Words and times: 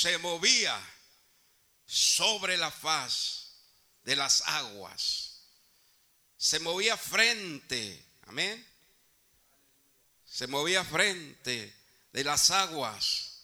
se 0.00 0.16
movía 0.18 0.80
sobre 1.84 2.56
la 2.56 2.70
faz 2.70 3.50
de 4.02 4.16
las 4.16 4.42
aguas. 4.46 5.42
Se 6.38 6.58
movía 6.58 6.96
frente, 6.96 8.02
amén. 8.22 8.66
Se 10.24 10.46
movía 10.46 10.84
frente 10.84 11.76
de 12.12 12.24
las 12.24 12.50
aguas. 12.50 13.42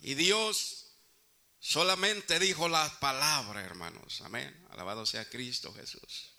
Y 0.00 0.14
Dios 0.14 0.86
solamente 1.60 2.40
dijo 2.40 2.68
las 2.68 2.92
palabras, 2.94 3.64
hermanos. 3.64 4.20
Amén. 4.22 4.66
Alabado 4.70 5.06
sea 5.06 5.28
Cristo 5.30 5.72
Jesús. 5.74 6.32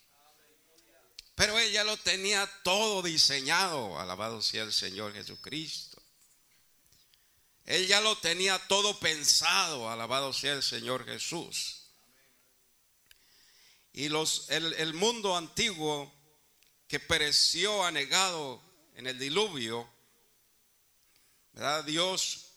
Pero 1.36 1.58
ella 1.58 1.86
lo 1.86 1.96
tenía 1.96 2.46
todo 2.64 3.02
diseñado. 3.04 4.00
Alabado 4.00 4.42
sea 4.42 4.64
el 4.64 4.74
Señor 4.74 5.14
Jesucristo. 5.14 5.87
Él 7.68 7.86
ya 7.86 8.02
lo 8.02 8.18
tenía 8.18 8.58
todo 8.68 9.00
pensado. 9.00 9.92
Alabado 9.92 10.34
sea 10.34 10.54
el 10.54 10.64
Señor 10.64 11.06
Jesús. 11.06 11.84
Y 13.94 14.10
los, 14.10 14.50
el, 14.50 14.74
el 14.74 14.96
mundo 14.96 15.38
antiguo 15.38 16.12
que 16.88 17.00
pereció 17.00 17.86
anegado 17.86 18.60
en 18.96 19.06
el 19.06 19.20
diluvio, 19.20 19.88
¿verdad? 21.54 21.84
Dios, 21.84 22.56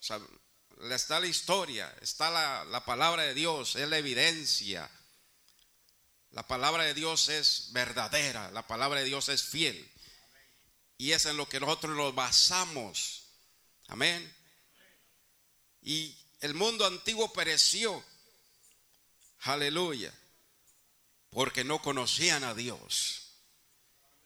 está 0.90 1.20
la 1.20 1.26
historia, 1.26 1.94
está 2.00 2.30
la, 2.30 2.64
la 2.64 2.84
palabra 2.86 3.24
de 3.24 3.34
Dios, 3.34 3.76
es 3.76 3.86
la 3.86 3.98
evidencia 3.98 4.90
la 6.32 6.46
palabra 6.46 6.84
de 6.84 6.94
Dios 6.94 7.28
es 7.28 7.68
verdadera, 7.72 8.50
la 8.52 8.66
palabra 8.66 9.00
de 9.00 9.06
Dios 9.06 9.28
es 9.28 9.42
fiel. 9.42 9.90
Y 10.96 11.12
es 11.12 11.26
en 11.26 11.36
lo 11.36 11.48
que 11.48 11.58
nosotros 11.58 11.96
nos 11.96 12.14
basamos. 12.14 13.24
Amén. 13.88 14.32
Y 15.82 16.16
el 16.40 16.54
mundo 16.54 16.86
antiguo 16.86 17.32
pereció. 17.32 18.04
Aleluya. 19.40 20.12
Porque 21.30 21.64
no 21.64 21.80
conocían 21.80 22.44
a 22.44 22.54
Dios. 22.54 23.20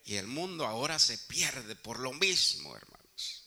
Y 0.04 0.16
el 0.16 0.26
mundo 0.26 0.66
ahora 0.66 0.98
se 0.98 1.16
pierde 1.18 1.76
por 1.76 1.98
lo 1.98 2.12
mismo, 2.12 2.76
hermanos. 2.76 3.44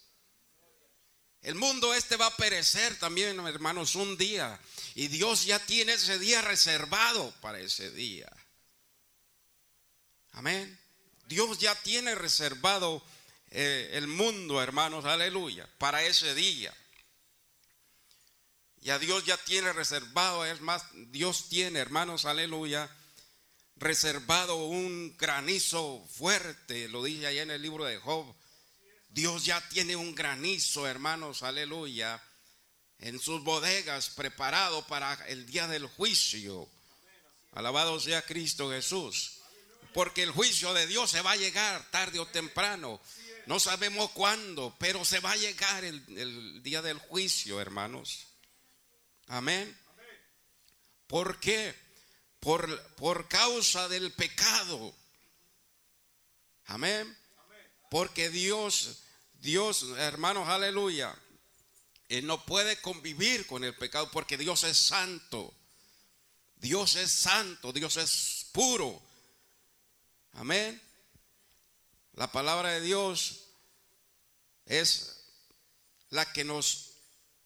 El 1.42 1.56
mundo 1.56 1.94
este 1.94 2.18
va 2.18 2.28
a 2.28 2.36
perecer 2.36 2.98
también, 3.00 3.40
hermanos, 3.48 3.96
un 3.96 4.18
día. 4.18 4.60
Y 4.96 5.08
Dios 5.08 5.46
ya 5.46 5.60
tiene 5.60 5.94
ese 5.94 6.20
día 6.20 6.42
reservado 6.42 7.32
para 7.42 7.60
ese 7.60 7.92
día. 7.92 8.30
Amén. 10.32 10.80
Dios 11.28 11.58
ya 11.60 11.76
tiene 11.76 12.16
reservado 12.16 13.04
eh, 13.52 13.92
el 13.94 14.08
mundo, 14.08 14.62
hermanos, 14.62 15.06
aleluya, 15.06 15.70
para 15.78 16.04
ese 16.04 16.34
día. 16.36 16.74
Ya 18.82 19.00
Dios 19.00 19.26
ya 19.26 19.38
tiene 19.38 19.74
reservado, 19.74 20.46
es 20.46 20.62
más, 20.62 20.84
Dios 21.12 21.50
tiene, 21.50 21.80
hermanos, 21.80 22.26
aleluya, 22.26 22.90
reservado 23.76 24.56
un 24.56 25.16
granizo 25.18 26.06
fuerte, 26.12 26.88
lo 26.88 27.04
dije 27.04 27.28
allá 27.28 27.42
en 27.42 27.52
el 27.52 27.62
libro 27.62 27.86
de 27.86 27.98
Job. 27.98 28.34
Dios 29.10 29.46
ya 29.46 29.68
tiene 29.70 29.96
un 29.96 30.14
granizo, 30.16 30.88
hermanos, 30.88 31.44
aleluya, 31.44 32.22
en 33.00 33.20
sus 33.20 33.44
bodegas 33.44 34.10
preparado 34.10 34.86
para 34.88 35.14
el 35.28 35.46
día 35.46 35.68
del 35.68 35.88
juicio. 35.88 36.70
Alabado 37.54 38.00
sea 38.00 38.22
Cristo 38.22 38.70
Jesús. 38.70 39.34
Porque 39.94 40.22
el 40.22 40.32
juicio 40.32 40.74
de 40.76 40.86
Dios 40.86 41.10
se 41.10 41.22
va 41.22 41.32
a 41.32 41.38
llegar 41.38 41.90
tarde 41.90 42.20
o 42.20 42.28
temprano. 42.28 43.02
No 43.48 43.60
sabemos 43.60 44.12
cuándo, 44.12 44.76
pero 44.78 45.04
se 45.04 45.20
va 45.20 45.32
a 45.32 45.38
llegar 45.38 45.84
el, 45.84 46.62
día 46.62 46.84
del 46.84 47.00
juicio, 47.00 47.60
hermanos. 47.60 48.27
Amén. 49.28 49.78
¿Por 51.08 51.40
qué? 51.40 51.76
Por, 52.40 52.82
por 52.96 53.28
causa 53.28 53.88
del 53.88 54.12
pecado. 54.14 54.94
Amén. 56.66 57.18
Porque 57.90 58.30
Dios, 58.30 59.00
Dios, 59.40 59.84
hermanos, 59.98 60.50
aleluya, 60.50 61.18
Él 62.10 62.26
no 62.26 62.46
puede 62.46 62.82
convivir 62.82 63.48
con 63.48 63.64
el 63.64 63.76
pecado 63.76 64.12
porque 64.12 64.38
Dios 64.38 64.64
es 64.64 64.78
santo. 64.78 65.54
Dios 66.58 66.96
es 66.96 67.12
santo, 67.12 67.72
Dios 67.72 67.98
es 67.98 68.48
puro. 68.52 69.02
Amén. 70.34 70.82
La 72.14 72.32
palabra 72.32 72.72
de 72.72 72.82
Dios 72.82 73.44
es 74.66 75.24
la 76.10 76.32
que 76.34 76.44
nos 76.44 76.94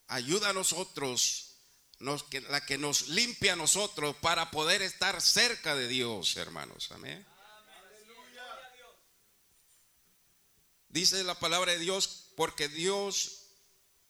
ayuda 0.08 0.50
a 0.50 0.53
nosotros, 0.53 1.51
la 2.02 2.66
que 2.66 2.78
nos 2.78 3.10
limpia 3.10 3.54
a 3.54 3.56
nosotros 3.56 4.16
para 4.18 4.52
poder 4.52 4.82
estar 4.82 5.22
cerca 5.22 5.76
de 5.76 5.88
Dios, 5.88 6.36
hermanos. 6.38 6.92
Amén. 6.92 7.26
Dice 10.90 11.24
la 11.24 11.40
palabra 11.40 11.72
de 11.72 11.80
Dios, 11.80 12.26
porque 12.36 12.68
Dios 12.68 13.44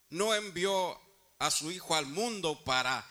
no 0.10 0.34
envió 0.34 1.00
a 1.38 1.52
su 1.52 1.72
Hijo 1.72 1.96
al 1.96 2.08
mundo 2.08 2.64
para 2.64 3.08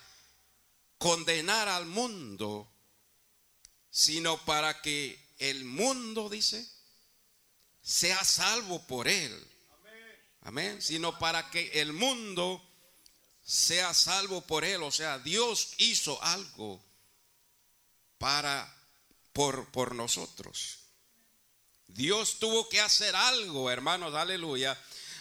condenar 0.98 1.68
al 1.68 1.86
mundo, 1.86 2.68
sino 3.90 4.44
para 4.44 4.82
que 4.82 5.34
el 5.38 5.64
mundo, 5.64 6.28
dice, 6.28 6.68
sea 7.80 8.22
salvo 8.24 8.86
por 8.86 9.08
él. 9.08 9.46
Amén. 10.42 10.80
Sino 10.82 11.18
para 11.18 11.50
que 11.50 11.80
el 11.80 11.92
mundo 11.92 12.62
sea 13.50 13.92
salvo 13.94 14.42
por 14.42 14.64
él. 14.64 14.80
O 14.84 14.92
sea, 14.92 15.18
Dios 15.18 15.70
hizo 15.78 16.22
algo 16.22 16.80
para 18.16 18.72
por, 19.32 19.68
por 19.72 19.94
nosotros. 19.94 20.78
Dios 21.88 22.38
tuvo 22.38 22.68
que 22.68 22.80
hacer 22.80 23.16
algo, 23.16 23.68
hermanos, 23.68 24.14
aleluya, 24.14 24.80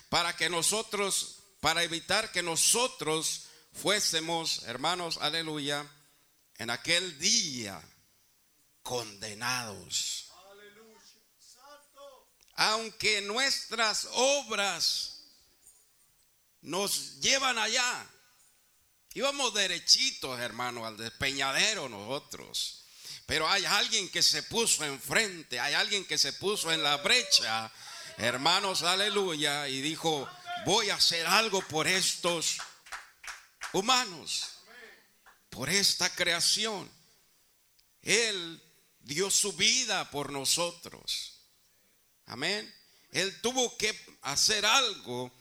para 0.10 0.36
que 0.36 0.48
nosotros, 0.48 1.38
para 1.60 1.82
evitar 1.82 2.32
que 2.32 2.44
nosotros 2.44 3.46
fuésemos, 3.74 4.62
hermanos, 4.68 5.18
aleluya, 5.22 5.90
en 6.60 6.70
aquel 6.70 7.18
día 7.18 7.82
condenados. 8.84 10.28
Aunque 12.54 13.22
nuestras 13.22 14.08
obras 14.12 15.24
nos 16.62 17.20
llevan 17.20 17.58
allá. 17.58 18.08
Íbamos 19.14 19.54
derechitos, 19.54 20.40
hermano, 20.40 20.86
al 20.86 20.98
despeñadero 20.98 21.90
nosotros. 21.90 22.86
Pero 23.26 23.48
hay 23.48 23.66
alguien 23.66 24.10
que 24.10 24.22
se 24.22 24.44
puso 24.44 24.84
enfrente, 24.86 25.60
hay 25.60 25.74
alguien 25.74 26.06
que 26.06 26.18
se 26.18 26.34
puso 26.34 26.72
en 26.72 26.82
la 26.84 26.98
brecha, 26.98 27.72
hermanos, 28.18 28.84
aleluya, 28.84 29.68
y 29.68 29.82
dijo, 29.82 30.28
voy 30.66 30.90
a 30.90 30.96
hacer 30.96 31.26
algo 31.28 31.62
por 31.68 31.88
estos 31.88 32.58
humanos, 33.74 34.48
por 35.50 35.70
esta 35.70 36.10
creación. 36.16 36.90
Él 38.02 38.62
dio 39.00 39.30
su 39.30 39.54
vida 39.54 40.10
por 40.10 40.32
nosotros. 40.32 41.42
Amén. 42.26 42.74
Él 43.12 43.42
tuvo 43.42 43.76
que 43.78 44.00
hacer 44.22 44.66
algo, 44.66 45.32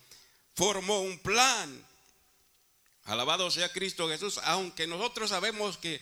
formó 0.54 1.00
un 1.00 1.18
plan. 1.18 1.87
Alabado 3.08 3.50
sea 3.50 3.72
Cristo 3.72 4.08
Jesús, 4.08 4.38
aunque 4.44 4.86
nosotros 4.86 5.30
sabemos 5.30 5.78
que 5.78 6.00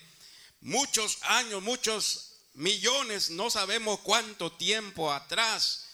muchos 0.61 1.19
años, 1.23 1.63
muchos 1.63 2.41
millones, 2.53 3.29
no 3.29 3.49
sabemos 3.49 3.99
cuánto 4.01 4.51
tiempo 4.51 5.11
atrás, 5.11 5.85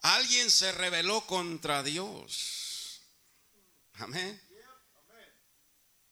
alguien 0.00 0.50
se 0.50 0.72
rebeló 0.72 1.26
contra 1.26 1.82
Dios. 1.82 3.02
Amén. 3.94 4.40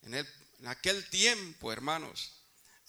En, 0.02 0.14
en 0.14 0.66
aquel 0.66 1.08
tiempo, 1.08 1.72
hermanos, 1.72 2.32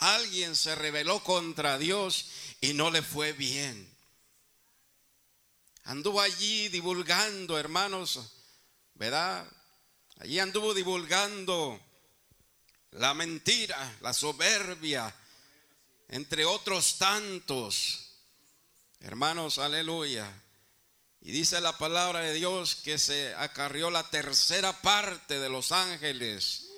Alguien 0.03 0.57
se 0.57 0.75
rebeló 0.75 1.23
contra 1.23 1.77
Dios 1.77 2.25
y 2.59 2.73
no 2.73 2.91
le 2.91 3.01
fue 3.01 3.31
bien. 3.31 3.89
Anduvo 5.85 6.19
allí 6.19 6.67
divulgando, 6.67 7.57
hermanos, 7.57 8.19
¿verdad? 8.95 9.49
Allí 10.19 10.39
anduvo 10.39 10.73
divulgando 10.73 11.79
la 12.91 13.13
mentira, 13.13 13.97
la 14.01 14.13
soberbia, 14.13 15.13
entre 16.09 16.45
otros 16.45 16.97
tantos. 16.97 18.11
Hermanos, 18.99 19.59
aleluya. 19.59 20.31
Y 21.21 21.31
dice 21.31 21.59
la 21.61 21.77
palabra 21.77 22.19
de 22.19 22.33
Dios 22.33 22.75
que 22.75 22.97
se 22.97 23.33
acarrió 23.35 23.89
la 23.89 24.09
tercera 24.09 24.81
parte 24.81 25.39
de 25.39 25.49
los 25.49 25.71
ángeles 25.71 26.69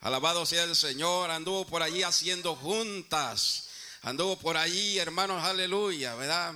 Alabado 0.00 0.46
sea 0.46 0.64
el 0.64 0.76
Señor. 0.76 1.30
Anduvo 1.30 1.66
por 1.66 1.82
allí 1.82 2.02
haciendo 2.02 2.54
juntas. 2.54 3.68
Anduvo 4.02 4.38
por 4.38 4.56
allí, 4.56 4.98
hermanos, 4.98 5.42
aleluya, 5.42 6.14
¿verdad? 6.14 6.54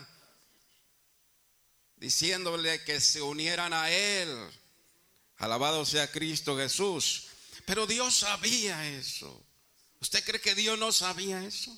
Diciéndole 1.96 2.82
que 2.84 3.00
se 3.00 3.20
unieran 3.20 3.72
a 3.72 3.90
Él. 3.90 4.28
Alabado 5.42 5.84
sea 5.84 6.08
Cristo 6.08 6.56
Jesús. 6.56 7.26
Pero 7.66 7.84
Dios 7.84 8.18
sabía 8.18 8.86
eso. 8.86 9.44
¿Usted 10.00 10.24
cree 10.24 10.40
que 10.40 10.54
Dios 10.54 10.78
no 10.78 10.92
sabía 10.92 11.42
eso? 11.44 11.76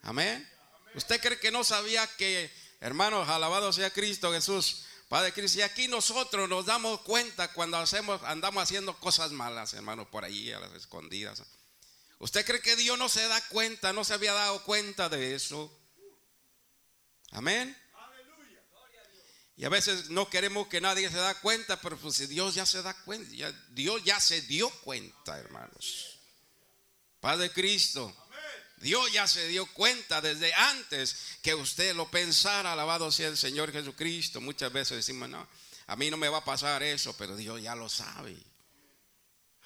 Amén. 0.00 0.50
¿Usted 0.94 1.20
cree 1.20 1.38
que 1.38 1.50
no 1.50 1.62
sabía 1.62 2.06
que, 2.16 2.50
hermanos, 2.80 3.28
alabado 3.28 3.74
sea 3.74 3.90
Cristo 3.90 4.32
Jesús, 4.32 4.86
Padre 5.10 5.34
Cristo? 5.34 5.58
Y 5.58 5.62
aquí 5.62 5.86
nosotros 5.86 6.48
nos 6.48 6.64
damos 6.64 7.02
cuenta 7.02 7.52
cuando 7.52 7.76
hacemos, 7.76 8.22
andamos 8.22 8.62
haciendo 8.62 8.98
cosas 8.98 9.30
malas, 9.30 9.74
hermanos, 9.74 10.08
por 10.08 10.24
ahí 10.24 10.50
a 10.52 10.60
las 10.60 10.72
escondidas. 10.72 11.42
¿Usted 12.20 12.46
cree 12.46 12.62
que 12.62 12.76
Dios 12.76 12.98
no 12.98 13.10
se 13.10 13.28
da 13.28 13.38
cuenta, 13.48 13.92
no 13.92 14.02
se 14.04 14.14
había 14.14 14.32
dado 14.32 14.64
cuenta 14.64 15.10
de 15.10 15.34
eso? 15.34 15.70
Amén. 17.32 17.76
Y 19.60 19.64
a 19.66 19.68
veces 19.68 20.08
no 20.08 20.30
queremos 20.30 20.68
que 20.68 20.80
nadie 20.80 21.10
se 21.10 21.18
da 21.18 21.38
cuenta, 21.38 21.78
pero 21.82 21.98
pues 21.98 22.26
Dios 22.30 22.54
ya 22.54 22.64
se 22.64 22.80
da 22.80 22.94
cuenta, 22.94 23.30
Dios 23.72 24.02
ya 24.04 24.18
se 24.18 24.40
dio 24.40 24.70
cuenta, 24.70 25.38
hermanos. 25.38 26.18
Padre 27.20 27.52
Cristo, 27.52 28.10
Dios 28.78 29.12
ya 29.12 29.28
se 29.28 29.46
dio 29.48 29.66
cuenta 29.74 30.22
desde 30.22 30.54
antes 30.54 31.14
que 31.42 31.54
usted 31.54 31.94
lo 31.94 32.10
pensara, 32.10 32.72
alabado 32.72 33.12
sea 33.12 33.28
el 33.28 33.36
Señor 33.36 33.70
Jesucristo. 33.70 34.40
Muchas 34.40 34.72
veces 34.72 34.96
decimos, 34.96 35.28
no, 35.28 35.46
a 35.88 35.94
mí 35.94 36.10
no 36.10 36.16
me 36.16 36.30
va 36.30 36.38
a 36.38 36.44
pasar 36.46 36.82
eso, 36.82 37.14
pero 37.18 37.36
Dios 37.36 37.60
ya 37.60 37.74
lo 37.74 37.90
sabe. 37.90 38.38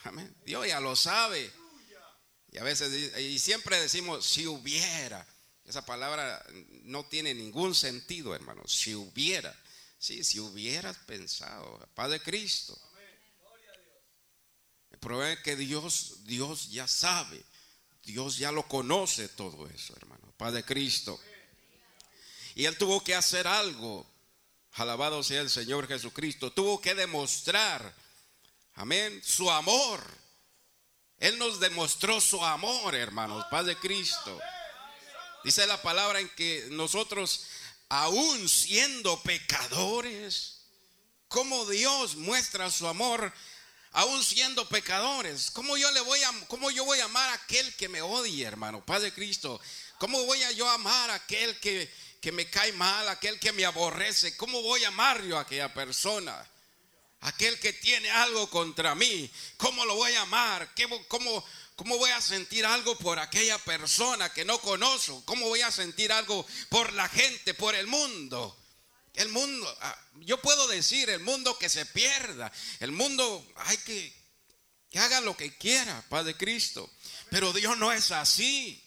Amén. 0.03 0.35
Dios 0.45 0.67
ya 0.67 0.81
lo 0.81 0.97
sabe. 0.97 1.53
Y 2.51 2.59
a 2.59 2.65
veces, 2.65 3.17
y 3.21 3.39
siempre 3.39 3.81
decimos, 3.81 4.27
si 4.27 4.49
hubiera. 4.49 5.25
Esa 5.65 5.87
palabra 5.87 6.45
no 6.83 7.07
tiene 7.07 7.33
ningún 7.33 7.77
sentido, 7.77 8.35
hermano. 8.35 8.67
Si 8.67 8.93
hubiera. 8.93 9.57
Sí, 10.05 10.23
si 10.23 10.39
hubieras 10.39 10.99
pensado, 11.07 11.79
Padre 11.95 12.21
Cristo. 12.21 12.79
El 14.91 14.99
problema 14.99 15.33
es 15.33 15.39
que 15.39 15.57
Dios, 15.57 16.25
Dios 16.25 16.71
ya 16.71 16.87
sabe, 16.87 17.43
Dios 18.03 18.37
ya 18.37 18.53
lo 18.53 18.69
conoce 18.69 19.31
todo 19.31 19.67
eso, 19.67 19.97
hermano. 19.97 20.31
Padre 20.37 20.63
Cristo. 20.63 21.19
Y 22.55 22.67
él 22.67 22.77
tuvo 22.77 23.03
que 23.03 23.15
hacer 23.15 23.47
algo. 23.47 24.07
Alabado 24.73 25.23
sea 25.23 25.41
el 25.41 25.49
Señor 25.49 25.89
Jesucristo. 25.89 26.53
Tuvo 26.53 26.83
que 26.83 26.95
demostrar, 26.95 27.95
amén, 28.75 29.23
su 29.25 29.51
amor. 29.51 30.05
Él 31.17 31.39
nos 31.39 31.61
demostró 31.61 32.21
su 32.21 32.45
amor, 32.45 32.95
hermanos, 32.95 33.47
Padre 33.51 33.79
Cristo. 33.79 34.39
Dice 35.45 35.67
la 35.67 35.81
palabra 35.81 36.21
en 36.21 36.29
que 36.31 36.69
nosotros 36.73 37.47
aún 37.89 38.49
siendo 38.49 39.23
pecadores, 39.23 40.63
como 41.29 41.67
Dios 41.67 42.17
muestra 42.17 42.71
su 42.71 42.87
amor 42.87 43.33
aún 43.95 44.23
siendo 44.23 44.69
pecadores. 44.69 45.51
¿Cómo 45.51 45.77
yo 45.77 45.91
le 45.93 46.01
voy 46.01 46.23
a 46.23 46.33
cómo 46.49 46.71
yo 46.71 46.85
voy 46.85 47.01
a 47.01 47.05
amar 47.05 47.31
a 47.31 47.35
aquel 47.35 47.75
que 47.77 47.89
me 47.89 48.03
odia, 48.03 48.49
hermano? 48.49 48.85
Padre 48.85 49.13
Cristo. 49.13 49.61
¿Cómo 49.99 50.23
voy 50.25 50.43
a 50.43 50.51
yo 50.53 50.69
amar 50.69 51.11
a 51.11 51.15
aquel 51.15 51.59
que, 51.61 51.91
que 52.21 52.33
me 52.33 52.51
cae 52.51 52.73
mal, 52.73 53.09
aquel 53.09 53.39
que 53.39 53.53
me 53.53 53.65
aborrece? 53.65 54.37
¿Cómo 54.37 54.61
voy 54.63 54.85
a 54.85 54.89
amar 54.89 55.23
yo 55.23 55.39
a 55.39 55.43
aquella 55.43 55.73
persona? 55.73 56.45
Aquel 57.21 57.59
que 57.59 57.73
tiene 57.73 58.11
algo 58.11 58.51
contra 58.51 58.95
mí, 58.95 59.31
¿cómo 59.57 59.85
lo 59.87 59.95
voy 59.95 60.13
a 60.13 60.23
amar? 60.23 60.75
¿Cómo, 61.09 61.43
¿Cómo 61.77 61.99
voy 61.99 62.11
a 62.11 62.21
sentir 62.21 62.65
algo 62.65 62.97
por 62.99 63.19
aquella 63.19 63.59
persona 63.59 64.33
que 64.33 64.45
no 64.45 64.61
conozco? 64.61 65.25
¿Cómo 65.25 65.49
voy 65.49 65.61
a 65.63 65.73
sentir 65.73 66.13
algo 66.13 66.47
por 66.69 66.93
la 66.93 67.09
gente, 67.09 67.53
por 67.55 67.75
el 67.75 67.89
mundo? 67.89 68.57
El 69.15 69.29
mundo, 69.31 69.79
ah, 69.81 69.99
yo 70.21 70.41
puedo 70.41 70.69
decir, 70.69 71.11
el 71.11 71.21
mundo 71.21 71.59
que 71.59 71.69
se 71.69 71.87
pierda, 71.87 72.53
el 72.81 72.93
mundo 72.93 73.45
hay 73.57 73.77
que, 73.79 74.13
que 74.91 74.99
haga 74.99 75.21
lo 75.21 75.37
que 75.37 75.57
quiera, 75.57 76.05
Padre 76.09 76.37
Cristo. 76.37 76.89
Pero 77.31 77.53
Dios 77.53 77.77
no 77.79 77.91
es 77.93 78.13
así. 78.13 78.81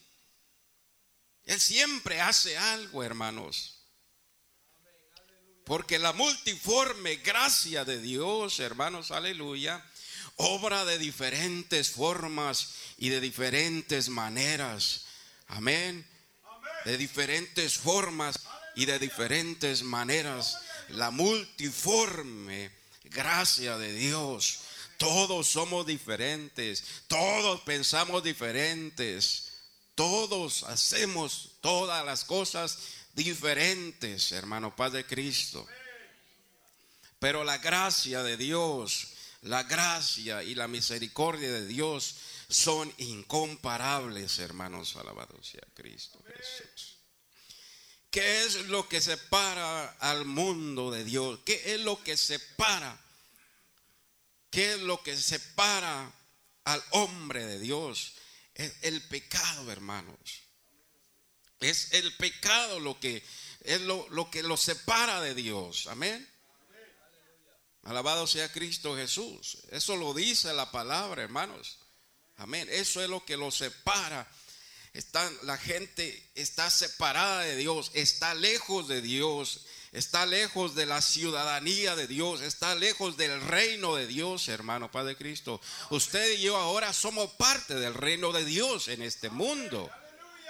Él 1.43 1.59
siempre 1.59 2.21
hace 2.21 2.57
algo, 2.57 3.03
hermanos. 3.03 3.79
Porque 5.65 5.99
la 5.99 6.13
multiforme 6.13 7.17
gracia 7.17 7.83
de 7.83 8.01
Dios, 8.01 8.61
hermanos, 8.61 9.11
aleluya, 9.11 9.83
obra 10.37 10.85
de 10.85 10.97
diferentes 10.97 11.89
formas 11.89 12.75
y 12.97 13.09
de 13.09 13.19
diferentes 13.19 14.09
maneras. 14.09 15.05
Amén. 15.47 16.05
De 16.85 16.97
diferentes 16.97 17.77
formas 17.77 18.39
y 18.75 18.85
de 18.85 18.99
diferentes 18.99 19.83
maneras. 19.83 20.57
La 20.89 21.11
multiforme 21.11 22.71
gracia 23.03 23.77
de 23.77 23.93
Dios. 23.93 24.59
Todos 24.97 25.47
somos 25.47 25.85
diferentes. 25.85 26.83
Todos 27.07 27.61
pensamos 27.61 28.23
diferentes. 28.23 29.51
Todos 29.95 30.63
hacemos 30.63 31.53
todas 31.61 32.05
las 32.05 32.23
cosas 32.23 32.77
diferentes, 33.13 34.31
hermano 34.31 34.75
Padre 34.75 35.05
Cristo. 35.05 35.67
Pero 37.19 37.43
la 37.43 37.57
gracia 37.57 38.21
de 38.21 38.37
Dios 38.37 39.16
la 39.41 39.63
gracia 39.63 40.43
y 40.43 40.55
la 40.55 40.67
misericordia 40.67 41.51
de 41.51 41.67
Dios 41.67 42.15
son 42.49 42.93
incomparables, 42.97 44.39
hermanos, 44.39 44.95
alabados 44.95 45.47
sea 45.47 45.63
Cristo 45.73 46.23
Jesús. 46.25 46.97
¿Qué 48.09 48.45
es 48.45 48.67
lo 48.67 48.87
que 48.87 49.01
separa 49.01 49.89
al 49.99 50.25
mundo 50.25 50.91
de 50.91 51.03
Dios? 51.03 51.39
¿Qué 51.45 51.73
es 51.73 51.81
lo 51.81 52.01
que 52.03 52.17
separa? 52.17 52.99
¿Qué 54.49 54.73
es 54.73 54.79
lo 54.79 55.03
que 55.03 55.15
separa 55.17 56.11
al 56.63 56.83
hombre 56.91 57.45
de 57.45 57.59
Dios? 57.59 58.13
Es 58.55 58.73
el 58.81 59.01
pecado, 59.03 59.71
hermanos. 59.71 60.17
Es 61.59 61.93
el 61.93 62.15
pecado 62.15 62.79
lo 62.79 62.99
que 62.99 63.23
es 63.61 63.81
lo, 63.81 64.07
lo 64.09 64.31
que 64.31 64.41
lo 64.41 64.55
separa 64.57 65.21
de 65.21 65.35
Dios. 65.35 65.87
Amén. 65.87 66.27
Alabado 67.87 68.27
sea 68.27 68.51
Cristo 68.51 68.97
Jesús. 68.97 69.59
Eso 69.71 69.95
lo 69.95 70.13
dice 70.13 70.53
la 70.53 70.71
palabra, 70.71 71.23
hermanos. 71.23 71.79
Amén. 72.35 72.67
Eso 72.69 73.01
es 73.01 73.09
lo 73.09 73.23
que 73.23 73.37
lo 73.37 73.49
separa. 73.49 74.29
Está, 74.91 75.31
la 75.43 75.57
gente 75.57 76.29
está 76.35 76.69
separada 76.69 77.43
de 77.43 77.55
Dios, 77.55 77.91
está 77.93 78.33
lejos 78.33 78.89
de 78.89 79.01
Dios, 79.01 79.65
está 79.93 80.25
lejos 80.25 80.75
de 80.75 80.85
la 80.85 81.01
ciudadanía 81.01 81.95
de 81.95 82.07
Dios, 82.07 82.41
está 82.41 82.75
lejos 82.75 83.15
del 83.15 83.39
reino 83.39 83.95
de 83.95 84.05
Dios, 84.05 84.49
hermano 84.49 84.91
Padre 84.91 85.15
Cristo. 85.15 85.61
Usted 85.89 86.33
y 86.33 86.41
yo 86.41 86.57
ahora 86.57 86.91
somos 86.91 87.31
parte 87.35 87.75
del 87.75 87.93
reino 87.93 88.33
de 88.33 88.43
Dios 88.43 88.89
en 88.89 89.01
este 89.01 89.29
mundo. 89.29 89.89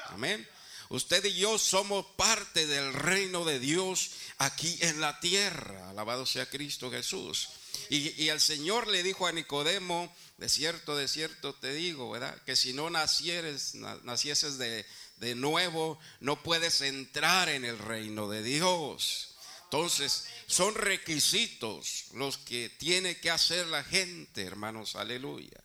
Amén. 0.08 0.48
Usted 0.89 1.24
y 1.25 1.36
yo 1.36 1.58
somos 1.58 2.06
parte 2.15 2.65
del 2.65 2.94
reino 2.94 3.44
de 3.44 3.60
Dios 3.60 4.12
aquí 4.38 4.77
en 4.82 5.01
la 5.01 5.20
tierra. 5.20 5.89
Alabado 5.89 6.25
sea 6.25 6.50
Cristo 6.50 6.89
Jesús. 6.89 7.50
Y, 7.89 8.29
el 8.29 8.41
Señor 8.41 8.88
le 8.88 9.03
dijo 9.03 9.27
a 9.27 9.32
Nicodemo, 9.32 10.13
de 10.38 10.50
cierto, 10.50 10.96
de 10.96 11.08
cierto 11.08 11.53
te 11.53 11.74
digo, 11.74 12.10
¿verdad? 12.10 12.41
Que 12.44 12.56
si 12.56 12.74
no 12.74 12.89
nacieres, 12.89 13.75
nacieses 13.75 14.58
de, 14.58 14.86
de 15.17 15.36
nuevo, 15.36 16.00
no 16.20 16.41
puedes 16.41 16.82
entrar 16.82 17.50
en 17.50 17.65
el 17.65 17.77
reino 17.77 18.29
de 18.29 18.44
Dios. 18.44 19.36
Entonces, 19.65 20.25
son 20.48 20.75
requisitos 20.75 22.06
los 22.13 22.38
que 22.38 22.70
tiene 22.70 23.20
que 23.20 23.29
hacer 23.29 23.67
la 23.67 23.84
gente, 23.84 24.44
hermanos, 24.44 24.96
aleluya. 24.96 25.62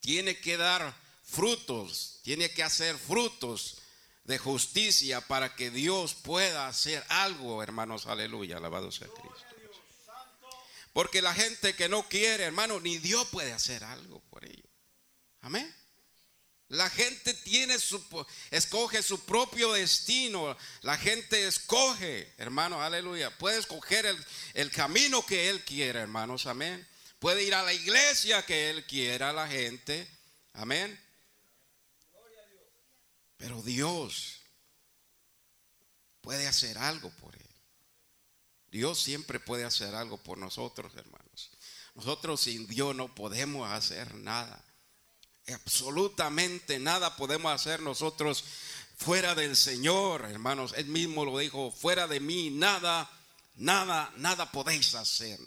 Tiene 0.00 0.38
que 0.38 0.56
dar 0.56 0.94
frutos, 1.30 2.20
tiene 2.22 2.50
que 2.50 2.62
hacer 2.62 2.98
frutos 2.98 3.78
de 4.24 4.38
justicia 4.38 5.20
para 5.20 5.54
que 5.56 5.70
Dios 5.70 6.14
pueda 6.14 6.68
hacer 6.68 7.04
algo, 7.08 7.62
hermanos, 7.62 8.06
aleluya, 8.06 8.56
alabado 8.56 8.92
sea 8.92 9.08
Cristo. 9.08 9.46
Porque 10.92 11.22
la 11.22 11.34
gente 11.34 11.74
que 11.74 11.88
no 11.88 12.08
quiere, 12.08 12.44
hermano, 12.44 12.80
ni 12.80 12.98
Dios 12.98 13.26
puede 13.28 13.52
hacer 13.52 13.84
algo 13.84 14.20
por 14.30 14.44
ello. 14.44 14.68
Amén. 15.40 15.72
La 16.68 16.88
gente 16.90 17.34
tiene 17.34 17.78
su, 17.78 18.00
escoge 18.50 19.02
su 19.02 19.24
propio 19.24 19.72
destino. 19.72 20.56
La 20.82 20.96
gente 20.96 21.46
escoge, 21.46 22.32
hermano, 22.38 22.82
aleluya. 22.82 23.36
Puede 23.38 23.58
escoger 23.58 24.06
el, 24.06 24.26
el 24.54 24.70
camino 24.70 25.24
que 25.24 25.48
él 25.48 25.64
quiera, 25.64 26.00
hermanos, 26.00 26.46
amén. 26.46 26.86
Puede 27.18 27.42
ir 27.44 27.54
a 27.54 27.62
la 27.62 27.72
iglesia 27.72 28.44
que 28.46 28.70
él 28.70 28.84
quiera, 28.86 29.32
la 29.32 29.48
gente, 29.48 30.08
amén. 30.54 30.98
Pero 33.40 33.62
Dios 33.62 34.42
puede 36.20 36.46
hacer 36.46 36.76
algo 36.76 37.10
por 37.10 37.34
él. 37.34 37.48
Dios 38.70 39.00
siempre 39.00 39.40
puede 39.40 39.64
hacer 39.64 39.94
algo 39.94 40.18
por 40.18 40.36
nosotros, 40.36 40.92
hermanos. 40.94 41.50
Nosotros 41.94 42.42
sin 42.42 42.66
Dios 42.68 42.94
no 42.94 43.12
podemos 43.14 43.68
hacer 43.68 44.14
nada. 44.14 44.62
Absolutamente 45.48 46.78
nada 46.78 47.16
podemos 47.16 47.50
hacer 47.50 47.80
nosotros 47.80 48.44
fuera 48.94 49.34
del 49.34 49.56
Señor, 49.56 50.26
hermanos. 50.26 50.74
Él 50.76 50.86
mismo 50.86 51.24
lo 51.24 51.38
dijo, 51.38 51.72
fuera 51.72 52.06
de 52.06 52.20
mí 52.20 52.50
nada, 52.50 53.10
nada, 53.56 54.12
nada 54.18 54.52
podéis 54.52 54.94
hacer. 54.94 55.40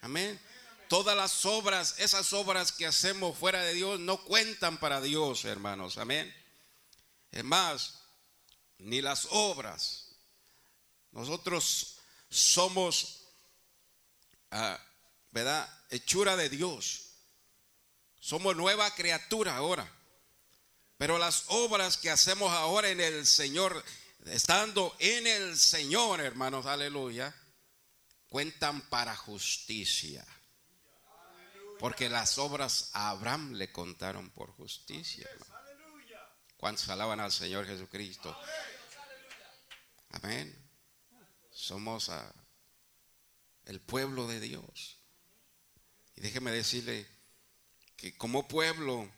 Amén. 0.00 0.40
Todas 0.88 1.14
las 1.14 1.44
obras, 1.44 1.96
esas 1.98 2.32
obras 2.32 2.72
que 2.72 2.86
hacemos 2.86 3.36
fuera 3.36 3.62
de 3.62 3.74
Dios 3.74 4.00
no 4.00 4.24
cuentan 4.24 4.78
para 4.78 5.02
Dios, 5.02 5.44
hermanos. 5.44 5.98
Amén. 5.98 6.34
Es 7.34 7.42
más, 7.42 7.98
ni 8.78 9.02
las 9.02 9.26
obras. 9.32 10.14
Nosotros 11.10 11.98
somos, 12.30 13.26
ah, 14.52 14.78
¿verdad? 15.32 15.68
Hechura 15.90 16.36
de 16.36 16.48
Dios. 16.48 17.08
Somos 18.20 18.54
nueva 18.54 18.88
criatura 18.94 19.56
ahora. 19.56 19.92
Pero 20.96 21.18
las 21.18 21.46
obras 21.48 21.98
que 21.98 22.08
hacemos 22.08 22.52
ahora 22.52 22.90
en 22.90 23.00
el 23.00 23.26
Señor, 23.26 23.84
estando 24.26 24.94
en 25.00 25.26
el 25.26 25.58
Señor, 25.58 26.20
hermanos, 26.20 26.66
aleluya, 26.66 27.34
cuentan 28.28 28.80
para 28.82 29.16
justicia. 29.16 30.24
Porque 31.80 32.08
las 32.08 32.38
obras 32.38 32.90
a 32.92 33.10
Abraham 33.10 33.54
le 33.54 33.72
contaron 33.72 34.30
por 34.30 34.52
justicia. 34.52 35.28
¿Cuántos 36.64 36.88
alaban 36.88 37.20
al 37.20 37.30
Señor 37.30 37.66
Jesucristo? 37.66 38.34
Amén. 40.12 40.66
Somos 41.52 42.10
el 43.66 43.82
pueblo 43.82 44.26
de 44.26 44.40
Dios. 44.40 44.96
Y 46.16 46.22
déjeme 46.22 46.50
decirle 46.52 47.06
que 47.96 48.16
como 48.16 48.48
pueblo 48.48 49.12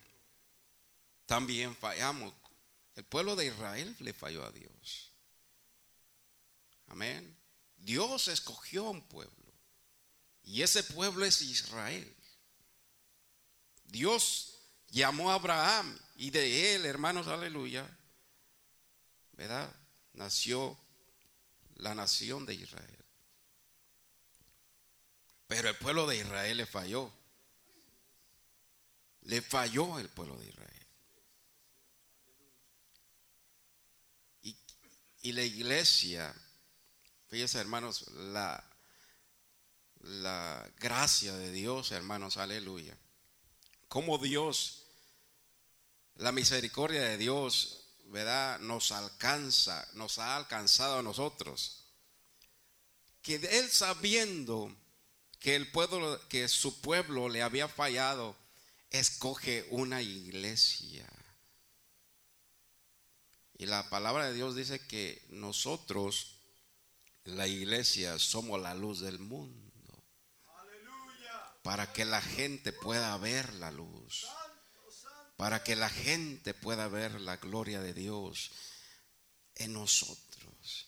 también 1.27 1.77
fallamos. 1.77 2.35
El 2.97 3.05
pueblo 3.05 3.37
de 3.37 3.47
Israel 3.47 3.95
le 4.01 4.13
falló 4.13 4.45
a 4.45 4.51
Dios. 4.51 5.13
Amén. 6.89 7.39
Dios 7.77 8.27
escogió 8.27 8.91
un 8.91 9.07
pueblo. 9.07 9.53
Y 10.43 10.63
ese 10.63 10.83
pueblo 10.83 11.25
es 11.25 11.41
Israel. 11.43 12.13
Dios 13.85 14.56
llamó 14.89 15.31
a 15.31 15.35
Abraham 15.35 15.99
y 16.17 16.31
de 16.31 16.75
él, 16.75 16.87
hermanos, 16.87 17.27
aleluya, 17.27 17.87
¿verdad? 19.33 19.71
Nació 20.15 20.79
la 21.77 21.95
nación 21.95 22.47
de 22.47 22.55
Israel. 22.55 23.05
Pero 25.47 25.69
el 25.69 25.77
pueblo 25.77 26.07
de 26.07 26.17
Israel 26.17 26.57
le 26.57 26.67
falló. 26.67 27.13
Le 29.23 29.43
falló 29.43 29.99
el 29.99 30.09
pueblo 30.09 30.37
de 30.39 30.47
Israel. 30.47 30.87
Y, 34.43 34.57
y 35.23 35.33
la 35.33 35.43
iglesia, 35.43 36.35
fíjense 37.29 37.59
hermanos, 37.61 38.09
la, 38.13 38.65
la 40.01 40.69
gracia 40.79 41.35
de 41.37 41.53
Dios, 41.53 41.93
hermanos, 41.93 42.37
aleluya. 42.37 42.97
Como 43.89 44.19
Dios, 44.19 44.83
la 46.17 46.33
misericordia 46.33 47.03
de 47.03 47.19
Dios, 47.19 47.85
¿verdad? 48.07 48.59
Nos 48.61 48.93
alcanza, 48.93 49.87
nos 49.95 50.19
ha 50.19 50.37
alcanzado 50.37 50.99
a 50.99 51.03
nosotros. 51.03 51.85
Que 53.23 53.37
Él 53.37 53.71
sabiendo 53.71 54.75
que 55.41 55.57
el 55.57 55.71
pueblo, 55.71 56.21
que 56.29 56.49
su 56.49 56.81
pueblo 56.81 57.29
le 57.29 57.43
había 57.43 57.69
fallado, 57.69 58.37
escoge 58.91 59.67
una 59.71 60.03
iglesia. 60.03 61.07
Y 63.59 63.67
la 63.67 63.89
palabra 63.89 64.27
de 64.27 64.35
Dios 64.35 64.55
dice 64.55 64.79
que 64.87 65.25
nosotros, 65.31 66.37
la 67.25 67.47
iglesia, 67.47 68.19
somos 68.19 68.61
la 68.61 68.75
luz 68.75 69.01
del 69.01 69.19
mundo. 69.19 69.66
Para 71.67 71.93
que 71.93 72.05
la 72.05 72.23
gente 72.23 72.73
pueda 72.73 73.17
ver 73.19 73.53
la 73.55 73.73
luz. 73.73 74.25
Para 75.37 75.65
que 75.65 75.75
la 75.75 75.91
gente 75.91 76.55
pueda 76.55 76.87
ver 76.87 77.21
la 77.21 77.39
gloria 77.39 77.81
de 77.81 77.93
Dios 77.93 78.53
en 79.57 79.73
nosotros. 79.73 80.87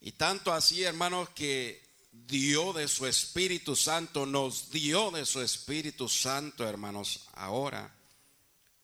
Y 0.00 0.12
tanto 0.12 0.54
así, 0.54 0.84
hermanos, 0.84 1.28
que 1.34 1.86
dio 2.12 2.72
de 2.72 2.88
su 2.88 3.06
Espíritu 3.06 3.76
Santo, 3.76 4.24
nos 4.24 4.70
dio 4.70 5.10
de 5.10 5.26
su 5.26 5.42
Espíritu 5.42 6.08
Santo, 6.08 6.66
hermanos, 6.66 7.26
ahora, 7.34 7.94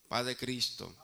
Padre 0.07 0.37
Cristo. 0.37 0.95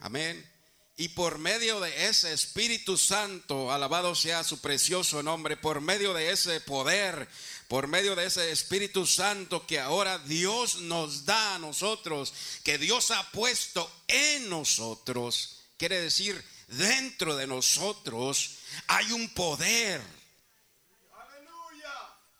Amén. 0.00 0.50
Y 0.96 1.08
por 1.08 1.38
medio 1.38 1.80
de 1.80 2.06
ese 2.06 2.32
Espíritu 2.32 2.96
Santo, 2.96 3.72
alabado 3.72 4.14
sea 4.14 4.44
su 4.44 4.60
precioso 4.60 5.24
nombre, 5.24 5.56
por 5.56 5.80
medio 5.80 6.14
de 6.14 6.30
ese 6.30 6.60
poder, 6.60 7.28
por 7.68 7.86
medio 7.86 8.14
de 8.14 8.26
ese 8.26 8.50
Espíritu 8.50 9.06
Santo 9.06 9.66
que 9.66 9.80
ahora 9.80 10.18
Dios 10.18 10.76
nos 10.76 11.24
da 11.24 11.56
a 11.56 11.58
nosotros, 11.58 12.32
que 12.62 12.78
Dios 12.78 13.10
ha 13.10 13.30
puesto 13.30 13.90
en 14.08 14.48
nosotros, 14.48 15.60
quiere 15.76 16.00
decir, 16.00 16.44
dentro 16.68 17.36
de 17.36 17.46
nosotros 17.46 18.58
hay 18.88 19.12
un 19.12 19.28
poder 19.34 20.02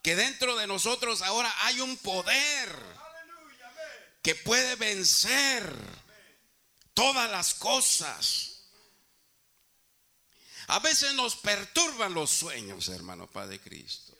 que 0.04 0.16
dentro 0.16 0.54
de 0.56 0.66
nosotros 0.66 1.22
ahora 1.22 1.50
hay 1.62 1.80
un 1.80 1.96
poder 1.96 2.68
que 4.22 4.34
puede 4.34 4.76
vencer 4.76 5.74
todas 6.92 7.30
las 7.30 7.54
cosas. 7.54 8.64
A 10.66 10.78
veces 10.80 11.14
nos 11.14 11.36
perturban 11.36 12.12
los 12.12 12.30
sueños, 12.30 12.90
hermano 12.90 13.26
Padre 13.30 13.60
Cristo. 13.60 14.13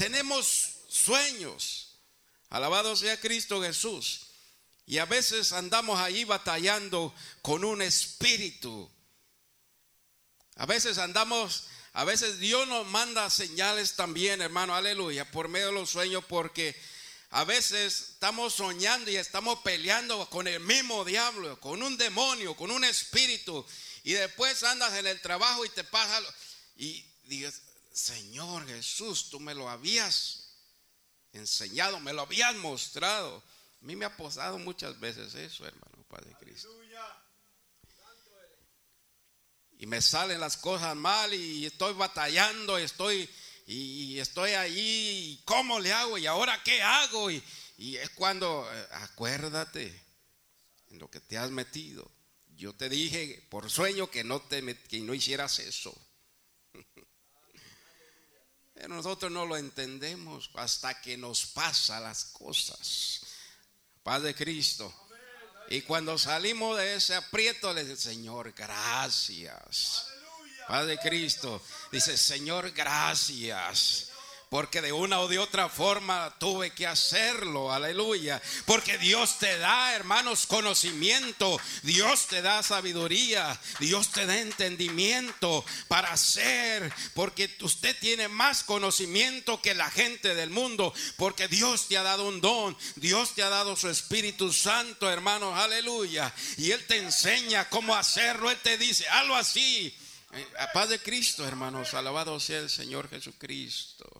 Tenemos 0.00 0.76
sueños. 0.88 1.98
Alabado 2.48 2.96
sea 2.96 3.20
Cristo 3.20 3.60
Jesús. 3.60 4.28
Y 4.86 4.96
a 4.96 5.04
veces 5.04 5.52
andamos 5.52 6.00
ahí 6.00 6.24
batallando 6.24 7.14
con 7.42 7.66
un 7.66 7.82
espíritu. 7.82 8.90
A 10.56 10.64
veces 10.64 10.96
andamos 10.96 11.64
a 11.92 12.04
veces 12.04 12.38
Dios 12.38 12.66
nos 12.66 12.86
manda 12.86 13.28
señales 13.28 13.94
también, 13.94 14.40
hermano, 14.40 14.74
aleluya, 14.74 15.30
por 15.30 15.48
medio 15.48 15.66
de 15.66 15.72
los 15.72 15.90
sueños, 15.90 16.24
porque 16.26 16.74
a 17.28 17.44
veces 17.44 18.12
estamos 18.12 18.54
soñando 18.54 19.10
y 19.10 19.16
estamos 19.16 19.58
peleando 19.58 20.30
con 20.30 20.48
el 20.48 20.60
mismo 20.60 21.04
diablo, 21.04 21.60
con 21.60 21.82
un 21.82 21.98
demonio, 21.98 22.56
con 22.56 22.70
un 22.70 22.84
espíritu, 22.84 23.66
y 24.02 24.14
después 24.14 24.62
andas 24.62 24.94
en 24.94 25.08
el 25.08 25.20
trabajo 25.20 25.66
y 25.66 25.68
te 25.68 25.84
pasa, 25.84 26.22
y 26.76 27.04
dices, 27.24 27.60
Señor 27.92 28.66
Jesús, 28.66 29.30
tú 29.30 29.40
me 29.40 29.54
lo 29.54 29.68
habías 29.68 30.56
enseñado, 31.32 32.00
me 32.00 32.12
lo 32.12 32.22
habías 32.22 32.54
mostrado. 32.56 33.42
A 33.82 33.84
mí 33.84 33.96
me 33.96 34.04
ha 34.04 34.16
posado 34.16 34.58
muchas 34.58 34.98
veces 35.00 35.34
eso, 35.34 35.66
hermano, 35.66 36.04
Padre 36.08 36.34
Cristo 36.38 36.68
y 39.80 39.86
me 39.86 40.02
salen 40.02 40.40
las 40.40 40.58
cosas 40.58 40.94
mal 40.94 41.32
y 41.32 41.64
estoy 41.64 41.94
batallando, 41.94 42.76
estoy 42.76 43.28
y 43.66 44.18
estoy 44.18 44.50
ahí, 44.50 45.40
¿cómo 45.46 45.80
le 45.80 45.90
hago? 45.90 46.18
¿Y 46.18 46.26
ahora 46.26 46.62
qué 46.62 46.82
hago? 46.82 47.30
Y, 47.30 47.42
es 47.78 48.10
cuando, 48.10 48.68
eh, 48.70 48.86
acuérdate 48.90 49.86
en 50.90 50.98
lo 50.98 51.10
que 51.10 51.20
te 51.20 51.38
has 51.38 51.50
metido. 51.50 52.10
Yo 52.56 52.74
te 52.74 52.90
dije 52.90 53.46
por 53.48 53.70
sueño 53.70 54.10
que 54.10 54.22
no, 54.22 54.42
te, 54.42 54.76
que 54.80 55.00
no 55.00 55.14
hicieras 55.14 55.60
eso. 55.60 55.96
Nosotros 58.88 59.30
no 59.30 59.46
lo 59.46 59.56
entendemos 59.56 60.50
hasta 60.54 61.00
que 61.00 61.16
nos 61.16 61.46
pasa 61.46 62.00
las 62.00 62.24
cosas. 62.26 63.20
Paz 64.02 64.22
de 64.22 64.34
Cristo. 64.34 64.92
Y 65.68 65.82
cuando 65.82 66.18
salimos 66.18 66.76
de 66.78 66.96
ese 66.96 67.14
aprieto, 67.14 67.72
le 67.72 67.84
dice, 67.84 67.96
Señor, 68.10 68.52
gracias. 68.52 70.06
Padre 70.66 70.98
Cristo, 70.98 71.62
dice, 71.90 72.16
Señor, 72.16 72.70
gracias 72.72 74.09
porque 74.50 74.82
de 74.82 74.92
una 74.92 75.20
o 75.20 75.28
de 75.28 75.38
otra 75.38 75.68
forma 75.68 76.34
tuve 76.40 76.72
que 76.72 76.84
hacerlo, 76.84 77.72
aleluya, 77.72 78.42
porque 78.64 78.98
Dios 78.98 79.38
te 79.38 79.56
da, 79.58 79.94
hermanos, 79.94 80.46
conocimiento, 80.46 81.58
Dios 81.84 82.26
te 82.26 82.42
da 82.42 82.60
sabiduría, 82.64 83.58
Dios 83.78 84.10
te 84.10 84.26
da 84.26 84.36
entendimiento 84.38 85.64
para 85.86 86.12
hacer, 86.12 86.92
porque 87.14 87.48
usted 87.60 87.96
tiene 88.00 88.26
más 88.26 88.64
conocimiento 88.64 89.62
que 89.62 89.72
la 89.72 89.88
gente 89.88 90.34
del 90.34 90.50
mundo, 90.50 90.92
porque 91.16 91.46
Dios 91.46 91.86
te 91.86 91.96
ha 91.96 92.02
dado 92.02 92.26
un 92.26 92.40
don, 92.40 92.76
Dios 92.96 93.36
te 93.36 93.44
ha 93.44 93.50
dado 93.50 93.76
su 93.76 93.88
Espíritu 93.88 94.52
Santo, 94.52 95.08
hermanos, 95.08 95.56
aleluya, 95.56 96.34
y 96.56 96.72
Él 96.72 96.84
te 96.88 96.96
enseña 96.96 97.68
cómo 97.68 97.94
hacerlo, 97.94 98.50
Él 98.50 98.58
te 98.60 98.76
dice, 98.76 99.08
hazlo 99.10 99.36
así. 99.36 99.94
Eh, 100.32 100.46
a 100.58 100.72
paz 100.72 100.88
de 100.88 101.00
Cristo, 101.00 101.46
hermanos, 101.46 101.94
alabado 101.94 102.38
sea 102.40 102.58
el 102.58 102.70
Señor 102.70 103.08
Jesucristo. 103.08 104.19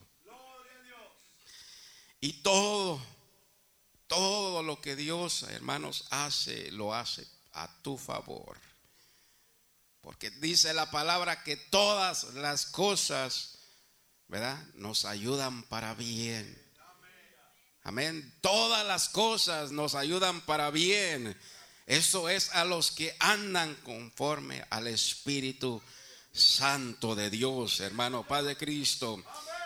Y 2.21 2.33
todo, 2.43 3.01
todo 4.05 4.61
lo 4.61 4.79
que 4.79 4.95
Dios, 4.95 5.43
hermanos, 5.43 6.05
hace, 6.11 6.71
lo 6.71 6.93
hace 6.93 7.27
a 7.53 7.67
tu 7.81 7.97
favor. 7.97 8.57
Porque 10.01 10.29
dice 10.29 10.73
la 10.73 10.91
palabra 10.91 11.43
que 11.43 11.57
todas 11.57 12.25
las 12.35 12.67
cosas, 12.67 13.57
¿verdad? 14.27 14.63
Nos 14.75 15.05
ayudan 15.05 15.63
para 15.63 15.95
bien. 15.95 16.61
Amén. 17.83 18.31
Todas 18.41 18.85
las 18.85 19.09
cosas 19.09 19.71
nos 19.71 19.95
ayudan 19.95 20.41
para 20.41 20.69
bien. 20.69 21.35
Eso 21.87 22.29
es 22.29 22.51
a 22.51 22.65
los 22.65 22.91
que 22.91 23.15
andan 23.19 23.73
conforme 23.83 24.63
al 24.69 24.85
Espíritu 24.85 25.81
Santo 26.31 27.15
de 27.15 27.31
Dios, 27.31 27.79
hermano 27.79 28.25
Padre 28.27 28.55
Cristo. 28.55 29.23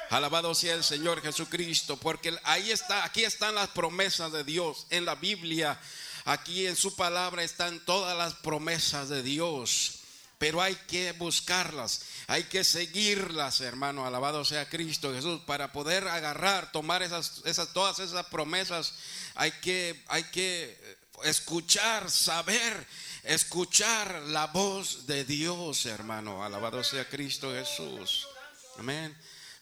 Alabado 0.09 0.53
sea 0.53 0.75
el 0.75 0.83
Señor 0.83 1.21
Jesucristo, 1.21 1.97
porque 1.97 2.37
ahí 2.43 2.71
está, 2.71 3.03
aquí 3.03 3.23
están 3.23 3.55
las 3.55 3.69
promesas 3.69 4.31
de 4.31 4.43
Dios 4.43 4.87
en 4.89 5.05
la 5.05 5.15
Biblia. 5.15 5.79
Aquí 6.25 6.65
en 6.67 6.75
su 6.75 6.95
palabra 6.95 7.43
están 7.43 7.79
todas 7.85 8.17
las 8.17 8.33
promesas 8.35 9.09
de 9.09 9.23
Dios 9.23 9.99
pero 10.37 10.61
hay 10.61 10.75
que 10.75 11.13
buscarlas, 11.13 12.01
hay 12.27 12.43
que 12.43 12.63
seguirlas, 12.63 13.61
hermano, 13.61 14.05
alabado 14.05 14.43
sea 14.43 14.69
Cristo 14.69 15.13
Jesús, 15.13 15.41
para 15.45 15.71
poder 15.71 16.07
agarrar, 16.07 16.71
tomar 16.71 17.01
esas, 17.03 17.41
esas, 17.45 17.71
todas 17.73 17.99
esas 17.99 18.25
promesas, 18.27 18.93
hay 19.35 19.51
que, 19.53 20.03
hay 20.07 20.23
que 20.25 20.77
escuchar, 21.23 22.11
saber, 22.11 22.85
escuchar 23.23 24.23
la 24.27 24.47
voz 24.47 25.07
de 25.07 25.23
Dios, 25.23 25.85
hermano, 25.85 26.43
alabado 26.43 26.83
sea 26.83 27.07
Cristo 27.07 27.51
Jesús. 27.53 28.27
Amén 28.77 29.15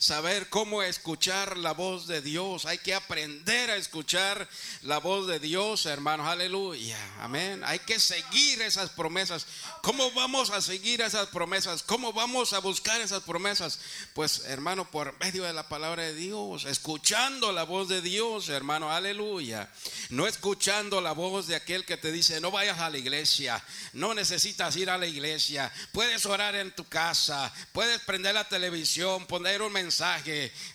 saber 0.04 0.50
cómo 0.50 0.84
escuchar 0.84 1.56
la 1.56 1.72
voz 1.72 2.08
de 2.08 2.22
Dios. 2.22 2.66
Hay 2.66 2.78
que 2.78 2.94
aprender 2.94 3.70
a 3.70 3.78
escuchar 3.78 4.50
la 4.82 4.98
voz 4.98 5.28
de 5.28 5.40
Dios, 5.40 5.86
hermanos. 5.86 6.28
Aleluya. 6.28 6.98
Amén. 7.22 7.62
Hay 7.66 7.80
que 7.80 8.02
seguir 8.02 8.62
esas 8.62 8.90
promesas. 8.90 9.48
¿Cómo 9.82 10.12
vamos 10.12 10.50
a 10.50 10.62
seguir 10.62 11.00
esas 11.00 11.30
promesas? 11.30 11.84
¿Cómo 11.84 12.12
vamos 12.12 12.52
a 12.52 12.60
buscar 12.60 13.00
esas 13.00 13.24
promesas? 13.24 13.80
Pues, 14.14 14.44
hermano, 14.48 14.92
por 14.92 15.18
medio 15.22 15.46
de 15.46 15.54
la 15.54 15.70
palabra 15.70 16.04
de 16.04 16.16
Dios, 16.16 16.66
escuchando 16.66 17.54
la 17.54 17.64
voz 17.64 17.88
de 17.88 18.02
Dios, 18.02 18.50
hermano. 18.50 18.92
Aleluya. 18.92 19.72
No 20.10 20.28
escuchando 20.28 21.00
la 21.00 21.14
voz 21.14 21.48
de 21.48 21.56
aquel 21.56 21.86
que 21.86 21.96
te 21.96 22.12
dice, 22.12 22.42
no 22.42 22.52
vayas 22.52 22.80
a 22.80 22.90
la 22.90 22.98
iglesia, 22.98 23.64
no 23.94 24.14
necesitas 24.14 24.76
ir 24.76 24.90
a 24.90 24.98
la 24.98 25.08
iglesia, 25.08 25.72
puedes 25.94 26.26
orar 26.26 26.56
en 26.56 26.76
tu 26.76 26.84
casa, 26.84 27.54
puedes 27.72 28.02
prender 28.02 28.34
la 28.34 28.50
televisión, 28.50 29.26
poner 29.28 29.62
un 29.62 29.72
mensaje 29.72 29.93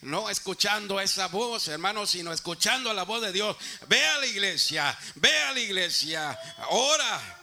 no 0.03 0.31
escuchando 0.31 1.01
esa 1.01 1.29
voz, 1.29 1.69
hermano, 1.69 2.07
sino 2.07 2.33
escuchando 2.33 2.93
la 2.93 3.05
voz 3.05 3.23
de 3.23 3.33
Dios. 3.33 3.57
Ve 3.89 4.05
a 4.05 4.19
la 4.19 4.27
iglesia, 4.27 4.99
ve 5.17 5.37
a 5.43 5.53
la 5.53 5.61
iglesia, 5.61 6.39
ora. 6.71 7.35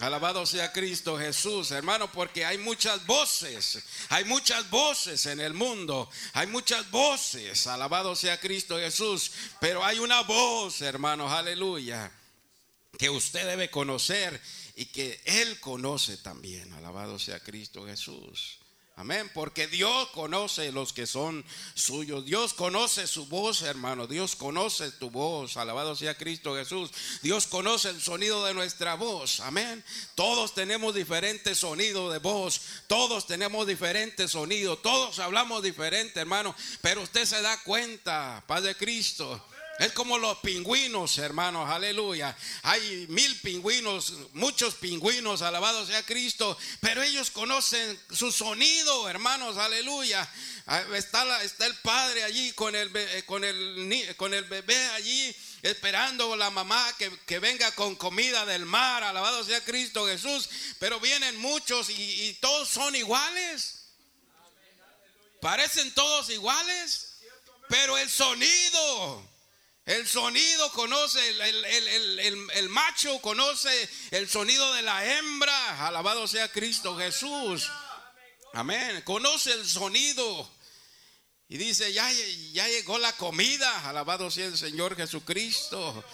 Alabado 0.00 0.44
sea 0.46 0.72
Cristo 0.72 1.16
Jesús, 1.16 1.70
hermano, 1.70 2.10
porque 2.10 2.44
hay 2.44 2.58
muchas 2.58 3.06
voces, 3.06 3.78
hay 4.08 4.24
muchas 4.24 4.68
voces 4.68 5.26
en 5.26 5.38
el 5.38 5.54
mundo, 5.54 6.10
hay 6.32 6.48
muchas 6.48 6.90
voces, 6.90 7.68
alabado 7.68 8.16
sea 8.16 8.40
Cristo 8.40 8.78
Jesús, 8.78 9.30
pero 9.60 9.84
hay 9.84 10.00
una 10.00 10.22
voz, 10.22 10.80
hermanos, 10.80 11.30
aleluya, 11.30 12.10
que 12.98 13.10
usted 13.10 13.46
debe 13.46 13.70
conocer 13.70 14.40
y 14.74 14.86
que 14.86 15.20
Él 15.24 15.60
conoce 15.60 16.16
también, 16.16 16.72
alabado 16.72 17.20
sea 17.20 17.38
Cristo 17.38 17.86
Jesús. 17.86 18.58
Amén, 19.02 19.28
porque 19.34 19.66
Dios 19.66 20.10
conoce 20.10 20.70
los 20.70 20.92
que 20.92 21.08
son 21.08 21.44
suyos. 21.74 22.24
Dios 22.24 22.54
conoce 22.54 23.08
su 23.08 23.26
voz, 23.26 23.62
hermano. 23.62 24.06
Dios 24.06 24.36
conoce 24.36 24.92
tu 24.92 25.10
voz. 25.10 25.56
Alabado 25.56 25.96
sea 25.96 26.16
Cristo 26.16 26.54
Jesús. 26.54 26.92
Dios 27.20 27.48
conoce 27.48 27.88
el 27.88 28.00
sonido 28.00 28.44
de 28.46 28.54
nuestra 28.54 28.94
voz. 28.94 29.40
Amén. 29.40 29.82
Todos 30.14 30.54
tenemos 30.54 30.94
diferentes 30.94 31.58
sonidos 31.58 32.12
de 32.12 32.20
voz. 32.20 32.60
Todos 32.86 33.26
tenemos 33.26 33.66
diferentes 33.66 34.30
sonidos. 34.30 34.80
Todos 34.82 35.18
hablamos 35.18 35.64
diferente, 35.64 36.20
hermano. 36.20 36.54
Pero 36.80 37.02
usted 37.02 37.24
se 37.24 37.42
da 37.42 37.60
cuenta, 37.64 38.44
Padre 38.46 38.76
Cristo 38.76 39.44
es 39.82 39.92
como 39.92 40.16
los 40.16 40.38
pingüinos, 40.38 41.18
hermanos, 41.18 41.68
aleluya. 41.68 42.36
Hay 42.62 43.06
mil 43.08 43.40
pingüinos, 43.40 44.12
muchos 44.32 44.74
pingüinos, 44.76 45.42
alabado 45.42 45.84
sea 45.84 46.04
Cristo, 46.04 46.56
pero 46.80 47.02
ellos 47.02 47.30
conocen 47.30 47.98
su 48.10 48.30
sonido, 48.30 49.08
hermanos, 49.08 49.56
aleluya. 49.56 50.28
Ah, 50.66 50.84
está, 50.94 51.42
está 51.42 51.66
el 51.66 51.74
padre 51.76 52.22
allí 52.22 52.52
con 52.52 52.76
el, 52.76 52.90
eh, 52.94 53.24
con, 53.26 53.42
el, 53.42 54.14
con 54.16 54.32
el 54.34 54.44
bebé 54.44 54.78
allí 54.90 55.34
esperando 55.62 56.36
la 56.36 56.50
mamá 56.50 56.86
que, 57.26 57.38
venga 57.40 57.72
con 57.72 57.96
comida 57.96 58.46
del 58.46 58.64
mar, 58.64 59.02
alabado 59.02 59.42
sea 59.42 59.64
Cristo 59.64 60.06
Jesús, 60.06 60.48
pero 60.78 61.00
vienen 61.00 61.36
muchos 61.38 61.90
y 61.90 62.36
todos 62.40 62.68
son 62.68 62.94
iguales. 62.94 63.82
Parecen 65.40 65.92
todos 65.92 66.30
iguales, 66.30 67.14
pero 67.68 67.98
el 67.98 68.08
sonido 68.08 69.31
el 69.84 70.06
sonido 70.06 70.70
conoce, 70.72 71.20
el, 71.28 72.68
macho 72.68 73.20
conoce 73.20 73.88
el 74.12 74.28
sonido 74.28 74.72
de 74.74 74.82
la 74.82 75.18
hembra. 75.18 75.86
Alabado 75.86 76.28
sea 76.28 76.50
Cristo 76.50 76.96
Jesús. 76.96 77.68
Amén. 78.52 79.02
Conoce 79.02 79.52
el 79.52 79.68
sonido. 79.68 80.50
Y 81.48 81.58
dice, 81.58 81.92
ya, 81.92 82.10
ya 82.52 82.68
llegó 82.68 82.96
la 82.98 83.12
comida. 83.16 83.88
Alabado 83.88 84.30
sea 84.30 84.46
el 84.46 84.56
Señor 84.56 84.96
Jesucristo. 84.96 86.04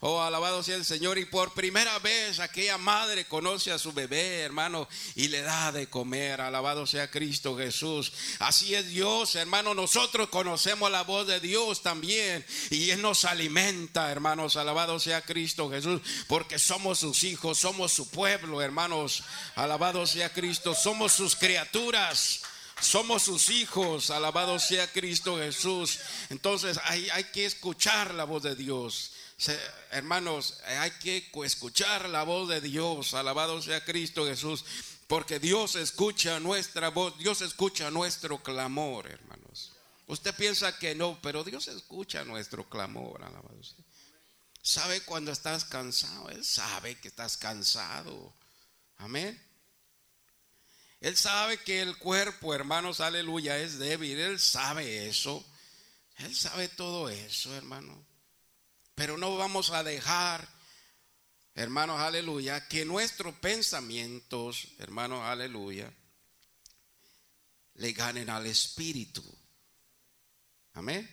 Oh, 0.00 0.20
alabado 0.22 0.62
sea 0.62 0.76
el 0.76 0.84
Señor. 0.84 1.18
Y 1.18 1.24
por 1.24 1.54
primera 1.54 1.98
vez 1.98 2.38
aquella 2.38 2.78
madre 2.78 3.24
conoce 3.24 3.72
a 3.72 3.78
su 3.80 3.92
bebé, 3.92 4.42
hermano, 4.42 4.88
y 5.16 5.26
le 5.26 5.42
da 5.42 5.72
de 5.72 5.88
comer. 5.88 6.40
Alabado 6.40 6.86
sea 6.86 7.10
Cristo 7.10 7.56
Jesús. 7.56 8.12
Así 8.38 8.76
es 8.76 8.88
Dios, 8.88 9.34
hermano. 9.34 9.74
Nosotros 9.74 10.28
conocemos 10.28 10.88
la 10.92 11.02
voz 11.02 11.26
de 11.26 11.40
Dios 11.40 11.82
también. 11.82 12.46
Y 12.70 12.90
Él 12.90 13.02
nos 13.02 13.24
alimenta, 13.24 14.12
hermanos. 14.12 14.56
Alabado 14.56 15.00
sea 15.00 15.22
Cristo 15.22 15.68
Jesús. 15.68 16.00
Porque 16.28 16.60
somos 16.60 17.00
sus 17.00 17.24
hijos, 17.24 17.58
somos 17.58 17.92
su 17.92 18.08
pueblo, 18.08 18.62
hermanos. 18.62 19.24
Alabado 19.56 20.06
sea 20.06 20.32
Cristo. 20.32 20.76
Somos 20.76 21.12
sus 21.12 21.34
criaturas. 21.34 22.42
Somos 22.80 23.24
sus 23.24 23.50
hijos, 23.50 24.10
alabado 24.10 24.60
sea 24.60 24.86
Cristo 24.92 25.36
Jesús. 25.36 25.98
Entonces 26.30 26.78
hay, 26.84 27.10
hay 27.10 27.24
que 27.24 27.44
escuchar 27.44 28.14
la 28.14 28.22
voz 28.22 28.44
de 28.44 28.54
Dios 28.54 29.10
hermanos, 29.90 30.60
hay 30.64 30.90
que 30.92 31.30
escuchar 31.44 32.08
la 32.08 32.24
voz 32.24 32.48
de 32.48 32.60
Dios, 32.60 33.14
alabado 33.14 33.62
sea 33.62 33.84
Cristo 33.84 34.26
Jesús, 34.26 34.64
porque 35.06 35.38
Dios 35.38 35.76
escucha 35.76 36.40
nuestra 36.40 36.88
voz, 36.88 37.16
Dios 37.18 37.40
escucha 37.42 37.90
nuestro 37.90 38.42
clamor, 38.42 39.06
hermanos. 39.08 39.72
Usted 40.06 40.34
piensa 40.34 40.76
que 40.78 40.94
no, 40.94 41.18
pero 41.22 41.44
Dios 41.44 41.68
escucha 41.68 42.24
nuestro 42.24 42.68
clamor, 42.68 43.22
alabado 43.22 43.62
sea. 43.62 43.84
Sabe 44.60 45.02
cuando 45.02 45.30
estás 45.30 45.64
cansado, 45.64 46.30
Él 46.30 46.44
sabe 46.44 46.96
que 46.96 47.08
estás 47.08 47.36
cansado. 47.36 48.34
Amén. 48.96 49.40
Él 51.00 51.16
sabe 51.16 51.62
que 51.62 51.80
el 51.80 51.96
cuerpo, 51.96 52.54
hermanos, 52.54 53.00
aleluya, 53.00 53.56
es 53.58 53.78
débil. 53.78 54.18
Él 54.18 54.40
sabe 54.40 55.08
eso. 55.08 55.44
Él 56.16 56.34
sabe 56.34 56.68
todo 56.68 57.08
eso, 57.08 57.54
hermano. 57.54 58.04
Pero 58.98 59.16
no 59.16 59.36
vamos 59.36 59.70
a 59.70 59.84
dejar, 59.84 60.48
hermanos, 61.54 62.00
aleluya, 62.00 62.66
que 62.66 62.84
nuestros 62.84 63.32
pensamientos, 63.36 64.74
hermanos, 64.80 65.22
aleluya, 65.22 65.88
le 67.74 67.92
ganen 67.92 68.28
al 68.28 68.46
espíritu. 68.46 69.22
Amén. 70.72 71.08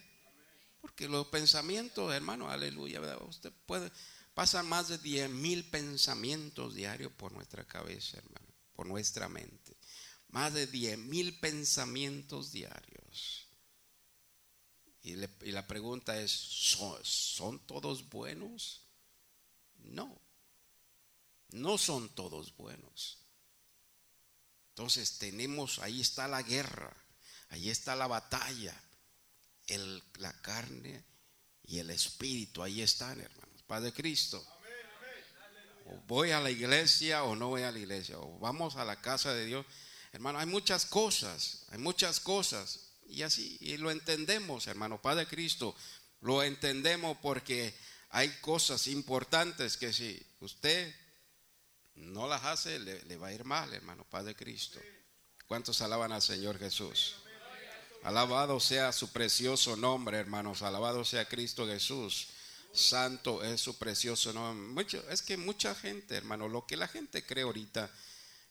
Porque 0.81 1.07
los 1.07 1.27
pensamientos, 1.27 2.11
hermanos, 2.11 2.51
aleluya, 2.51 3.01
usted 3.19 3.53
puede, 3.67 3.91
pasan 4.33 4.67
más 4.67 4.87
de 4.87 4.97
10 4.97 5.29
mil 5.29 5.69
pensamientos 5.69 6.73
diarios 6.73 7.11
por 7.13 7.33
nuestra 7.33 7.65
cabeza, 7.65 8.17
hermano, 8.17 8.51
por 8.73 8.87
nuestra 8.87 9.29
mente. 9.29 9.77
Más 10.29 10.55
de 10.55 10.65
10 10.65 10.97
mil 10.97 11.39
pensamientos 11.39 12.51
diarios. 12.51 13.44
Y, 15.05 15.51
la 15.51 15.67
pregunta 15.67 16.19
es, 16.19 16.31
¿son, 16.31 17.59
todos 17.67 18.09
buenos? 18.09 18.81
No, 19.77 20.19
no 21.51 21.77
son 21.77 22.09
todos 22.09 22.57
buenos. 22.57 23.19
Entonces 24.69 25.19
tenemos, 25.19 25.77
ahí 25.77 26.01
está 26.01 26.27
la 26.27 26.41
guerra, 26.41 26.91
ahí 27.49 27.69
está 27.69 27.95
la 27.95 28.07
batalla, 28.07 28.75
el, 29.67 30.01
la 30.17 30.33
carne 30.41 31.03
y 31.65 31.77
el 31.77 31.91
espíritu, 31.91 32.63
ahí 32.63 32.81
están, 32.81 33.21
hermanos, 33.21 33.61
Padre 33.67 33.93
Cristo. 33.93 34.43
O 35.85 35.97
voy 36.07 36.31
a 36.31 36.39
la 36.39 36.49
iglesia 36.49 37.25
o 37.25 37.35
no 37.35 37.49
voy 37.49 37.61
a 37.61 37.71
la 37.71 37.77
iglesia, 37.77 38.17
o 38.17 38.39
vamos 38.39 38.75
a 38.75 38.83
la 38.83 38.99
casa 38.99 39.35
de 39.35 39.45
Dios. 39.45 39.67
Hermano, 40.13 40.39
hay 40.39 40.47
muchas 40.47 40.83
cosas, 40.87 41.67
hay 41.69 41.77
muchas 41.77 42.19
cosas. 42.19 42.84
Y 43.07 43.21
así, 43.21 43.57
y 43.61 43.77
lo 43.77 43.91
entendemos, 43.91 44.67
hermano 44.67 45.01
Padre 45.01 45.27
Cristo, 45.27 45.75
lo 46.21 46.43
entendemos 46.43 47.17
porque 47.21 47.75
hay 48.09 48.29
cosas 48.41 48.87
importantes 48.87 49.77
que 49.77 49.93
si 49.93 50.21
usted 50.39 50.93
no 51.95 52.27
las 52.27 52.43
hace, 52.43 52.79
le, 52.79 53.17
va 53.17 53.27
a 53.27 53.33
ir 53.33 53.43
mal, 53.43 53.73
hermano 53.73 54.05
Padre 54.09 54.35
Cristo. 54.35 54.79
¿Cuántos 55.47 55.81
alaban 55.81 56.11
al 56.11 56.21
Señor 56.21 56.57
Jesús? 56.57 57.15
Alabado 58.03 58.59
sea 58.59 58.91
su 58.91 59.11
precioso 59.11 59.75
nombre, 59.75 60.17
hermanos. 60.17 60.61
Alabado 60.61 61.03
sea 61.05 61.27
Cristo 61.27 61.65
Jesús. 61.65 62.27
Santo 62.73 63.43
es 63.43 63.61
su 63.61 63.77
precioso 63.77 64.33
nombre. 64.33 64.67
Mucho, 64.73 65.09
es 65.09 65.21
que 65.21 65.37
mucha 65.37 65.73
gente, 65.73 66.15
hermano, 66.15 66.47
lo 66.47 66.65
que 66.67 66.77
la 66.77 66.87
gente 66.87 67.25
cree 67.25 67.43
ahorita, 67.43 67.89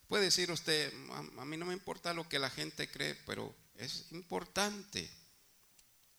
puede 0.08 0.24
decir 0.24 0.50
usted, 0.50 0.92
a 1.38 1.44
mí 1.44 1.56
no 1.56 1.66
me 1.66 1.74
importa 1.74 2.14
lo 2.14 2.28
que 2.28 2.38
la 2.38 2.50
gente 2.50 2.90
cree, 2.90 3.14
pero 3.26 3.54
es 3.74 4.06
importante. 4.12 5.10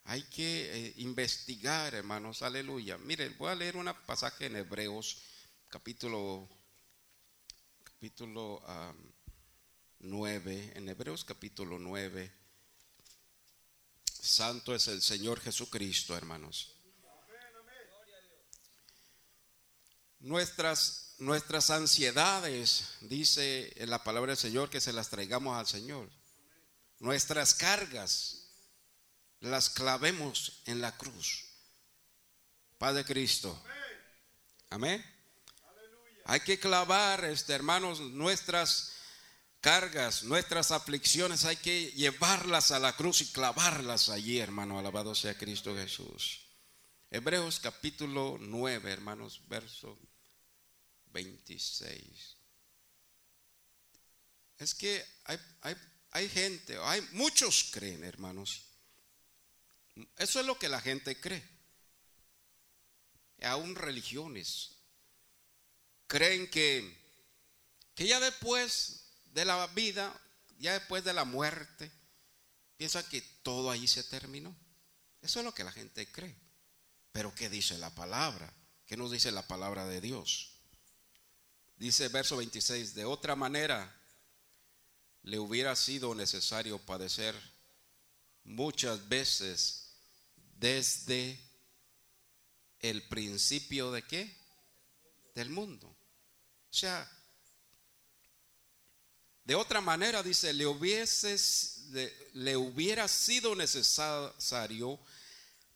Hay 0.04 0.24
que 0.24 0.88
eh, 0.88 0.94
investigar, 0.98 1.96
hermanos. 1.96 2.41
Aleluya. 2.41 2.98
Miren, 3.00 3.36
voy 3.38 3.52
a 3.52 3.56
leer 3.56 3.76
un 3.76 3.91
pasaje 4.06 4.46
en 4.46 4.56
Hebreos, 4.56 5.22
capítulo, 5.70 6.48
capítulo 7.84 8.62
9, 10.00 10.74
en 10.76 10.89
Hebreos 10.89 11.26
capítulo 11.26 11.80
9. 11.80 12.32
Santo 14.06 14.76
es 14.76 14.88
el 14.88 15.02
Señor 15.02 15.39
Jesucristo, 15.39 16.15
hermanos. 16.15 16.72
Nuestras, 20.20 21.15
nuestras 21.20 21.70
ansiedades, 21.70 22.98
dice 23.02 23.74
la 23.86 24.04
palabra 24.04 24.32
del 24.32 24.38
Señor, 24.38 24.70
que 24.70 24.82
se 24.82 24.94
las 24.94 25.10
traigamos 25.10 25.58
al 25.58 25.68
Señor. 25.68 26.10
Nuestras 26.99 27.53
cargas 27.53 28.49
las 29.39 29.69
clavemos 29.69 30.62
en 30.65 30.81
la 30.81 30.95
cruz. 30.97 31.45
Padre 32.77 33.05
Cristo. 33.05 33.62
Amén. 34.69 35.03
Hay 36.25 36.39
que 36.39 36.60
clavar, 36.60 37.23
este, 37.25 37.53
hermanos, 37.53 37.99
nuestras 37.99 38.93
cargas, 39.62 40.23
nuestras 40.23 40.71
aflicciones, 40.71 41.45
hay 41.45 41.58
que 41.58 41.91
llevarlas 41.91 42.71
a 42.71 42.79
la 42.79 42.95
cruz 42.95 43.21
y 43.21 43.31
clavarlas 43.31 44.10
allí, 44.10 44.39
hermano. 44.39 44.77
Alabado 44.77 45.15
sea 45.15 45.38
Cristo 45.38 45.75
Jesús. 45.75 46.41
Hebreos 47.10 47.60
capítulo 47.60 48.38
9, 48.39 48.91
hermanos, 48.91 49.41
verso 49.47 49.97
26. 51.08 52.38
Es 54.58 54.75
que 54.75 55.05
hay, 55.23 55.39
hay, 55.62 55.75
hay 56.15 56.30
gente, 56.30 56.78
hay 56.82 57.01
muchos 57.12 57.71
creen, 57.71 58.01
hermanos. 58.06 58.62
Eso 60.15 60.39
es 60.39 60.45
lo 60.45 60.58
que 60.58 60.69
la 60.69 60.80
gente 60.80 61.19
cree. 61.19 61.43
Aún 63.41 63.75
religiones 63.75 64.78
creen 66.08 66.49
que, 66.49 66.97
que 67.95 68.08
ya 68.08 68.21
después 68.21 69.10
de 69.34 69.43
la 69.43 69.67
vida, 69.67 70.17
ya 70.58 70.80
después 70.80 71.04
de 71.04 71.12
la 71.12 71.25
muerte, 71.25 71.91
piensa 72.78 73.06
que 73.10 73.21
todo 73.43 73.69
ahí 73.69 73.86
se 73.86 74.06
terminó. 74.06 74.56
Eso 75.21 75.39
es 75.39 75.45
lo 75.45 75.54
que 75.54 75.65
la 75.65 75.73
gente 75.73 76.10
cree. 76.10 76.34
Pero 77.12 77.36
¿qué 77.36 77.49
dice 77.49 77.78
la 77.78 77.93
palabra? 77.93 78.54
¿Qué 78.86 78.95
nos 78.95 79.12
dice 79.12 79.34
la 79.34 79.45
palabra 79.45 79.86
de 79.86 79.99
Dios? 79.99 80.54
Dice 81.75 82.08
verso 82.08 82.38
26, 82.38 82.93
de 82.93 83.04
otra 83.04 83.36
manera 83.36 83.93
le 85.26 85.40
hubiera 85.40 85.76
sido 85.76 86.14
necesario 86.14 86.78
padecer 86.78 87.36
muchas 88.44 89.10
veces 89.10 89.90
desde 90.60 91.40
el 92.80 93.02
principio 93.08 93.92
de 93.92 94.04
qué? 94.04 94.38
Del 95.34 95.50
mundo. 95.50 95.88
O 95.88 96.74
sea, 96.74 97.12
de 99.44 99.56
otra 99.56 99.82
manera, 99.82 100.22
dice, 100.22 100.54
le, 100.54 100.66
le 102.34 102.58
hubiera 102.58 103.08
sido 103.08 103.56
necesario 103.56 105.00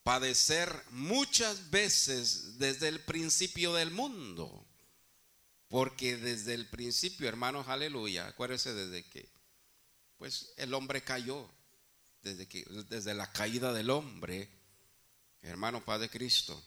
padecer 0.03 0.71
muchas 0.91 1.71
veces 1.71 2.59
desde 2.59 2.87
el 2.87 3.03
principio 3.03 3.73
del 3.73 3.89
mundo. 3.89 4.67
Porque 5.69 6.17
desde 6.17 6.53
el 6.53 6.67
principio, 6.67 7.27
hermanos, 7.27 7.67
aleluya, 7.67 8.27
acuérdense 8.27 8.73
desde 8.73 9.07
que, 9.07 9.38
pues 10.19 10.53
el 10.57 10.73
hombre 10.73 11.01
cayó, 11.01 11.49
desde, 12.21 12.45
que, 12.45 12.65
desde 12.89 13.13
la 13.13 13.31
caída 13.31 13.71
del 13.71 13.89
hombre, 13.89 14.49
hermano 15.41 15.83
Padre 15.83 16.09
Cristo. 16.09 16.61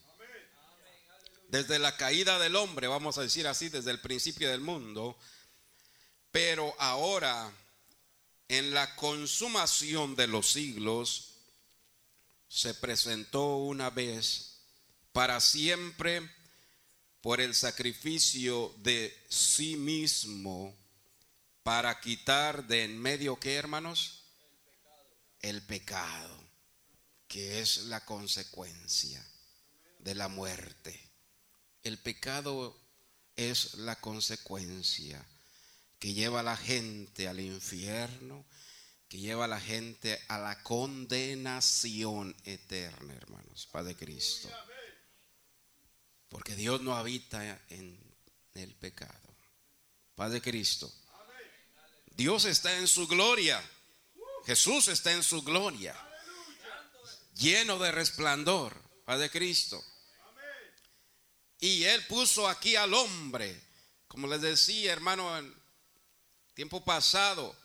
Desde 1.48 1.78
la 1.78 1.94
caída 1.98 2.38
del 2.38 2.56
hombre, 2.56 2.86
vamos 2.86 3.18
a 3.18 3.22
decir 3.22 3.46
así, 3.46 3.68
desde 3.68 3.90
el 3.90 4.00
principio 4.00 4.50
del 4.50 4.62
mundo, 4.62 5.18
pero 6.30 6.74
ahora, 6.78 7.52
en 8.48 8.72
la 8.72 8.96
consumación 8.96 10.16
de 10.16 10.28
los 10.28 10.48
siglos, 10.48 11.34
se 12.48 12.72
presentó 12.72 13.58
una 13.58 13.90
vez 13.90 14.62
para 15.12 15.40
siempre 15.40 16.26
por 17.20 17.42
el 17.42 17.54
sacrificio 17.54 18.74
de 18.78 19.14
sí 19.28 19.76
mismo 19.76 20.74
para 21.62 22.00
quitar 22.00 22.66
de 22.66 22.84
en 22.84 22.98
medio, 22.98 23.38
¿qué 23.38 23.54
hermanos? 23.54 24.24
El 25.40 25.62
pecado, 25.62 26.36
que 27.28 27.60
es 27.60 27.84
la 27.84 28.04
consecuencia 28.04 29.24
de 30.00 30.14
la 30.14 30.28
muerte. 30.28 31.00
El 31.82 31.98
pecado 31.98 32.76
es 33.36 33.74
la 33.74 33.96
consecuencia 34.00 35.24
que 35.98 36.14
lleva 36.14 36.40
a 36.40 36.44
la 36.44 36.56
gente 36.56 37.28
al 37.28 37.40
infierno, 37.40 38.44
que 39.08 39.18
lleva 39.18 39.44
a 39.44 39.48
la 39.48 39.60
gente 39.60 40.20
a 40.28 40.38
la 40.38 40.62
condenación 40.62 42.34
eterna, 42.44 43.14
hermanos, 43.14 43.68
Padre 43.70 43.96
Cristo. 43.96 44.48
Porque 46.28 46.56
Dios 46.56 46.80
no 46.82 46.96
habita 46.96 47.60
en 47.68 48.00
el 48.54 48.74
pecado. 48.74 49.36
Padre 50.14 50.40
Cristo. 50.40 50.92
Dios 52.16 52.44
está 52.44 52.76
en 52.76 52.88
su 52.88 53.06
gloria. 53.06 53.62
Jesús 54.46 54.88
está 54.88 55.12
en 55.12 55.22
su 55.22 55.42
gloria. 55.42 55.96
Lleno 57.34 57.78
de 57.78 57.92
resplandor. 57.92 58.80
Padre 59.04 59.30
Cristo. 59.30 59.82
Y 61.58 61.84
Él 61.84 62.06
puso 62.06 62.48
aquí 62.48 62.76
al 62.76 62.94
hombre. 62.94 63.60
Como 64.08 64.26
les 64.26 64.40
decía, 64.40 64.92
hermano, 64.92 65.30
tiempo 66.54 66.84
pasado, 66.84 67.56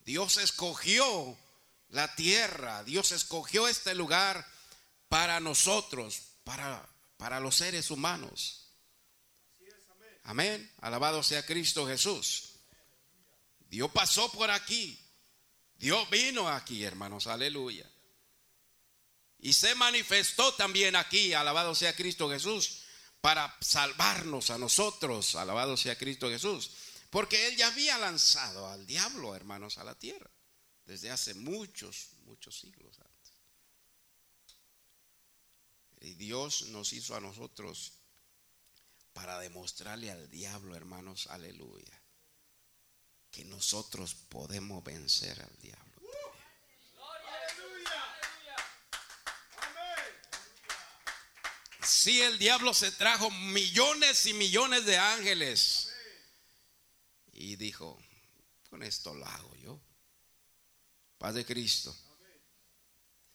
Dios 0.00 0.36
escogió 0.36 1.36
la 1.88 2.14
tierra, 2.14 2.84
Dios 2.84 3.12
escogió 3.12 3.68
este 3.68 3.94
lugar 3.94 4.46
para 5.08 5.40
nosotros, 5.40 6.20
para, 6.44 6.86
para 7.16 7.40
los 7.40 7.56
seres 7.56 7.90
humanos. 7.90 8.68
Amén. 10.24 10.70
Alabado 10.80 11.22
sea 11.22 11.46
Cristo 11.46 11.86
Jesús. 11.86 12.55
Dios 13.68 13.90
pasó 13.90 14.30
por 14.32 14.50
aquí. 14.50 14.98
Dios 15.76 16.08
vino 16.10 16.48
aquí, 16.48 16.84
hermanos. 16.84 17.26
Aleluya. 17.26 17.90
Y 19.38 19.52
se 19.52 19.74
manifestó 19.74 20.54
también 20.54 20.96
aquí, 20.96 21.34
alabado 21.34 21.74
sea 21.74 21.94
Cristo 21.94 22.30
Jesús, 22.30 22.82
para 23.20 23.54
salvarnos 23.60 24.50
a 24.50 24.58
nosotros. 24.58 25.34
Alabado 25.34 25.76
sea 25.76 25.98
Cristo 25.98 26.28
Jesús. 26.28 26.70
Porque 27.10 27.48
él 27.48 27.56
ya 27.56 27.68
había 27.68 27.98
lanzado 27.98 28.68
al 28.68 28.86
diablo, 28.86 29.34
hermanos, 29.34 29.78
a 29.78 29.84
la 29.84 29.94
tierra, 29.94 30.30
desde 30.84 31.10
hace 31.10 31.34
muchos, 31.34 32.08
muchos 32.24 32.58
siglos 32.58 32.98
antes. 32.98 33.32
Y 36.00 36.14
Dios 36.14 36.66
nos 36.66 36.92
hizo 36.92 37.16
a 37.16 37.20
nosotros 37.20 37.92
para 39.12 39.38
demostrarle 39.40 40.10
al 40.10 40.28
diablo, 40.28 40.76
hermanos, 40.76 41.26
aleluya, 41.28 42.02
que 43.36 43.44
nosotros 43.44 44.14
podemos 44.30 44.82
vencer 44.82 45.38
al 45.42 45.58
diablo. 45.58 45.84
Si 51.82 52.22
el 52.22 52.38
diablo 52.38 52.72
se 52.72 52.90
trajo 52.92 53.30
millones 53.30 54.24
y 54.24 54.32
millones 54.32 54.86
de 54.86 54.96
ángeles 54.96 55.92
y 57.34 57.56
dijo, 57.56 58.02
con 58.70 58.82
esto 58.82 59.12
lo 59.12 59.26
hago 59.26 59.54
yo. 59.56 59.78
Paz 61.18 61.34
de 61.34 61.44
Cristo. 61.44 61.94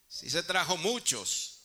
Si 0.08 0.28
se 0.28 0.42
trajo 0.42 0.76
muchos. 0.78 1.60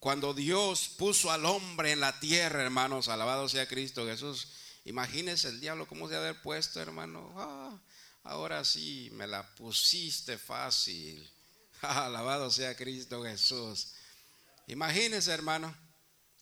Cuando 0.00 0.34
Dios 0.34 0.88
puso 0.98 1.30
al 1.30 1.46
hombre 1.46 1.92
en 1.92 2.00
la 2.00 2.18
tierra, 2.18 2.60
hermanos, 2.60 3.06
alabado 3.06 3.48
sea 3.48 3.68
Cristo 3.68 4.04
Jesús. 4.04 4.48
Imagínense 4.84 5.48
el 5.48 5.60
diablo 5.60 5.86
cómo 5.86 6.08
se 6.08 6.16
ha 6.16 6.42
puesto, 6.42 6.80
hermano. 6.80 7.32
Ah, 7.36 7.78
ahora 8.22 8.64
sí, 8.64 9.10
me 9.12 9.26
la 9.26 9.54
pusiste 9.54 10.38
fácil. 10.38 11.30
alabado 11.80 12.50
sea 12.50 12.76
Cristo 12.76 13.22
Jesús. 13.22 13.92
Imagínense, 14.66 15.32
hermano 15.32 15.74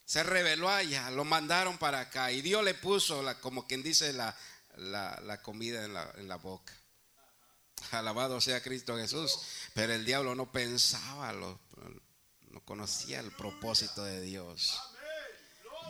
se 0.05 0.21
reveló 0.23 0.69
allá, 0.69 1.09
lo 1.11 1.23
mandaron 1.23 1.77
para 1.77 2.01
acá 2.01 2.31
y 2.31 2.41
Dios 2.41 2.63
le 2.63 2.73
puso, 2.73 3.23
como 3.41 3.65
quien 3.65 3.83
dice, 3.83 4.13
la, 4.13 4.35
la, 4.75 5.41
comida 5.41 5.85
en 5.85 5.95
en 6.19 6.27
la 6.27 6.35
boca. 6.35 6.73
Alabado 7.91 8.39
sea 8.41 8.61
Cristo 8.61 8.97
Jesús. 8.97 9.39
Pero 9.73 9.93
el 9.93 10.05
diablo 10.05 10.35
no 10.35 10.51
pensaba, 10.51 11.33
no 11.33 11.59
conocía 12.65 13.19
el 13.19 13.31
propósito 13.31 14.03
de 14.03 14.21
Dios. 14.21 14.79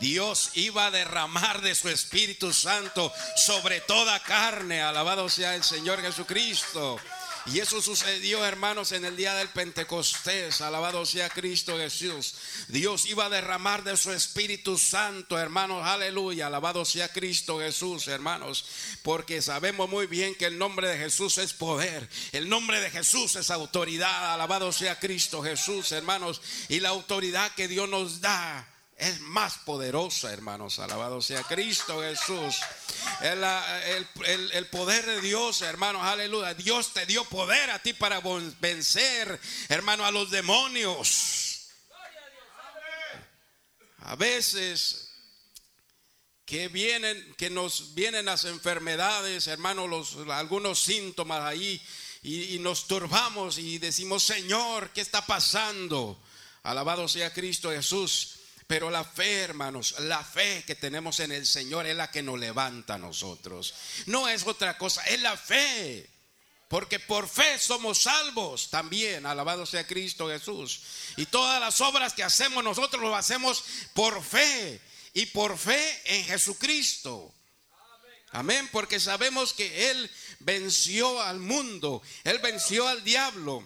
Dios 0.00 0.50
iba 0.54 0.86
a 0.86 0.90
derramar 0.90 1.60
de 1.62 1.74
su 1.74 1.88
Espíritu 1.88 2.52
Santo 2.52 3.12
sobre 3.36 3.80
toda 3.80 4.20
carne. 4.20 4.82
Alabado 4.82 5.28
sea 5.28 5.54
el 5.54 5.64
Señor 5.64 6.00
Jesucristo. 6.00 6.98
Y 7.46 7.60
eso 7.60 7.82
sucedió, 7.82 8.42
hermanos, 8.46 8.92
en 8.92 9.04
el 9.04 9.16
día 9.16 9.34
del 9.34 9.48
Pentecostés. 9.48 10.62
Alabado 10.62 11.04
sea 11.04 11.28
Cristo 11.28 11.76
Jesús. 11.76 12.34
Dios 12.68 13.04
iba 13.04 13.26
a 13.26 13.28
derramar 13.28 13.84
de 13.84 13.98
su 13.98 14.12
Espíritu 14.12 14.78
Santo, 14.78 15.38
hermanos. 15.38 15.84
Aleluya. 15.84 16.46
Alabado 16.46 16.86
sea 16.86 17.08
Cristo 17.08 17.58
Jesús, 17.58 18.08
hermanos. 18.08 18.64
Porque 19.02 19.42
sabemos 19.42 19.90
muy 19.90 20.06
bien 20.06 20.34
que 20.34 20.46
el 20.46 20.56
nombre 20.56 20.88
de 20.88 20.96
Jesús 20.96 21.36
es 21.36 21.52
poder. 21.52 22.08
El 22.32 22.48
nombre 22.48 22.80
de 22.80 22.90
Jesús 22.90 23.36
es 23.36 23.50
autoridad. 23.50 24.32
Alabado 24.32 24.72
sea 24.72 24.98
Cristo 24.98 25.42
Jesús, 25.42 25.92
hermanos. 25.92 26.40
Y 26.70 26.80
la 26.80 26.88
autoridad 26.88 27.52
que 27.52 27.68
Dios 27.68 27.90
nos 27.90 28.22
da 28.22 28.73
es 28.96 29.20
más 29.20 29.58
poderosa, 29.58 30.32
hermanos. 30.32 30.78
Alabado 30.78 31.20
sea 31.20 31.42
Cristo 31.42 32.00
Jesús. 32.00 32.56
El, 33.22 34.66
poder 34.70 35.04
de 35.06 35.20
Dios, 35.20 35.62
hermanos, 35.62 36.02
aleluya. 36.04 36.54
Dios 36.54 36.92
te 36.92 37.04
dio 37.06 37.24
poder 37.24 37.70
a 37.70 37.80
ti 37.80 37.92
para 37.92 38.20
vencer, 38.60 39.40
hermano, 39.68 40.06
a 40.06 40.10
los 40.10 40.30
demonios. 40.30 41.70
A 43.98 44.16
veces 44.16 45.10
que 46.44 46.68
vienen, 46.68 47.34
que 47.36 47.48
nos 47.48 47.94
vienen 47.94 48.26
las 48.26 48.44
enfermedades, 48.44 49.46
hermanos, 49.46 49.88
los, 49.88 50.28
algunos 50.28 50.78
síntomas 50.78 51.40
ahí, 51.40 51.82
y, 52.22 52.54
y 52.54 52.58
nos 52.58 52.86
turbamos 52.86 53.58
y 53.58 53.78
decimos, 53.78 54.22
Señor, 54.22 54.90
¿qué 54.90 55.00
está 55.00 55.24
pasando? 55.24 56.22
Alabado 56.62 57.08
sea 57.08 57.32
Cristo 57.32 57.70
Jesús. 57.70 58.43
Pero 58.66 58.90
la 58.90 59.04
fe, 59.04 59.42
hermanos, 59.42 59.96
la 60.00 60.24
fe 60.24 60.64
que 60.66 60.74
tenemos 60.74 61.20
en 61.20 61.32
el 61.32 61.46
Señor 61.46 61.86
es 61.86 61.96
la 61.96 62.10
que 62.10 62.22
nos 62.22 62.38
levanta 62.38 62.94
a 62.94 62.98
nosotros. 62.98 63.74
No 64.06 64.28
es 64.28 64.46
otra 64.46 64.78
cosa, 64.78 65.04
es 65.04 65.20
la 65.20 65.36
fe. 65.36 66.08
Porque 66.68 66.98
por 66.98 67.28
fe 67.28 67.58
somos 67.58 68.02
salvos 68.02 68.70
también, 68.70 69.26
alabado 69.26 69.66
sea 69.66 69.86
Cristo 69.86 70.28
Jesús. 70.28 70.80
Y 71.16 71.26
todas 71.26 71.60
las 71.60 71.80
obras 71.82 72.14
que 72.14 72.24
hacemos 72.24 72.64
nosotros 72.64 73.02
lo 73.02 73.14
hacemos 73.14 73.64
por 73.92 74.22
fe 74.22 74.80
y 75.12 75.26
por 75.26 75.58
fe 75.58 76.00
en 76.06 76.24
Jesucristo. 76.24 77.32
Amén, 78.32 78.68
porque 78.72 78.98
sabemos 78.98 79.52
que 79.52 79.90
Él 79.90 80.10
venció 80.40 81.22
al 81.22 81.38
mundo, 81.38 82.02
Él 82.24 82.40
venció 82.40 82.88
al 82.88 83.04
diablo. 83.04 83.64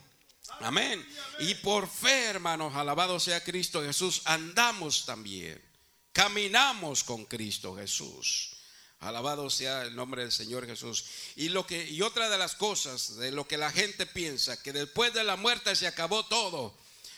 Amén. 0.61 1.07
Y 1.41 1.55
por 1.57 1.89
fe, 1.89 2.25
hermanos, 2.25 2.75
alabado 2.75 3.21
sea 3.21 3.43
Cristo 3.45 3.83
Jesús, 3.83 4.23
andamos 4.25 5.07
también. 5.07 5.63
Caminamos 6.13 7.05
con 7.05 7.25
Cristo 7.27 7.77
Jesús. 7.77 8.57
Alabado 9.01 9.49
sea 9.49 9.83
el 9.83 9.95
nombre 9.95 10.23
del 10.23 10.33
Señor 10.33 10.67
Jesús. 10.67 11.05
Y 11.37 11.51
lo 11.51 11.67
que 11.67 11.89
y 11.89 12.03
otra 12.03 12.29
de 12.29 12.39
las 12.39 12.57
cosas 12.57 13.17
de 13.17 13.31
lo 13.31 13.47
que 13.47 13.57
la 13.57 13.71
gente 13.71 14.07
piensa 14.07 14.61
que 14.61 14.73
después 14.73 15.15
de 15.15 15.23
la 15.23 15.37
muerte 15.37 15.77
se 15.77 15.87
acabó 15.87 16.27
todo. 16.27 16.77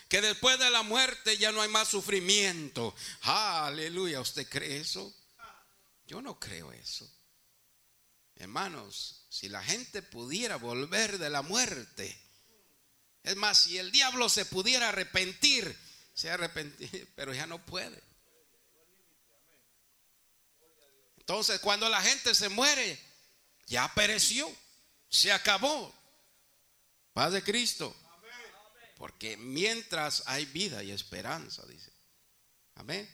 Que 0.09 0.21
después 0.21 0.59
de 0.59 0.69
la 0.71 0.83
muerte 0.83 1.39
ya 1.39 1.53
no 1.53 1.63
hay 1.63 1.69
más 1.69 1.89
sufrimiento. 1.89 2.95
Aleluya, 3.23 4.21
¿usted 4.21 4.47
cree 4.49 4.79
eso? 4.79 5.15
Yo 6.07 6.21
no 6.21 6.39
creo 6.39 6.73
eso. 6.73 7.09
Hermanos, 8.35 9.25
si 9.31 9.49
la 9.49 9.63
gente 9.63 10.03
pudiera 10.03 10.57
volver 10.57 11.19
de 11.19 11.31
la 11.31 11.43
muerte, 11.43 12.21
es 13.23 13.37
más, 13.37 13.59
si 13.59 13.79
el 13.79 13.91
diablo 13.91 14.29
se 14.29 14.45
pudiera 14.45 14.89
arrepentir, 14.89 15.77
se 16.15 16.31
arrepentir, 16.31 17.09
pero 17.17 17.35
ya 17.35 17.47
no 17.47 17.65
puede. 17.65 18.03
Entonces, 21.19 21.61
cuando 21.61 21.89
la 21.89 22.03
gente 22.03 22.35
se 22.35 22.49
muere, 22.49 22.99
ya 23.67 23.93
pereció, 23.95 24.53
se 25.09 25.33
acabó. 25.33 25.95
Paz 27.13 27.33
de 27.33 27.43
Cristo. 27.43 27.95
Porque 28.97 29.37
mientras 29.37 30.25
hay 30.27 30.45
vida 30.47 30.83
y 30.83 30.91
esperanza, 30.91 31.65
dice. 31.67 31.93
Amén. 32.75 33.09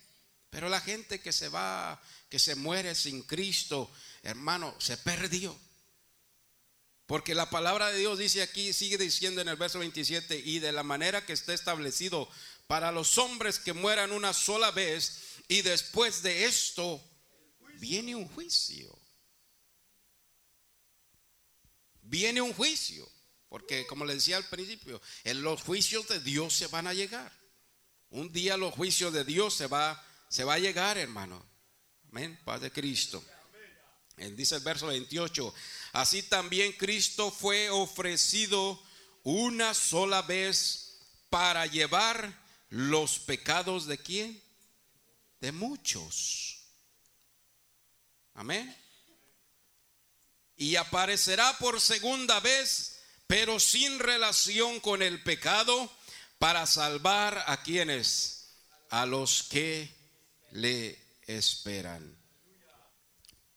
Pero 0.50 0.68
la 0.68 0.80
gente 0.80 1.20
que 1.20 1.32
se 1.32 1.48
va, 1.48 2.00
que 2.28 2.38
se 2.38 2.54
muere 2.54 2.94
sin 2.94 3.22
Cristo, 3.22 3.92
hermano, 4.22 4.74
se 4.80 4.96
perdió. 4.96 5.56
Porque 7.06 7.34
la 7.34 7.50
palabra 7.50 7.90
de 7.90 7.98
Dios 7.98 8.18
dice 8.18 8.42
aquí, 8.42 8.72
sigue 8.72 8.98
diciendo 8.98 9.40
en 9.40 9.48
el 9.48 9.56
verso 9.56 9.78
27, 9.78 10.42
y 10.44 10.58
de 10.58 10.72
la 10.72 10.82
manera 10.82 11.24
que 11.24 11.32
está 11.32 11.54
establecido 11.54 12.28
para 12.66 12.90
los 12.90 13.16
hombres 13.18 13.60
que 13.60 13.72
mueran 13.72 14.10
una 14.10 14.32
sola 14.32 14.72
vez, 14.72 15.20
y 15.48 15.62
después 15.62 16.22
de 16.22 16.46
esto 16.46 17.00
viene 17.78 18.16
un 18.16 18.26
juicio. 18.28 18.96
Viene 22.02 22.40
un 22.40 22.52
juicio. 22.52 23.08
Porque 23.48 23.86
como 23.86 24.04
le 24.04 24.14
decía 24.14 24.36
al 24.36 24.48
principio, 24.48 25.00
en 25.24 25.42
los 25.42 25.62
juicios 25.62 26.08
de 26.08 26.20
Dios 26.20 26.54
se 26.54 26.66
van 26.66 26.86
a 26.86 26.94
llegar. 26.94 27.32
Un 28.10 28.32
día 28.32 28.56
los 28.56 28.74
juicios 28.74 29.12
de 29.12 29.24
Dios 29.24 29.54
se 29.54 29.66
va, 29.66 30.04
se 30.28 30.44
va 30.44 30.54
a 30.54 30.58
llegar, 30.58 30.98
hermano. 30.98 31.44
Amén. 32.10 32.38
Paz 32.44 32.60
de 32.60 32.72
Cristo. 32.72 33.22
Él 34.16 34.34
dice 34.34 34.56
el 34.56 34.62
verso 34.62 34.86
28, 34.86 35.54
así 35.92 36.22
también 36.22 36.72
Cristo 36.72 37.30
fue 37.30 37.68
ofrecido 37.68 38.82
una 39.22 39.74
sola 39.74 40.22
vez 40.22 40.98
para 41.28 41.66
llevar 41.66 42.46
los 42.70 43.18
pecados 43.18 43.86
de 43.86 43.98
quién? 43.98 44.42
De 45.40 45.52
muchos. 45.52 46.60
Amén. 48.34 48.74
Y 50.56 50.76
aparecerá 50.76 51.56
por 51.58 51.80
segunda 51.80 52.40
vez, 52.40 53.00
pero 53.26 53.60
sin 53.60 53.98
relación 53.98 54.80
con 54.80 55.02
el 55.02 55.22
pecado, 55.22 55.90
para 56.38 56.66
salvar 56.66 57.44
a 57.46 57.62
quienes, 57.62 58.48
a 58.90 59.06
los 59.06 59.42
que 59.42 59.94
le 60.52 60.98
esperan. 61.26 62.25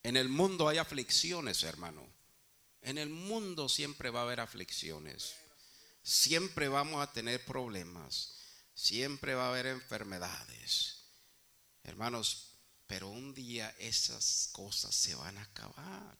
En 0.03 0.17
el 0.17 0.29
mundo 0.29 0.67
hay 0.67 0.77
aflicciones, 0.77 1.63
hermano. 1.63 2.07
En 2.81 2.97
el 2.97 3.09
mundo 3.09 3.67
siempre 3.67 4.09
va 4.09 4.21
a 4.21 4.23
haber 4.23 4.39
aflicciones. 4.39 5.35
Siempre 6.01 6.69
vamos 6.69 7.01
a 7.03 7.11
tener 7.11 7.43
problemas. 7.45 8.35
Siempre 8.73 9.35
va 9.35 9.47
a 9.47 9.49
haber 9.49 9.67
enfermedades. 9.67 11.03
Hermanos, 11.83 12.49
pero 12.87 13.09
un 13.09 13.33
día 13.33 13.75
esas 13.77 14.49
cosas 14.53 14.95
se 14.95 15.15
van 15.15 15.37
a 15.37 15.43
acabar. 15.43 16.17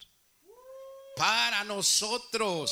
Para 1.16 1.64
nosotros. 1.64 2.70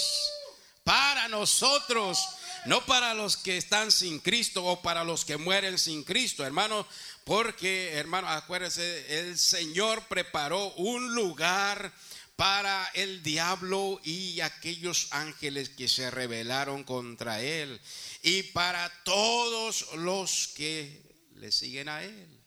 Para 0.84 1.28
nosotros. 1.28 2.18
No 2.66 2.84
para 2.84 3.14
los 3.14 3.36
que 3.36 3.56
están 3.56 3.92
sin 3.92 4.18
Cristo 4.18 4.64
o 4.64 4.82
para 4.82 5.04
los 5.04 5.24
que 5.24 5.36
mueren 5.36 5.78
sin 5.78 6.02
Cristo, 6.04 6.44
hermano. 6.44 6.86
Porque, 7.24 7.92
hermano, 7.92 8.28
acuérdense, 8.28 9.20
el 9.20 9.38
Señor 9.38 10.06
preparó 10.08 10.72
un 10.74 11.14
lugar 11.14 11.92
para 12.38 12.88
el 12.94 13.22
diablo 13.24 14.00
y 14.04 14.40
aquellos 14.40 15.08
ángeles 15.10 15.70
que 15.70 15.88
se 15.88 16.08
rebelaron 16.08 16.84
contra 16.84 17.42
él 17.42 17.80
y 18.22 18.44
para 18.44 18.88
todos 19.02 19.92
los 19.94 20.46
que 20.54 21.02
le 21.34 21.50
siguen 21.50 21.88
a 21.88 22.04
él. 22.04 22.37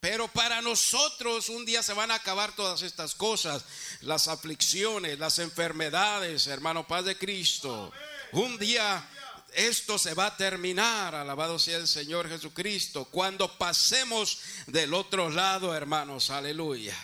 Pero 0.00 0.28
para 0.28 0.62
nosotros 0.62 1.48
un 1.48 1.64
día 1.64 1.82
se 1.82 1.92
van 1.92 2.10
a 2.10 2.16
acabar 2.16 2.54
todas 2.54 2.82
estas 2.82 3.14
cosas, 3.14 3.64
las 4.00 4.28
aflicciones, 4.28 5.18
las 5.18 5.40
enfermedades, 5.40 6.46
hermano, 6.46 6.86
paz 6.86 7.04
de 7.04 7.18
Cristo. 7.18 7.92
Un 8.32 8.58
día 8.58 9.08
esto 9.54 9.98
se 9.98 10.14
va 10.14 10.26
a 10.26 10.36
terminar, 10.36 11.14
alabado 11.14 11.58
sea 11.58 11.78
el 11.78 11.88
Señor 11.88 12.28
Jesucristo, 12.28 13.06
cuando 13.06 13.58
pasemos 13.58 14.40
del 14.66 14.94
otro 14.94 15.30
lado, 15.30 15.74
hermanos, 15.74 16.30
aleluya. 16.30 16.96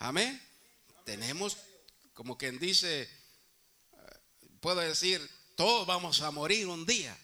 Amén. 0.00 0.42
Tenemos, 1.04 1.56
como 2.12 2.36
quien 2.36 2.58
dice, 2.58 3.08
puedo 4.60 4.80
decir, 4.80 5.20
todos 5.54 5.86
vamos 5.86 6.22
a 6.22 6.30
morir 6.32 6.66
un 6.66 6.84
día. 6.86 7.16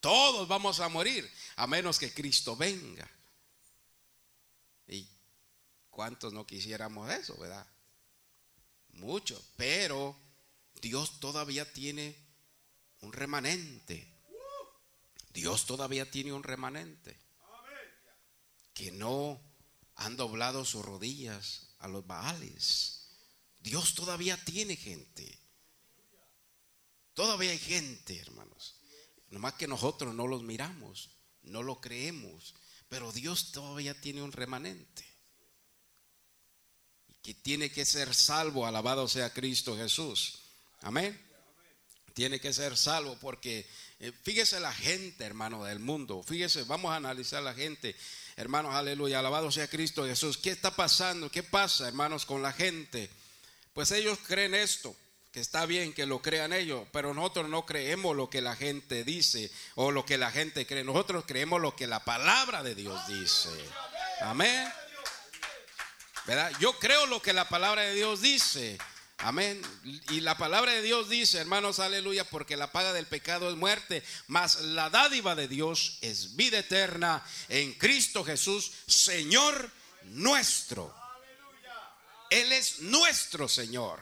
Todos 0.00 0.46
vamos 0.46 0.80
a 0.80 0.88
morir, 0.88 1.28
a 1.56 1.66
menos 1.66 1.98
que 1.98 2.12
Cristo 2.12 2.56
venga. 2.56 3.10
¿Y 5.96 5.98
cuántos 5.98 6.34
no 6.34 6.46
quisiéramos 6.46 7.10
eso, 7.10 7.34
verdad? 7.38 7.66
Muchos, 8.90 9.42
pero 9.56 10.14
Dios 10.82 11.20
todavía 11.20 11.72
tiene 11.72 12.14
un 13.00 13.14
remanente. 13.14 14.06
Dios 15.30 15.64
todavía 15.64 16.10
tiene 16.10 16.34
un 16.34 16.42
remanente 16.42 17.18
que 18.74 18.90
no 18.90 19.40
han 19.94 20.18
doblado 20.18 20.66
sus 20.66 20.84
rodillas 20.84 21.68
a 21.78 21.88
los 21.88 22.06
baales. 22.06 23.08
Dios 23.60 23.94
todavía 23.94 24.36
tiene 24.44 24.76
gente. 24.76 25.38
Todavía 27.14 27.52
hay 27.52 27.58
gente, 27.58 28.18
hermanos. 28.18 28.82
Nomás 29.30 29.54
que 29.54 29.66
nosotros 29.66 30.14
no 30.14 30.26
los 30.26 30.42
miramos, 30.42 31.08
no 31.40 31.62
lo 31.62 31.80
creemos. 31.80 32.54
Pero 32.90 33.12
Dios 33.12 33.50
todavía 33.52 33.98
tiene 33.98 34.20
un 34.20 34.32
remanente. 34.32 35.15
Que 37.26 37.34
tiene 37.34 37.70
que 37.70 37.84
ser 37.84 38.14
salvo, 38.14 38.68
alabado 38.68 39.08
sea 39.08 39.30
Cristo 39.30 39.76
Jesús. 39.76 40.42
Amén. 40.82 41.20
Tiene 42.14 42.38
que 42.38 42.52
ser 42.52 42.76
salvo 42.76 43.18
porque 43.20 43.66
eh, 43.98 44.12
fíjese 44.22 44.60
la 44.60 44.72
gente, 44.72 45.24
hermano, 45.24 45.64
del 45.64 45.80
mundo. 45.80 46.22
Fíjese, 46.22 46.62
vamos 46.62 46.92
a 46.92 46.94
analizar 46.94 47.42
la 47.42 47.52
gente. 47.52 47.96
Hermanos, 48.36 48.76
aleluya, 48.76 49.18
alabado 49.18 49.50
sea 49.50 49.66
Cristo 49.66 50.06
Jesús. 50.06 50.38
¿Qué 50.38 50.50
está 50.50 50.70
pasando? 50.70 51.28
¿Qué 51.28 51.42
pasa, 51.42 51.88
hermanos, 51.88 52.26
con 52.26 52.42
la 52.42 52.52
gente? 52.52 53.10
Pues 53.74 53.90
ellos 53.90 54.20
creen 54.24 54.54
esto, 54.54 54.94
que 55.32 55.40
está 55.40 55.66
bien 55.66 55.92
que 55.92 56.06
lo 56.06 56.22
crean 56.22 56.52
ellos, 56.52 56.86
pero 56.92 57.12
nosotros 57.12 57.48
no 57.48 57.66
creemos 57.66 58.14
lo 58.14 58.30
que 58.30 58.40
la 58.40 58.54
gente 58.54 59.02
dice 59.02 59.50
o 59.74 59.90
lo 59.90 60.06
que 60.06 60.16
la 60.16 60.30
gente 60.30 60.64
cree. 60.64 60.84
Nosotros 60.84 61.24
creemos 61.26 61.60
lo 61.60 61.74
que 61.74 61.88
la 61.88 62.04
palabra 62.04 62.62
de 62.62 62.76
Dios 62.76 63.04
dice. 63.08 63.50
Amén. 64.20 64.72
Yo 66.58 66.78
creo 66.78 67.06
lo 67.06 67.22
que 67.22 67.32
la 67.32 67.48
palabra 67.48 67.82
de 67.82 67.94
Dios 67.94 68.20
dice. 68.20 68.78
Amén. 69.18 69.62
Y 70.10 70.20
la 70.20 70.36
palabra 70.36 70.72
de 70.72 70.82
Dios 70.82 71.08
dice, 71.08 71.38
hermanos, 71.38 71.78
aleluya, 71.78 72.24
porque 72.24 72.56
la 72.56 72.72
paga 72.72 72.92
del 72.92 73.06
pecado 73.06 73.48
es 73.48 73.56
muerte, 73.56 74.02
mas 74.26 74.60
la 74.60 74.90
dádiva 74.90 75.34
de 75.34 75.48
Dios 75.48 75.98
es 76.02 76.36
vida 76.36 76.58
eterna 76.58 77.24
en 77.48 77.72
Cristo 77.74 78.24
Jesús, 78.24 78.72
Señor 78.86 79.70
nuestro. 80.04 80.94
Él 82.30 82.52
es 82.52 82.80
nuestro 82.80 83.48
Señor. 83.48 84.00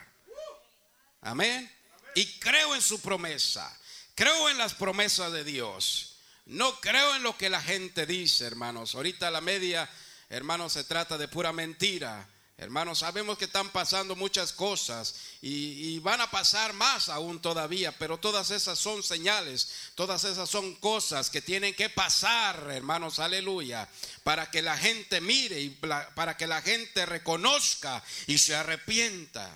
Amén. 1.21 1.71
Y 2.15 2.39
creo 2.39 2.75
en 2.75 2.83
su 2.83 3.01
promesa. 3.01 3.77
Creo 4.15 4.49
en 4.49 4.59
las 4.59 4.75
promesas 4.75 5.33
de 5.33 5.45
Dios. 5.45 6.17
No 6.47 6.81
creo 6.81 7.17
en 7.17 7.23
lo 7.23 7.37
que 7.37 7.51
la 7.51 7.63
gente 7.63 8.07
dice, 8.07 8.47
hermanos. 8.47 8.95
Ahorita 8.95 9.31
la 9.31 9.41
media, 9.41 9.89
hermanos, 10.29 10.73
se 10.73 10.85
trata 10.85 11.19
de 11.19 11.29
pura 11.29 11.53
mentira. 11.53 12.29
Hermanos, 12.57 13.01
sabemos 13.01 13.37
que 13.37 13.47
están 13.47 13.69
pasando 13.71 14.15
muchas 14.15 14.53
cosas 14.53 15.17
y, 15.43 15.99
van 15.99 16.21
a 16.21 16.31
pasar 16.31 16.73
más 16.73 17.09
aún 17.09 17.43
todavía, 17.43 17.91
pero 17.99 18.19
todas 18.19 18.53
esas 18.53 18.79
son 18.79 19.03
señales, 19.03 19.91
todas 19.97 20.23
esas 20.23 20.49
son 20.49 20.77
cosas 20.77 21.31
que 21.31 21.43
tienen 21.43 21.75
que 21.75 21.91
pasar, 21.91 22.71
hermanos, 22.71 23.19
aleluya, 23.19 23.89
para 24.23 24.53
que 24.53 24.63
la 24.63 24.79
gente 24.79 25.21
mire 25.21 25.61
y 25.61 25.71
para 25.71 26.37
que 26.37 26.47
la 26.47 26.63
gente 26.63 27.05
reconozca 27.07 28.05
y 28.29 28.39
se 28.39 28.55
arrepienta. 28.55 29.51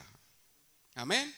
Amén. 0.97 1.38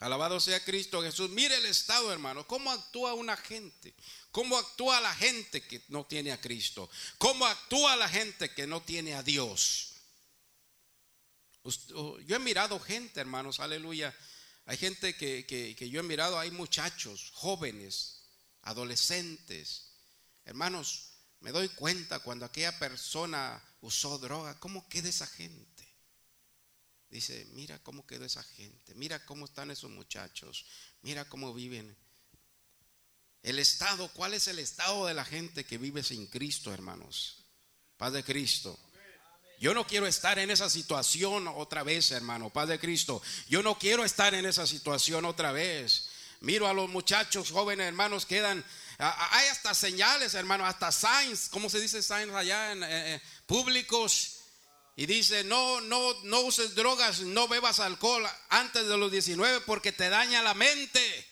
Alabado 0.00 0.40
sea 0.40 0.64
Cristo 0.64 1.02
Jesús. 1.02 1.30
Mire 1.30 1.56
el 1.56 1.66
estado, 1.66 2.10
hermano, 2.10 2.46
cómo 2.46 2.70
actúa 2.70 3.12
una 3.14 3.36
gente. 3.36 3.94
¿Cómo 4.32 4.56
actúa 4.56 5.00
la 5.00 5.14
gente 5.14 5.60
que 5.60 5.82
no 5.88 6.06
tiene 6.06 6.32
a 6.32 6.40
Cristo? 6.40 6.88
¿Cómo 7.18 7.44
actúa 7.44 7.96
la 7.96 8.08
gente 8.08 8.52
que 8.54 8.66
no 8.66 8.80
tiene 8.80 9.14
a 9.14 9.22
Dios? 9.22 9.92
Oh, 11.94 12.18
yo 12.20 12.36
he 12.36 12.38
mirado 12.38 12.80
gente, 12.80 13.20
hermanos, 13.20 13.60
aleluya. 13.60 14.16
Hay 14.64 14.78
gente 14.78 15.16
que, 15.16 15.76
yo 15.90 16.00
he 16.00 16.02
mirado, 16.02 16.38
hay 16.38 16.50
muchachos, 16.50 17.32
jóvenes, 17.34 18.22
adolescentes. 18.62 19.90
Hermanos, 20.46 21.10
me 21.40 21.50
doy 21.50 21.68
cuenta 21.68 22.20
cuando 22.20 22.46
aquella 22.46 22.78
persona 22.78 23.62
usó 23.82 24.18
droga, 24.18 24.58
¿cómo 24.60 24.88
queda 24.88 25.10
esa 25.10 25.26
gente? 25.26 25.69
Dice, 27.10 27.44
mira 27.52 27.78
cómo 27.82 28.06
quedó 28.06 28.24
esa 28.24 28.44
gente, 28.44 28.94
mira 28.94 29.24
cómo 29.26 29.44
están 29.44 29.72
esos 29.72 29.90
muchachos, 29.90 30.64
mira 31.02 31.24
cómo 31.24 31.52
viven. 31.52 31.96
El 33.42 33.58
estado, 33.58 34.08
¿cuál 34.12 34.34
es 34.34 34.46
el 34.46 34.60
estado 34.60 35.06
de 35.06 35.14
la 35.14 35.24
gente 35.24 35.64
que 35.64 35.76
vive 35.76 36.04
sin 36.04 36.28
Cristo, 36.28 36.72
hermanos? 36.72 37.44
Paz 37.96 38.12
de 38.12 38.22
Cristo. 38.22 38.78
Yo 39.58 39.74
no 39.74 39.86
quiero 39.86 40.06
estar 40.06 40.38
en 40.38 40.50
esa 40.50 40.70
situación 40.70 41.48
otra 41.48 41.82
vez, 41.82 42.12
hermano. 42.12 42.48
Paz 42.50 42.68
de 42.68 42.78
Cristo. 42.78 43.20
Yo 43.48 43.62
no 43.62 43.78
quiero 43.78 44.04
estar 44.04 44.34
en 44.34 44.46
esa 44.46 44.66
situación 44.66 45.24
otra 45.24 45.52
vez. 45.52 46.08
Miro 46.40 46.66
a 46.66 46.72
los 46.72 46.88
muchachos 46.88 47.50
jóvenes, 47.50 47.86
hermanos, 47.86 48.24
quedan. 48.24 48.64
Hay 48.98 49.48
hasta 49.48 49.74
señales, 49.74 50.34
hermano, 50.34 50.64
hasta 50.64 50.92
signs. 50.92 51.48
¿Cómo 51.50 51.68
se 51.68 51.80
dice 51.80 52.02
signs 52.02 52.32
allá 52.32 52.72
en 52.72 52.82
eh, 52.82 53.14
eh, 53.14 53.22
públicos? 53.46 54.39
Y 55.00 55.06
dice, 55.06 55.44
no, 55.44 55.80
no, 55.80 56.12
no 56.24 56.40
uses 56.40 56.74
drogas, 56.74 57.20
no 57.20 57.48
bebas 57.48 57.80
alcohol 57.80 58.22
antes 58.50 58.86
de 58.86 58.98
los 58.98 59.10
19 59.10 59.62
porque 59.62 59.92
te 59.92 60.10
daña 60.10 60.42
la 60.42 60.52
mente. 60.52 61.26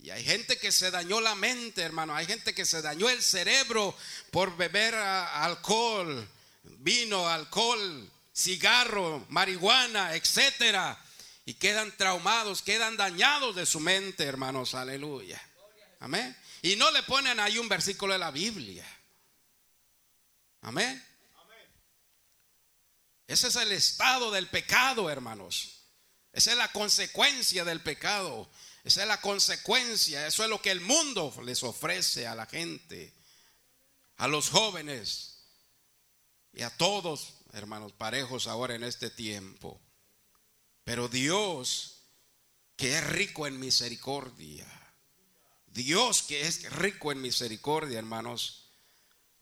Y 0.00 0.08
hay 0.08 0.24
gente 0.24 0.56
que 0.56 0.72
se 0.72 0.90
dañó 0.90 1.20
la 1.20 1.34
mente, 1.34 1.82
hermano. 1.82 2.16
Hay 2.16 2.24
gente 2.24 2.54
que 2.54 2.64
se 2.64 2.80
dañó 2.80 3.10
el 3.10 3.22
cerebro 3.22 3.94
por 4.30 4.56
beber 4.56 4.94
alcohol, 4.94 6.26
vino, 6.62 7.28
alcohol, 7.28 8.10
cigarro, 8.34 9.26
marihuana, 9.28 10.14
etcétera. 10.14 10.98
Y 11.44 11.52
quedan 11.52 11.94
traumados, 11.94 12.62
quedan 12.62 12.96
dañados 12.96 13.54
de 13.54 13.66
su 13.66 13.80
mente, 13.80 14.24
hermanos. 14.24 14.74
Aleluya. 14.74 15.46
Amén. 15.98 16.34
Y 16.62 16.76
no 16.76 16.90
le 16.90 17.02
ponen 17.02 17.38
ahí 17.38 17.58
un 17.58 17.68
versículo 17.68 18.14
de 18.14 18.18
la 18.18 18.30
Biblia. 18.30 18.86
Amén. 20.62 21.04
Ese 23.26 23.48
es 23.48 23.56
el 23.56 23.72
estado 23.72 24.30
del 24.30 24.48
pecado, 24.48 25.08
hermanos. 25.08 25.84
Esa 26.32 26.52
es 26.52 26.56
la 26.56 26.70
consecuencia 26.72 27.64
del 27.64 27.80
pecado. 27.80 28.50
Esa 28.82 29.02
es 29.02 29.08
la 29.08 29.20
consecuencia, 29.20 30.26
eso 30.26 30.42
es 30.42 30.48
lo 30.48 30.62
que 30.62 30.70
el 30.70 30.80
mundo 30.80 31.34
les 31.44 31.62
ofrece 31.62 32.26
a 32.26 32.34
la 32.34 32.46
gente, 32.46 33.12
a 34.16 34.26
los 34.26 34.48
jóvenes 34.48 35.44
y 36.52 36.62
a 36.62 36.70
todos, 36.70 37.34
hermanos, 37.52 37.92
parejos 37.92 38.46
ahora 38.46 38.74
en 38.74 38.84
este 38.84 39.10
tiempo. 39.10 39.80
Pero 40.84 41.08
Dios, 41.08 42.04
que 42.76 42.96
es 42.96 43.06
rico 43.06 43.46
en 43.46 43.60
misericordia, 43.60 44.66
Dios 45.66 46.22
que 46.22 46.46
es 46.46 46.70
rico 46.72 47.12
en 47.12 47.20
misericordia, 47.20 47.98
hermanos, 47.98 48.59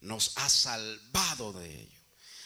nos 0.01 0.37
ha 0.37 0.49
salvado 0.49 1.53
de 1.53 1.81
ello 1.81 1.99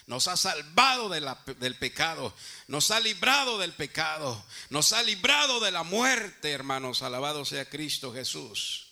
nos 0.06 0.28
ha 0.28 0.36
salvado 0.36 1.10
del 1.10 1.78
pecado, 1.78 2.34
nos 2.68 2.92
ha 2.92 3.00
librado 3.00 3.58
del 3.58 3.74
pecado, 3.74 4.44
nos 4.70 4.92
ha 4.92 5.02
librado 5.02 5.60
de 5.62 5.72
la 5.72 5.84
muerte, 5.84 6.52
hermanos, 6.52 7.02
alabado 7.02 7.46
sea 7.46 7.70
Cristo 7.70 8.14
Jesús. 8.14 8.90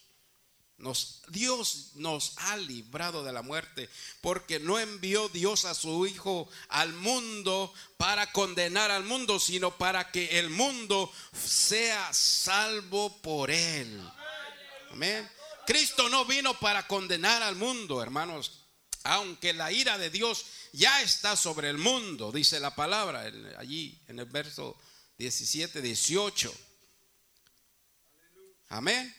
Dios 1.28 1.92
nos 1.96 2.34
ha 2.38 2.58
librado 2.58 3.24
de 3.24 3.32
la 3.32 3.44
muerte 3.44 3.88
porque 4.22 4.60
no 4.60 4.80
envió 4.80 5.30
Dios 5.30 5.66
a 5.66 5.76
su 5.76 6.08
Hijo 6.08 6.50
al 6.70 6.94
mundo 6.94 7.72
para 7.98 8.32
condenar 8.32 8.90
al 8.90 9.04
mundo, 9.04 9.40
sino 9.40 9.78
para 9.78 10.12
que 10.12 10.40
el 10.40 10.50
mundo 10.50 11.12
sea 11.34 12.12
salvo 12.14 13.22
por 13.22 13.52
él. 13.52 14.02
Amén. 14.92 15.30
Cristo 15.72 16.10
no 16.10 16.26
vino 16.26 16.60
para 16.60 16.86
condenar 16.86 17.42
al 17.42 17.56
mundo, 17.56 18.04
hermanos, 18.04 18.66
aunque 19.04 19.54
la 19.54 19.72
ira 19.72 19.98
de 19.98 20.10
Dios 20.10 20.46
ya 20.74 21.02
está 21.02 21.38
sobre 21.38 21.70
el 21.70 21.78
mundo, 21.78 22.30
dice 22.34 22.60
la 22.60 22.76
palabra 22.76 23.22
allí 23.58 23.98
en 24.10 24.20
el 24.20 24.26
verso 24.26 24.78
17, 25.18 25.82
18. 25.82 26.54
Amén. 28.68 29.16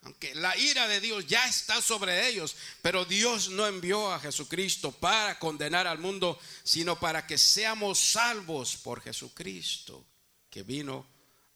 Aunque 0.00 0.34
la 0.34 0.56
ira 0.56 0.88
de 0.88 0.98
Dios 0.98 1.26
ya 1.26 1.46
está 1.46 1.82
sobre 1.82 2.26
ellos, 2.28 2.56
pero 2.80 3.04
Dios 3.04 3.50
no 3.50 3.66
envió 3.66 4.10
a 4.10 4.18
Jesucristo 4.18 4.92
para 4.92 5.38
condenar 5.38 5.86
al 5.86 5.98
mundo, 5.98 6.40
sino 6.64 6.98
para 6.98 7.26
que 7.26 7.36
seamos 7.36 7.98
salvos 7.98 8.78
por 8.78 9.02
Jesucristo, 9.02 10.06
que 10.48 10.62
vino 10.62 11.06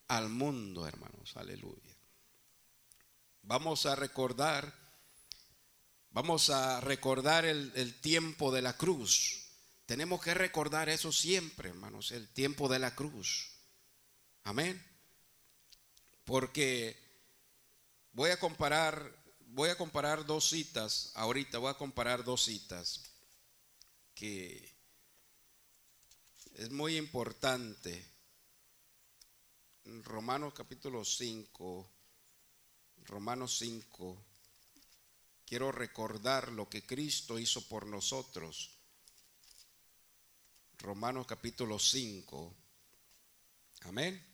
al 0.08 0.28
mundo, 0.28 0.86
hermanos. 0.86 1.34
Aleluya. 1.36 1.83
Vamos 3.44 3.86
a 3.86 3.94
recordar 3.94 4.84
Vamos 6.14 6.48
a 6.48 6.80
recordar 6.80 7.44
el, 7.44 8.00
tiempo 8.00 8.52
de 8.52 8.62
la 8.62 8.76
cruz. 8.76 9.48
Tenemos 9.84 10.22
que 10.22 10.32
recordar 10.32 10.88
eso 10.88 11.10
siempre, 11.10 11.70
hermanos, 11.70 12.12
el 12.12 12.28
tiempo 12.28 12.68
de 12.68 12.78
la 12.78 12.94
cruz. 12.94 13.50
Amén. 14.44 14.80
Porque 16.24 16.96
voy 18.12 18.30
a 18.30 18.38
comparar, 18.38 19.12
voy 19.48 19.70
a 19.70 19.76
comparar 19.76 20.24
dos 20.24 20.50
citas, 20.50 21.10
ahorita 21.16 21.58
voy 21.58 21.70
a 21.70 21.74
comparar 21.74 22.22
dos 22.22 22.44
citas 22.44 23.02
que 24.14 24.72
es 26.54 26.70
muy 26.70 26.96
importante. 26.96 28.06
Romanos 30.04 30.54
capítulo 30.54 31.04
5, 31.04 31.90
Romanos 33.06 33.58
5 33.58 34.24
quiero 35.46 35.70
recordar 35.72 36.52
lo 36.52 36.68
que 36.68 36.84
Cristo 36.86 37.38
hizo 37.38 37.66
por 37.68 37.86
nosotros. 37.86 38.70
Romanos 40.78 41.26
capítulo 41.26 41.78
5. 41.78 42.54
Amén. 43.82 44.24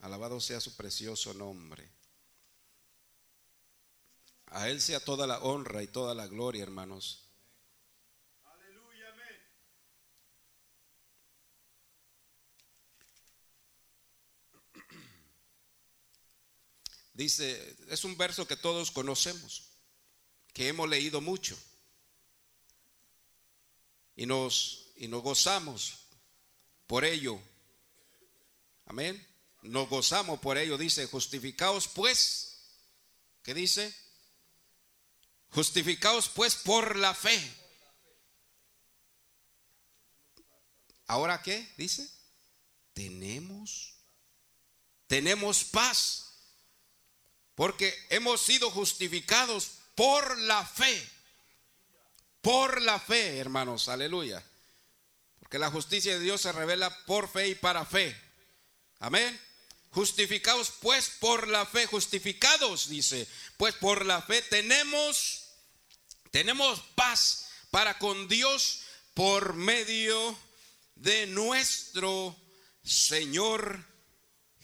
Alabado 0.00 0.40
sea 0.40 0.60
su 0.60 0.76
precioso 0.76 1.34
nombre. 1.34 1.90
A 4.46 4.68
Él 4.68 4.80
sea 4.80 5.04
toda 5.04 5.26
la 5.26 5.40
honra 5.40 5.82
y 5.82 5.86
toda 5.86 6.14
la 6.14 6.26
gloria, 6.26 6.62
hermanos. 6.62 7.29
Dice, 17.20 17.76
es 17.90 18.04
un 18.04 18.16
verso 18.16 18.46
que 18.46 18.56
todos 18.56 18.90
conocemos, 18.90 19.64
que 20.54 20.68
hemos 20.68 20.88
leído 20.88 21.20
mucho. 21.20 21.54
Y 24.16 24.24
nos, 24.24 24.86
y 24.96 25.06
nos 25.06 25.22
gozamos 25.22 25.98
por 26.86 27.04
ello. 27.04 27.38
Amén. 28.86 29.22
Nos 29.60 29.90
gozamos 29.90 30.40
por 30.40 30.56
ello. 30.56 30.78
Dice, 30.78 31.08
justificaos 31.08 31.88
pues. 31.88 32.56
¿Qué 33.42 33.52
dice? 33.52 33.94
Justificaos 35.50 36.26
pues 36.30 36.56
por 36.56 36.96
la 36.96 37.12
fe. 37.14 37.38
¿Ahora 41.06 41.42
qué? 41.42 41.70
Dice, 41.76 42.10
tenemos, 42.94 43.92
tenemos 45.06 45.64
paz. 45.64 46.29
Porque 47.60 47.94
hemos 48.08 48.40
sido 48.40 48.70
justificados 48.70 49.72
por 49.94 50.38
la 50.38 50.64
fe. 50.64 51.06
Por 52.40 52.80
la 52.80 52.98
fe, 52.98 53.36
hermanos, 53.36 53.88
aleluya. 53.88 54.42
Porque 55.40 55.58
la 55.58 55.70
justicia 55.70 56.14
de 56.14 56.24
Dios 56.24 56.40
se 56.40 56.52
revela 56.52 56.88
por 57.04 57.28
fe 57.28 57.48
y 57.48 57.54
para 57.54 57.84
fe. 57.84 58.18
Amén. 58.98 59.38
Justificados 59.90 60.72
pues 60.80 61.10
por 61.20 61.48
la 61.48 61.66
fe, 61.66 61.84
justificados, 61.84 62.88
dice, 62.88 63.28
pues 63.58 63.74
por 63.74 64.06
la 64.06 64.22
fe 64.22 64.40
tenemos 64.40 65.50
tenemos 66.30 66.80
paz 66.94 67.50
para 67.70 67.98
con 67.98 68.26
Dios 68.26 68.84
por 69.12 69.52
medio 69.52 70.34
de 70.94 71.26
nuestro 71.26 72.34
Señor 72.82 73.89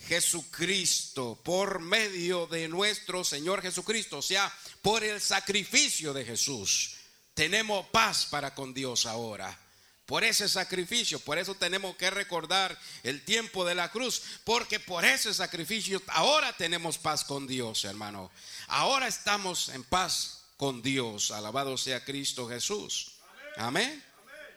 Jesucristo, 0.07 1.38
por 1.42 1.80
medio 1.80 2.47
de 2.47 2.68
nuestro 2.68 3.24
Señor 3.24 3.62
Jesucristo, 3.62 4.18
o 4.18 4.22
sea, 4.22 4.53
por 4.82 5.03
el 5.03 5.20
sacrificio 5.20 6.12
de 6.12 6.24
Jesús. 6.24 6.97
Tenemos 7.34 7.86
paz 7.88 8.26
para 8.26 8.55
con 8.55 8.72
Dios 8.72 9.07
ahora. 9.07 9.59
Por 10.07 10.22
ese 10.22 10.49
sacrificio, 10.49 11.18
por 11.18 11.36
eso 11.36 11.57
tenemos 11.57 11.97
que 11.97 12.11
recordar 12.11 12.78
el 13.03 13.24
tiempo 13.24 13.64
de 13.64 13.74
la 13.74 13.90
cruz, 13.90 14.22
porque 14.44 14.78
por 14.78 15.05
ese 15.05 15.34
sacrificio 15.34 16.01
ahora 16.07 16.57
tenemos 16.57 16.97
paz 16.97 17.24
con 17.24 17.47
Dios, 17.49 17.84
hermano. 17.84 18.30
Ahora 18.68 19.09
estamos 19.09 19.68
en 19.70 19.82
paz 19.82 20.44
con 20.57 20.80
Dios. 20.80 21.32
Alabado 21.32 21.76
sea 21.76 22.05
Cristo 22.05 22.49
Jesús. 22.49 23.14
Amén. 23.57 24.03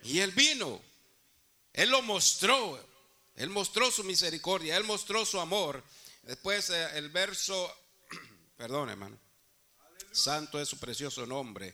Y 0.03 0.19
Él 0.19 0.31
vino. 0.31 0.79
Él 1.73 1.89
lo 1.89 2.01
mostró. 2.03 2.88
Él 3.39 3.49
mostró 3.49 3.89
su 3.89 4.03
misericordia. 4.03 4.77
Él 4.77 4.83
mostró 4.83 5.25
su 5.25 5.39
amor. 5.39 5.83
Después 6.21 6.69
eh, 6.69 6.97
el 6.97 7.09
verso, 7.09 7.75
perdón 8.57 8.89
hermano. 8.89 9.19
Santo 10.11 10.61
es 10.61 10.69
su 10.69 10.77
precioso 10.77 11.25
nombre. 11.25 11.73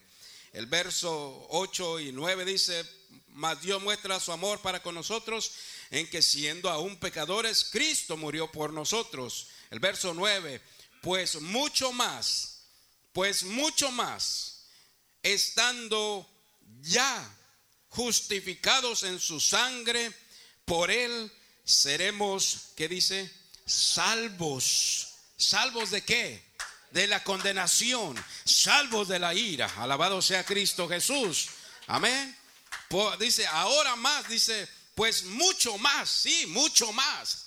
El 0.53 0.67
verso 0.67 1.47
8 1.49 1.99
y 1.99 2.11
9 2.13 2.45
dice, 2.45 2.85
mas 3.27 3.61
Dios 3.61 3.83
muestra 3.83 4.21
su 4.21 4.31
amor 4.31 4.61
para 4.61 4.81
con 4.81 4.95
nosotros 4.95 5.51
en 5.91 6.09
que 6.09 6.21
siendo 6.21 6.69
aún 6.69 6.97
pecadores, 6.97 7.65
Cristo 7.69 8.15
murió 8.15 8.49
por 8.49 8.71
nosotros. 8.71 9.49
El 9.69 9.81
verso 9.81 10.13
9, 10.13 10.61
pues 11.01 11.41
mucho 11.41 11.91
más 11.91 12.55
pues 13.15 13.43
mucho 13.43 13.91
más, 13.91 14.65
estando 15.23 16.29
ya 16.81 17.37
justificados 17.87 19.03
en 19.03 19.21
su 19.21 19.39
sangre, 19.39 20.11
por 20.65 20.91
él 20.91 21.31
seremos, 21.65 22.69
¿qué 22.75 22.87
dice? 22.87 23.29
Salvos. 23.65 25.09
¿Salvos 25.37 25.91
de 25.91 26.03
qué? 26.03 26.43
De 26.91 27.07
la 27.07 27.23
condenación, 27.23 28.15
salvos 28.45 29.09
de 29.09 29.19
la 29.19 29.33
ira. 29.33 29.69
Alabado 29.77 30.21
sea 30.21 30.45
Cristo 30.45 30.87
Jesús. 30.87 31.49
Amén. 31.87 32.37
dice, 33.19 33.45
ahora 33.47 33.97
más, 33.97 34.29
dice, 34.29 34.69
pues 34.93 35.23
mucho 35.23 35.77
más, 35.77 36.09
sí, 36.09 36.45
mucho 36.47 36.93
más 36.93 37.45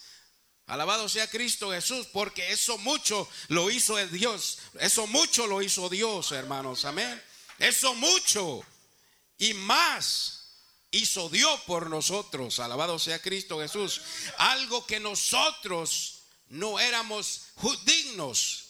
Alabado 0.69 1.09
sea 1.09 1.31
Cristo 1.31 1.71
Jesús, 1.71 2.07
porque 2.13 2.53
eso 2.53 2.77
mucho 2.77 3.27
lo 3.49 3.71
hizo 3.71 3.99
el 3.99 4.11
Dios. 4.11 4.59
Eso 4.79 5.07
mucho 5.07 5.47
lo 5.47 5.63
hizo 5.63 5.89
Dios, 5.89 6.31
hermanos. 6.33 6.85
Amén. 6.85 7.23
Eso 7.59 7.95
mucho 7.95 8.63
y 9.39 9.55
más 9.55 10.38
hizo 10.91 11.29
Dios 11.29 11.61
por 11.67 11.91
nosotros. 11.91 12.59
Alabado 12.59 12.99
sea 12.99 13.21
Cristo 13.21 13.61
Jesús. 13.61 14.01
Algo 14.39 14.87
que 14.87 15.01
nosotros 15.01 16.23
no 16.49 16.79
éramos 16.79 17.43
dignos. 17.85 18.65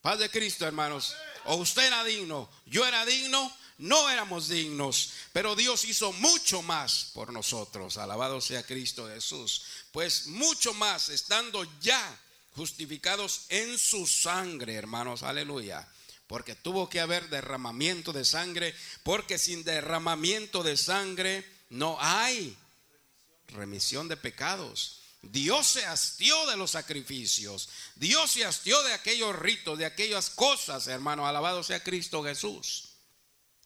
Paz 0.00 0.18
de 0.18 0.30
Cristo, 0.30 0.66
hermanos. 0.66 1.14
O 1.44 1.56
usted 1.56 1.86
era 1.86 2.02
digno, 2.04 2.50
yo 2.66 2.86
era 2.86 3.04
digno 3.06 3.52
no 3.78 4.08
éramos 4.08 4.48
dignos, 4.48 5.10
pero 5.32 5.54
Dios 5.54 5.84
hizo 5.84 6.12
mucho 6.14 6.62
más 6.62 7.10
por 7.12 7.32
nosotros. 7.32 7.98
Alabado 7.98 8.40
sea 8.40 8.64
Cristo 8.64 9.06
Jesús. 9.08 9.64
Pues 9.92 10.28
mucho 10.28 10.72
más, 10.72 11.10
estando 11.10 11.66
ya 11.80 12.20
justificados 12.54 13.42
en 13.50 13.78
su 13.78 14.06
sangre, 14.06 14.74
hermanos. 14.74 15.22
Aleluya. 15.22 15.86
Porque 16.26 16.54
tuvo 16.54 16.88
que 16.88 17.00
haber 17.00 17.28
derramamiento 17.28 18.12
de 18.12 18.24
sangre, 18.24 18.74
porque 19.02 19.38
sin 19.38 19.64
derramamiento 19.64 20.62
de 20.62 20.76
sangre 20.76 21.44
no 21.70 21.96
hay 22.00 22.56
remisión 23.48 24.08
de 24.08 24.16
pecados. 24.16 25.02
Dios 25.22 25.66
se 25.66 25.84
hastió 25.86 26.46
de 26.46 26.56
los 26.56 26.72
sacrificios. 26.72 27.68
Dios 27.96 28.32
se 28.32 28.44
hastió 28.44 28.82
de 28.82 28.92
aquellos 28.92 29.36
ritos, 29.36 29.78
de 29.78 29.86
aquellas 29.86 30.30
cosas, 30.30 30.86
hermano. 30.86 31.26
Alabado 31.26 31.62
sea 31.62 31.82
Cristo 31.82 32.22
Jesús. 32.22 32.90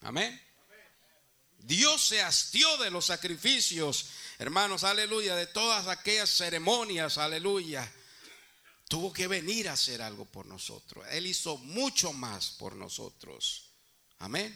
Amén. 0.01 0.41
Dios 1.63 2.03
se 2.03 2.21
hastió 2.21 2.77
de 2.77 2.89
los 2.89 3.05
sacrificios, 3.05 4.07
hermanos, 4.39 4.83
aleluya, 4.83 5.35
de 5.35 5.45
todas 5.45 5.87
aquellas 5.87 6.29
ceremonias, 6.29 7.19
aleluya. 7.19 7.91
Tuvo 8.91 9.13
que 9.13 9.25
venir 9.25 9.69
a 9.69 9.73
hacer 9.73 10.01
algo 10.01 10.25
por 10.25 10.45
nosotros. 10.45 11.05
Él 11.11 11.25
hizo 11.25 11.55
mucho 11.59 12.11
más 12.11 12.49
por 12.51 12.75
nosotros. 12.75 13.71
Amén. 14.19 14.53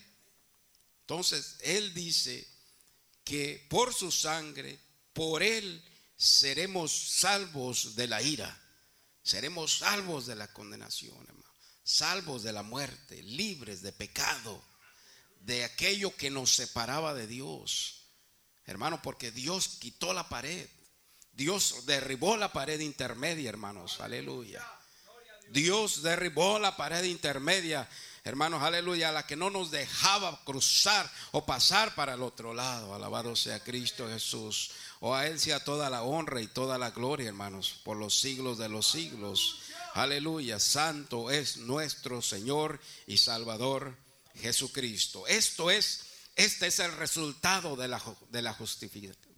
Entonces, 1.00 1.56
Él 1.62 1.94
dice 1.94 2.46
que 3.24 3.66
por 3.70 3.94
su 3.94 4.12
sangre, 4.12 4.78
por 5.14 5.42
Él 5.42 5.82
seremos 6.18 6.92
salvos 6.92 7.96
de 7.96 8.08
la 8.08 8.22
ira. 8.22 8.62
Seremos 9.24 9.78
salvos 9.78 10.26
de 10.26 10.36
la 10.36 10.52
condenación, 10.52 11.16
hermano. 11.16 11.54
Salvos 11.86 12.44
de 12.44 12.52
la 12.52 12.64
muerte, 12.64 13.24
libres 13.24 13.82
de 13.84 13.94
pecado 13.94 14.62
de 15.40 15.64
aquello 15.64 16.14
que 16.14 16.30
nos 16.30 16.54
separaba 16.54 17.14
de 17.14 17.26
Dios. 17.26 18.02
Hermano, 18.66 19.02
porque 19.02 19.32
Dios 19.32 19.78
quitó 19.80 20.12
la 20.12 20.28
pared. 20.28 20.68
Dios 21.36 21.86
derribó 21.86 22.38
la 22.38 22.52
pared 22.54 22.80
intermedia, 22.80 23.50
hermanos. 23.50 24.00
Aleluya. 24.00 24.66
Dios 25.50 26.02
derribó 26.02 26.60
la 26.60 26.76
pared 26.76 27.04
intermedia, 27.04 27.88
hermanos, 28.24 28.64
aleluya, 28.64 29.12
la 29.12 29.28
que 29.28 29.36
no 29.36 29.50
nos 29.50 29.70
dejaba 29.70 30.44
cruzar 30.44 31.10
o 31.32 31.46
pasar 31.46 31.94
para 31.94 32.14
el 32.14 32.22
otro 32.22 32.54
lado. 32.54 32.96
Alabado 32.96 33.36
sea 33.36 33.64
Cristo 33.64 34.08
Jesús. 34.08 34.72
O 35.02 35.14
a 35.14 35.28
Él 35.28 35.40
sea 35.40 35.64
toda 35.64 35.90
la 35.90 36.04
honra 36.04 36.42
y 36.42 36.48
toda 36.48 36.78
la 36.78 36.92
gloria, 36.92 37.28
hermanos, 37.28 37.82
por 37.84 37.98
los 37.98 38.20
siglos 38.20 38.58
de 38.58 38.70
los 38.70 38.88
siglos. 38.88 39.60
Aleluya, 39.94 40.60
santo 40.60 41.30
es 41.30 41.58
nuestro 41.58 42.22
Señor 42.22 42.80
y 43.08 43.18
Salvador 43.18 43.96
Jesucristo. 44.36 45.28
Esto 45.28 45.70
es, 45.70 46.06
este 46.36 46.68
es 46.68 46.80
el 46.80 46.92
resultado 46.94 47.76
de 47.76 47.88
la, 47.88 48.02
de 48.30 48.42
la, 48.42 48.58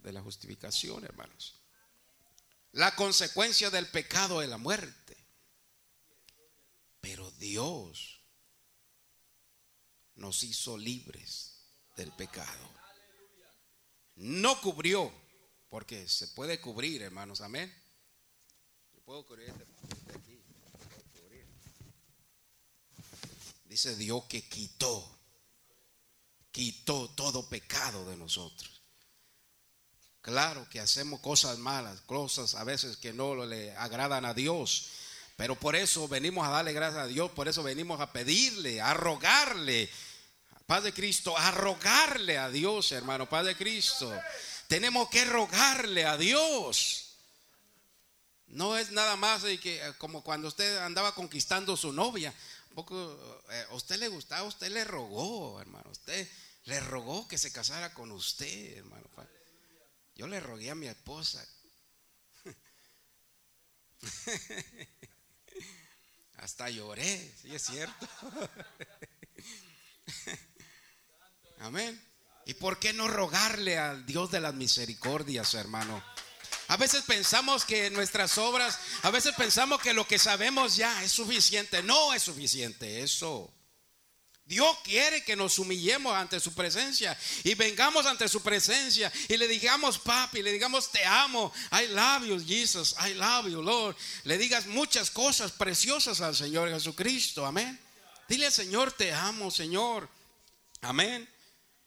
de 0.02 0.12
la 0.12 0.22
justificación, 0.22 1.04
hermanos. 1.04 1.57
La 2.72 2.94
consecuencia 2.94 3.70
del 3.70 3.86
pecado 3.88 4.42
es 4.42 4.48
la 4.48 4.58
muerte. 4.58 5.16
Pero 7.00 7.30
Dios 7.32 8.20
nos 10.16 10.42
hizo 10.42 10.76
libres 10.76 11.62
del 11.96 12.12
pecado. 12.12 12.68
No 14.16 14.60
cubrió, 14.60 15.12
porque 15.68 16.08
se 16.08 16.28
puede 16.28 16.60
cubrir, 16.60 17.02
hermanos, 17.02 17.40
amén. 17.40 17.72
Puedo 19.04 19.24
este 19.38 19.66
Dice 23.64 23.96
Dios 23.96 24.24
que 24.24 24.48
quitó, 24.48 25.18
quitó 26.50 27.08
todo 27.10 27.48
pecado 27.48 28.04
de 28.06 28.16
nosotros. 28.16 28.77
Claro 30.28 30.68
que 30.68 30.78
hacemos 30.78 31.20
cosas 31.20 31.56
malas, 31.56 32.02
cosas 32.02 32.54
a 32.54 32.62
veces 32.62 32.98
que 32.98 33.14
no 33.14 33.46
le 33.46 33.74
agradan 33.76 34.26
a 34.26 34.34
Dios. 34.34 34.88
Pero 35.38 35.54
por 35.54 35.74
eso 35.74 36.06
venimos 36.06 36.46
a 36.46 36.50
darle 36.50 36.74
gracias 36.74 37.04
a 37.04 37.06
Dios, 37.06 37.30
por 37.30 37.48
eso 37.48 37.62
venimos 37.62 37.98
a 37.98 38.12
pedirle, 38.12 38.82
a 38.82 38.92
rogarle, 38.92 39.88
Paz 40.66 40.84
de 40.84 40.92
Cristo, 40.92 41.34
a 41.34 41.50
rogarle 41.52 42.36
a 42.36 42.50
Dios, 42.50 42.92
hermano, 42.92 43.26
Paz 43.26 43.46
de 43.46 43.56
Cristo. 43.56 44.12
Tenemos 44.66 45.08
que 45.08 45.24
rogarle 45.24 46.04
a 46.04 46.18
Dios. 46.18 47.14
No 48.48 48.76
es 48.76 48.90
nada 48.90 49.16
más 49.16 49.40
de 49.44 49.58
que 49.58 49.80
como 49.96 50.22
cuando 50.22 50.48
usted 50.48 50.76
andaba 50.76 51.14
conquistando 51.14 51.74
su 51.74 51.90
novia, 51.90 52.34
poco 52.74 53.42
eh, 53.48 53.66
usted 53.70 53.96
le 53.96 54.08
gustaba, 54.08 54.42
usted 54.46 54.70
le 54.70 54.84
rogó, 54.84 55.58
hermano, 55.58 55.88
usted 55.90 56.28
le 56.66 56.80
rogó 56.80 57.26
que 57.26 57.38
se 57.38 57.50
casara 57.50 57.94
con 57.94 58.12
usted, 58.12 58.76
hermano. 58.76 59.08
Yo 60.18 60.26
le 60.26 60.40
rogué 60.40 60.68
a 60.70 60.74
mi 60.74 60.88
esposa. 60.88 61.46
Hasta 66.38 66.68
lloré, 66.70 67.32
sí 67.40 67.54
es 67.54 67.62
cierto. 67.62 68.08
Amén. 71.60 72.04
¿Y 72.46 72.54
por 72.54 72.80
qué 72.80 72.92
no 72.92 73.06
rogarle 73.06 73.78
al 73.78 74.04
Dios 74.06 74.32
de 74.32 74.40
las 74.40 74.54
misericordias, 74.54 75.54
hermano? 75.54 76.02
A 76.66 76.76
veces 76.76 77.04
pensamos 77.04 77.64
que 77.64 77.88
nuestras 77.90 78.38
obras, 78.38 78.76
a 79.02 79.10
veces 79.10 79.36
pensamos 79.36 79.80
que 79.80 79.92
lo 79.92 80.04
que 80.06 80.18
sabemos 80.18 80.74
ya 80.74 81.04
es 81.04 81.12
suficiente. 81.12 81.80
No 81.84 82.12
es 82.12 82.24
suficiente 82.24 83.02
eso. 83.02 83.54
Dios 84.48 84.78
quiere 84.82 85.22
que 85.22 85.36
nos 85.36 85.58
humillemos 85.58 86.14
ante 86.14 86.40
su 86.40 86.54
presencia 86.54 87.16
y 87.44 87.54
vengamos 87.54 88.06
ante 88.06 88.26
su 88.28 88.40
presencia 88.40 89.12
y 89.28 89.36
le 89.36 89.46
digamos, 89.46 89.98
papi, 89.98 90.42
le 90.42 90.50
digamos, 90.50 90.90
te 90.90 91.04
amo, 91.04 91.52
I 91.70 91.88
love 91.88 92.26
you, 92.26 92.42
Jesus, 92.42 92.94
I 92.98 93.12
love 93.12 93.46
you, 93.46 93.62
Lord. 93.62 93.94
Le 94.24 94.38
digas 94.38 94.66
muchas 94.66 95.10
cosas 95.10 95.52
preciosas 95.52 96.22
al 96.22 96.34
Señor 96.34 96.70
Jesucristo, 96.70 97.44
amén. 97.44 97.78
Dile 98.26 98.50
Señor, 98.50 98.90
te 98.92 99.12
amo, 99.12 99.50
Señor, 99.50 100.08
amén. 100.80 101.28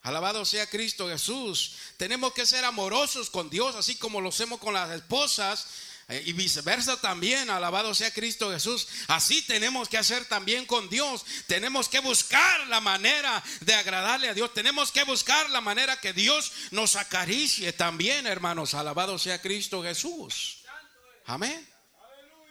Alabado 0.02 0.44
sea 0.44 0.68
Cristo 0.68 1.08
Jesús. 1.08 1.74
Tenemos 1.96 2.32
que 2.32 2.46
ser 2.46 2.64
amorosos 2.64 3.28
con 3.28 3.50
Dios, 3.50 3.74
así 3.74 3.96
como 3.96 4.20
lo 4.20 4.28
hacemos 4.28 4.60
con 4.60 4.74
las 4.74 4.90
esposas. 4.90 5.66
Eh, 6.08 6.22
y 6.26 6.32
viceversa 6.32 7.00
también, 7.00 7.48
alabado 7.48 7.94
sea 7.94 8.12
Cristo 8.12 8.50
Jesús. 8.50 8.88
Así 9.08 9.42
tenemos 9.42 9.88
que 9.88 9.98
hacer 9.98 10.24
también 10.26 10.66
con 10.66 10.88
Dios. 10.88 11.24
Tenemos 11.46 11.88
que 11.88 12.00
buscar 12.00 12.66
la 12.68 12.80
manera 12.80 13.42
de 13.60 13.74
agradarle 13.74 14.28
a 14.28 14.34
Dios. 14.34 14.52
Tenemos 14.52 14.90
que 14.90 15.04
buscar 15.04 15.48
la 15.50 15.60
manera 15.60 16.00
que 16.00 16.12
Dios 16.12 16.52
nos 16.70 16.96
acaricie 16.96 17.72
también, 17.72 18.26
hermanos. 18.26 18.74
Alabado 18.74 19.18
sea 19.18 19.40
Cristo 19.40 19.82
Jesús. 19.82 20.58
Amén. 21.26 21.68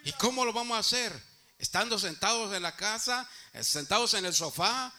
¿Y 0.04 0.12
cómo 0.14 0.46
lo 0.46 0.54
vamos 0.54 0.78
a 0.78 0.80
hacer? 0.80 1.32
Estando 1.60 2.00
sentados 2.00 2.56
en 2.56 2.64
la 2.64 2.76
casa, 2.76 3.30
eh, 3.54 3.64
sentados 3.64 4.14
en 4.16 4.26
el 4.26 4.34
sofá, 4.34 4.92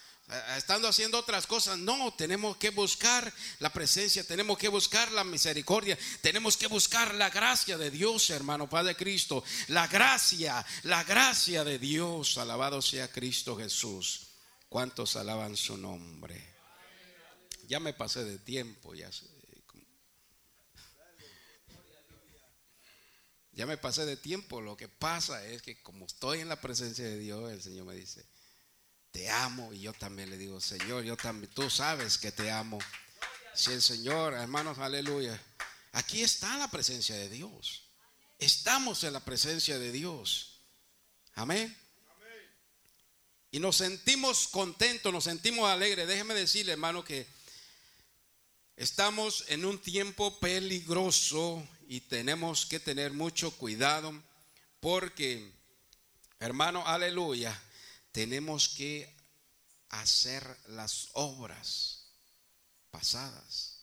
estando 0.57 0.89
haciendo 0.89 1.19
otras 1.19 1.47
cosas. 1.47 1.79
No, 1.79 2.13
tenemos 2.15 2.57
que 2.57 2.71
buscar 2.71 3.33
la 3.59 3.73
presencia, 3.73 4.25
tenemos 4.25 4.59
que 4.59 4.69
buscar 4.69 5.11
la 5.13 5.25
misericordia, 5.25 5.99
tenemos 6.21 6.57
que 6.57 6.67
buscar 6.67 7.15
la 7.15 7.31
gracia 7.31 7.77
de 7.77 7.91
Dios, 7.91 8.31
hermano 8.31 8.69
Padre 8.69 8.97
Cristo. 8.97 9.45
La 9.69 9.87
gracia, 9.87 10.65
la 10.85 11.05
gracia 11.05 11.65
de 11.65 11.79
Dios. 11.79 12.39
Alabado 12.39 12.83
sea 12.83 13.11
Cristo 13.11 13.57
Jesús. 13.57 14.29
¿Cuántos 14.69 15.17
alaban 15.17 15.57
su 15.57 15.77
nombre? 15.77 16.53
Ya 17.67 17.81
me 17.81 17.93
pasé 17.93 18.25
de 18.25 18.39
tiempo, 18.39 18.95
ya 18.95 19.11
Ya 23.55 23.67
me 23.67 23.77
pasé 23.77 24.07
de 24.07 24.17
tiempo. 24.17 24.61
Lo 24.63 24.77
que 24.77 24.89
pasa 24.89 25.45
es 25.45 25.61
que 25.61 25.83
como 25.83 26.07
estoy 26.07 26.41
en 26.41 26.49
la 26.49 26.61
presencia 26.61 27.05
de 27.05 27.19
Dios, 27.19 27.53
el 27.53 27.63
Señor 27.63 27.85
me 27.85 27.95
dice, 27.95 28.27
te 29.13 29.31
amo. 29.31 29.73
Y 29.73 29.81
yo 29.81 29.93
también 29.93 30.31
le 30.31 30.39
digo, 30.39 30.61
Señor, 30.61 31.05
yo 31.05 31.17
también, 31.17 31.53
tú 31.53 31.71
sabes 31.71 32.19
que 32.19 32.33
te 32.33 32.51
amo. 32.51 32.79
Si 33.55 33.71
el 33.71 33.83
Señor, 33.83 34.33
hermanos, 34.35 34.79
aleluya. 34.79 35.41
Aquí 35.93 36.23
está 36.23 36.57
la 36.57 36.69
presencia 36.69 37.15
de 37.15 37.29
Dios. 37.29 37.85
Estamos 38.39 39.05
en 39.05 39.13
la 39.13 39.21
presencia 39.21 39.79
de 39.79 39.93
Dios. 39.93 40.59
Amén. 41.35 41.77
Y 43.51 43.61
nos 43.61 43.77
sentimos 43.77 44.49
contentos, 44.49 45.13
nos 45.13 45.25
sentimos 45.25 45.69
alegres. 45.69 46.09
Déjeme 46.09 46.33
decirle, 46.33 46.73
hermano, 46.73 47.05
que 47.05 47.27
estamos 48.77 49.45
en 49.49 49.67
un 49.67 49.79
tiempo 49.79 50.41
peligroso 50.41 51.63
y 51.87 52.01
tenemos 52.01 52.65
que 52.65 52.81
tener 52.81 53.13
mucho 53.13 53.51
cuidado 53.51 54.15
porque, 54.81 55.53
hermano, 56.41 56.87
aleluya 56.87 57.61
tenemos 58.13 58.69
que 58.69 59.15
hacer 59.89 60.45
las 60.69 61.09
obras 61.15 62.05
pasadas. 62.91 63.79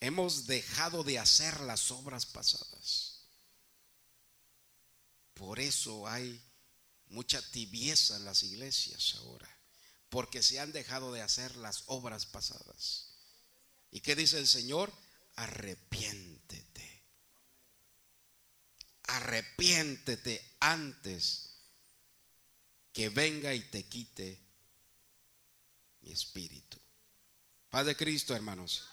Hemos 0.00 0.46
dejado 0.46 1.04
de 1.04 1.18
hacer 1.18 1.60
las 1.60 1.90
obras 1.90 2.26
pasadas. 2.26 3.20
Por 5.34 5.60
eso 5.60 6.08
hay 6.08 6.42
mucha 7.08 7.42
tibieza 7.50 8.16
en 8.16 8.24
las 8.24 8.42
iglesias 8.42 9.16
ahora, 9.16 9.48
porque 10.08 10.42
se 10.42 10.58
han 10.58 10.72
dejado 10.72 11.12
de 11.12 11.22
hacer 11.22 11.56
las 11.56 11.84
obras 11.86 12.24
pasadas. 12.26 13.08
¿Y 13.90 14.00
qué 14.00 14.16
dice 14.16 14.38
el 14.38 14.46
Señor? 14.46 14.92
Arrepiéntete 15.36 16.35
arrepiéntete 19.06 20.56
antes 20.60 21.46
que 22.92 23.08
venga 23.08 23.54
y 23.54 23.60
te 23.60 23.86
quite 23.88 24.40
mi 26.00 26.12
espíritu. 26.12 26.78
Padre 27.70 27.96
Cristo, 27.96 28.34
hermanos. 28.34 28.84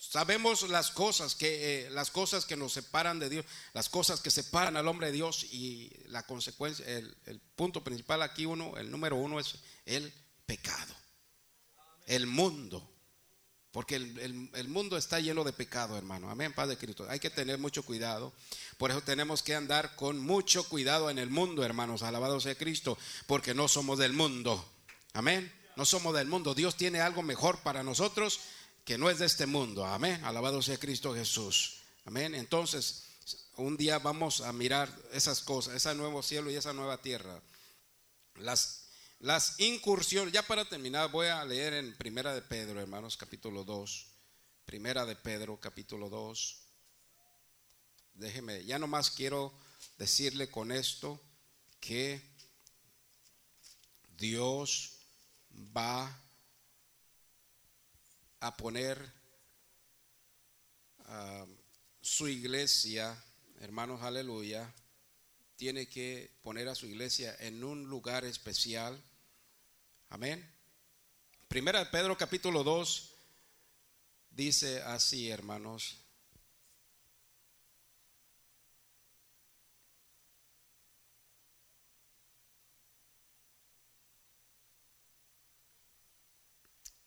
Sabemos 0.00 0.68
las 0.68 0.90
cosas 0.90 1.34
que 1.34 1.86
eh, 1.86 1.90
las 1.90 2.10
cosas 2.10 2.44
que 2.44 2.56
nos 2.56 2.72
separan 2.72 3.18
de 3.18 3.28
Dios, 3.28 3.46
las 3.74 3.88
cosas 3.88 4.20
que 4.20 4.30
separan 4.30 4.76
al 4.76 4.88
hombre 4.88 5.08
de 5.08 5.12
Dios 5.12 5.44
y 5.44 5.92
la 6.06 6.24
consecuencia, 6.24 6.86
el, 6.86 7.16
el 7.26 7.40
punto 7.40 7.84
principal 7.84 8.22
aquí 8.22 8.46
uno, 8.46 8.76
el 8.76 8.90
número 8.90 9.16
uno 9.16 9.38
es 9.38 9.56
el 9.86 10.12
pecado, 10.46 10.94
el 12.06 12.26
mundo. 12.26 12.89
Porque 13.72 13.96
el, 13.96 14.68
mundo 14.68 14.96
está 14.96 15.20
lleno 15.20 15.44
de 15.44 15.52
pecado, 15.52 15.96
hermano. 15.96 16.28
Amén, 16.28 16.52
Padre 16.52 16.76
Cristo. 16.76 17.06
Hay 17.08 17.20
que 17.20 17.30
tener 17.30 17.58
mucho 17.58 17.84
cuidado. 17.84 18.32
Por 18.78 18.90
eso 18.90 19.00
tenemos 19.02 19.42
que 19.42 19.54
andar 19.54 19.94
con 19.94 20.18
mucho 20.18 20.64
cuidado 20.68 21.08
en 21.08 21.18
el 21.18 21.30
mundo, 21.30 21.64
hermanos. 21.64 22.02
Alabado 22.02 22.40
sea 22.40 22.56
Cristo. 22.56 22.98
Porque 23.28 23.54
no 23.54 23.68
somos 23.68 23.98
del 23.98 24.12
mundo. 24.12 24.64
Amén. 25.12 25.52
No 25.76 25.84
somos 25.84 26.14
del 26.14 26.26
mundo. 26.26 26.54
Dios 26.54 26.76
tiene 26.76 27.00
algo 27.00 27.22
mejor 27.22 27.60
para 27.60 27.84
nosotros 27.84 28.40
que 28.84 28.98
no 28.98 29.08
es 29.08 29.20
de 29.20 29.26
este 29.26 29.46
mundo. 29.46 29.86
Amén. 29.86 30.24
Alabado 30.24 30.62
sea 30.62 30.76
Cristo 30.76 31.14
Jesús. 31.14 31.76
Amén. 32.06 32.34
Entonces, 32.34 33.04
un 33.56 33.76
día 33.76 34.00
vamos 34.00 34.40
a 34.40 34.52
mirar 34.52 34.92
esas 35.12 35.42
cosas, 35.42 35.74
ese 35.74 35.94
nuevo 35.94 36.24
cielo 36.24 36.50
y 36.50 36.56
esa 36.56 36.72
nueva 36.72 36.98
tierra. 36.98 37.40
Las 38.34 38.79
las 39.20 39.60
incursiones, 39.60 40.32
ya 40.32 40.42
para 40.42 40.64
terminar, 40.64 41.10
voy 41.10 41.26
a 41.26 41.44
leer 41.44 41.74
en 41.74 41.94
Primera 41.94 42.34
de 42.34 42.40
Pedro, 42.40 42.80
hermanos, 42.80 43.18
capítulo 43.18 43.64
2. 43.64 44.06
Primera 44.64 45.04
de 45.04 45.14
Pedro, 45.14 45.60
capítulo 45.60 46.08
2. 46.08 46.58
Déjeme, 48.14 48.64
ya 48.64 48.78
nomás 48.78 49.10
quiero 49.10 49.52
decirle 49.98 50.50
con 50.50 50.72
esto 50.72 51.20
que 51.80 52.22
Dios 54.16 54.96
va 55.76 56.18
a 58.40 58.56
poner 58.56 59.12
ah, 61.00 61.44
su 62.00 62.26
iglesia, 62.26 63.22
hermanos, 63.60 64.00
aleluya, 64.00 64.72
tiene 65.56 65.86
que 65.90 66.38
poner 66.42 66.70
a 66.70 66.74
su 66.74 66.86
iglesia 66.86 67.36
en 67.40 67.62
un 67.62 67.84
lugar 67.84 68.24
especial 68.24 68.98
Amén. 70.10 70.44
Primera 71.46 71.78
de 71.78 71.86
Pedro 71.86 72.18
capítulo 72.18 72.64
2 72.64 73.14
dice 74.30 74.82
así, 74.82 75.30
hermanos. 75.30 76.04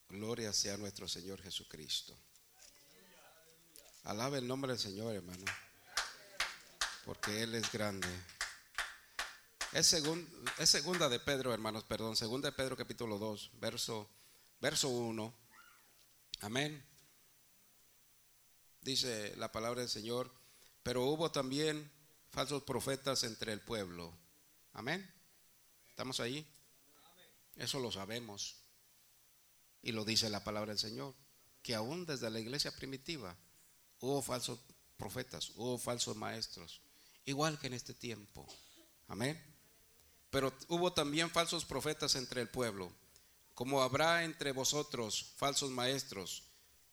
Gloria 0.07 0.53
sea 0.53 0.77
nuestro 0.77 1.07
Señor 1.09 1.41
Jesucristo. 1.41 2.17
Alabe 4.03 4.37
el 4.37 4.47
nombre 4.47 4.71
del 4.71 4.79
Señor, 4.79 5.13
hermano. 5.13 5.43
Porque 7.03 7.43
Él 7.43 7.55
es 7.55 7.69
grande. 7.69 8.07
Es, 9.73 9.87
segunda 9.87 11.09
de 11.09 11.19
Pedro, 11.19 11.51
hermanos, 11.51 11.83
perdón, 11.83 12.15
segunda 12.15 12.47
de 12.51 12.55
Pedro 12.55 12.77
capítulo 12.77 13.17
2, 13.17 13.53
verso, 13.59 14.07
verso 14.61 14.87
1. 14.87 15.33
Amén. 16.41 16.85
dice 18.81 19.35
la 19.37 19.51
palabra 19.51 19.81
del 19.81 19.89
Señor, 19.89 20.31
pero 20.83 21.05
hubo 21.05 21.31
también 21.31 21.91
falsos 22.29 22.61
profetas 22.61 23.23
entre 23.23 23.51
el 23.51 23.61
pueblo. 23.61 24.15
Amén. 24.73 25.11
¿Estamos 25.89 26.19
ahí? 26.19 26.45
Eso 27.55 27.79
lo 27.79 27.91
sabemos. 27.91 28.57
Y 29.81 29.91
lo 29.91 30.05
dice 30.05 30.29
la 30.29 30.43
palabra 30.43 30.69
del 30.69 30.79
Señor, 30.79 31.15
que 31.63 31.73
aún 31.73 32.05
desde 32.05 32.29
la 32.29 32.39
iglesia 32.39 32.75
primitiva 32.75 33.35
hubo 34.01 34.21
falsos 34.21 34.59
profetas, 34.97 35.49
hubo 35.55 35.79
falsos 35.79 36.15
maestros, 36.15 36.79
igual 37.25 37.57
que 37.57 37.65
en 37.65 37.73
este 37.73 37.95
tiempo. 37.95 38.45
Amén. 39.07 39.52
Pero 40.33 40.51
hubo 40.67 40.91
también 40.91 41.29
falsos 41.29 41.63
profetas 41.63 42.15
entre 42.15 42.41
el 42.41 42.49
pueblo, 42.49 42.91
como 43.53 43.83
habrá 43.83 44.23
entre 44.23 44.51
vosotros 44.51 45.31
falsos 45.37 45.69
maestros 45.69 46.41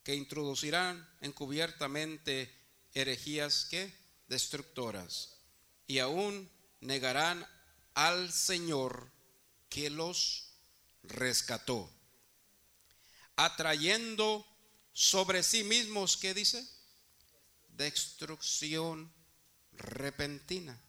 que 0.03 0.13
introducirán 0.13 1.09
encubiertamente 1.21 2.55
herejías 2.93 3.65
que 3.65 3.91
destructoras 4.27 5.39
y 5.87 5.97
aún 5.97 6.51
negarán 6.81 7.43
al 7.95 8.31
Señor 8.31 9.11
que 9.69 9.89
los 9.89 10.53
rescató, 11.01 11.91
atrayendo 13.37 14.45
sobre 14.93 15.41
sí 15.41 15.63
mismos, 15.63 16.15
¿qué 16.15 16.35
dice? 16.35 16.63
Destrucción 17.69 19.11
repentina. 19.71 20.79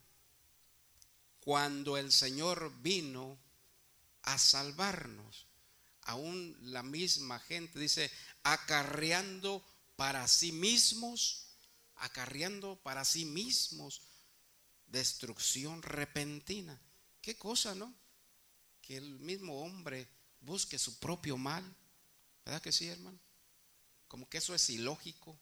Cuando 1.44 1.96
el 1.96 2.12
Señor 2.12 2.72
vino 2.82 3.36
a 4.22 4.38
salvarnos, 4.38 5.48
aún 6.02 6.56
la 6.60 6.84
misma 6.84 7.40
gente 7.40 7.80
dice, 7.80 8.12
acarreando 8.44 9.66
para 9.96 10.28
sí 10.28 10.52
mismos, 10.52 11.48
acarreando 11.96 12.80
para 12.84 13.04
sí 13.04 13.24
mismos 13.24 14.02
destrucción 14.86 15.82
repentina. 15.82 16.80
¿Qué 17.20 17.36
cosa, 17.36 17.74
no? 17.74 17.92
Que 18.80 18.96
el 18.96 19.18
mismo 19.18 19.62
hombre 19.62 20.08
busque 20.40 20.78
su 20.78 21.00
propio 21.00 21.36
mal. 21.36 21.64
¿Verdad 22.44 22.62
que 22.62 22.70
sí, 22.70 22.86
hermano? 22.86 23.18
Como 24.06 24.28
que 24.28 24.38
eso 24.38 24.54
es 24.54 24.70
ilógico. 24.70 25.36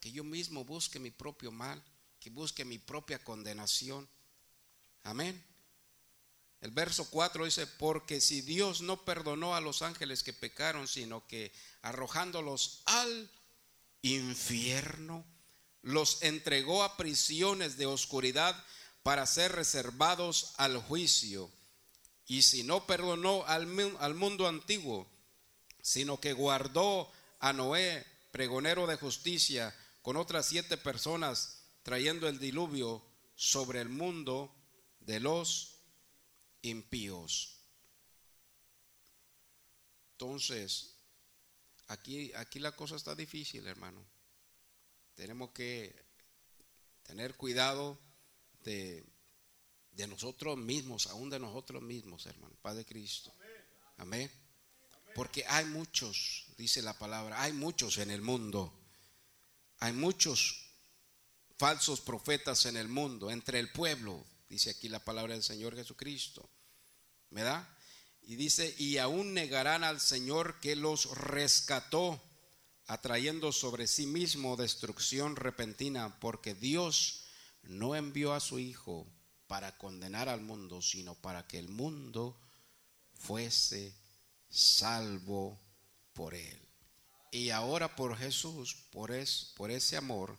Que 0.00 0.12
yo 0.12 0.22
mismo 0.22 0.64
busque 0.64 1.00
mi 1.00 1.10
propio 1.10 1.50
mal, 1.50 1.82
que 2.20 2.30
busque 2.30 2.64
mi 2.64 2.78
propia 2.78 3.18
condenación. 3.24 4.08
Amén. 5.08 5.42
El 6.60 6.70
verso 6.70 7.08
4 7.08 7.46
dice, 7.46 7.66
porque 7.66 8.20
si 8.20 8.42
Dios 8.42 8.82
no 8.82 9.06
perdonó 9.06 9.54
a 9.54 9.60
los 9.62 9.80
ángeles 9.80 10.22
que 10.22 10.34
pecaron, 10.34 10.86
sino 10.86 11.26
que 11.26 11.50
arrojándolos 11.80 12.82
al 12.84 13.30
infierno, 14.02 15.24
los 15.80 16.22
entregó 16.22 16.82
a 16.82 16.98
prisiones 16.98 17.78
de 17.78 17.86
oscuridad 17.86 18.62
para 19.02 19.24
ser 19.24 19.52
reservados 19.52 20.52
al 20.58 20.76
juicio. 20.76 21.50
Y 22.26 22.42
si 22.42 22.62
no 22.62 22.86
perdonó 22.86 23.46
al, 23.46 23.66
al 24.00 24.14
mundo 24.14 24.46
antiguo, 24.46 25.08
sino 25.80 26.20
que 26.20 26.34
guardó 26.34 27.10
a 27.38 27.54
Noé, 27.54 28.04
pregonero 28.30 28.86
de 28.86 28.96
justicia, 28.96 29.74
con 30.02 30.18
otras 30.18 30.44
siete 30.44 30.76
personas, 30.76 31.62
trayendo 31.82 32.28
el 32.28 32.38
diluvio 32.38 33.02
sobre 33.36 33.80
el 33.80 33.88
mundo 33.88 34.54
de 35.08 35.20
los 35.20 35.78
impíos. 36.60 37.56
Entonces, 40.12 40.96
aquí, 41.86 42.30
aquí 42.34 42.58
la 42.58 42.76
cosa 42.76 42.96
está 42.96 43.14
difícil, 43.14 43.66
hermano. 43.66 44.04
Tenemos 45.14 45.52
que 45.52 45.96
tener 47.04 47.36
cuidado 47.36 47.98
de, 48.64 49.02
de 49.92 50.06
nosotros 50.06 50.58
mismos, 50.58 51.06
aún 51.06 51.30
de 51.30 51.38
nosotros 51.38 51.80
mismos, 51.82 52.26
hermano, 52.26 52.54
Padre 52.60 52.84
Cristo. 52.84 53.32
Amén. 53.96 54.30
Porque 55.14 55.42
hay 55.46 55.64
muchos, 55.64 56.48
dice 56.58 56.82
la 56.82 56.98
palabra, 56.98 57.40
hay 57.40 57.54
muchos 57.54 57.96
en 57.96 58.10
el 58.10 58.20
mundo. 58.20 58.78
Hay 59.78 59.94
muchos 59.94 60.66
falsos 61.56 62.02
profetas 62.02 62.66
en 62.66 62.76
el 62.76 62.88
mundo, 62.88 63.30
entre 63.30 63.58
el 63.58 63.72
pueblo, 63.72 64.22
dice 64.48 64.70
aquí 64.70 64.88
la 64.88 65.04
palabra 65.04 65.34
del 65.34 65.42
Señor 65.42 65.76
Jesucristo. 65.76 66.48
¿Verdad? 67.30 67.68
Y 68.22 68.36
dice, 68.36 68.74
y 68.78 68.98
aún 68.98 69.34
negarán 69.34 69.84
al 69.84 70.00
Señor 70.00 70.60
que 70.60 70.76
los 70.76 71.10
rescató, 71.16 72.22
atrayendo 72.86 73.52
sobre 73.52 73.86
sí 73.86 74.06
mismo 74.06 74.56
destrucción 74.56 75.36
repentina, 75.36 76.18
porque 76.20 76.54
Dios 76.54 77.24
no 77.62 77.94
envió 77.94 78.32
a 78.32 78.40
su 78.40 78.58
Hijo 78.58 79.06
para 79.46 79.76
condenar 79.76 80.28
al 80.28 80.40
mundo, 80.40 80.82
sino 80.82 81.14
para 81.14 81.46
que 81.46 81.58
el 81.58 81.68
mundo 81.68 82.38
fuese 83.14 83.94
salvo 84.48 85.58
por 86.12 86.34
él. 86.34 86.60
Y 87.30 87.50
ahora 87.50 87.94
por 87.94 88.16
Jesús, 88.16 88.74
por, 88.90 89.10
es, 89.12 89.52
por 89.56 89.70
ese 89.70 89.96
amor, 89.96 90.36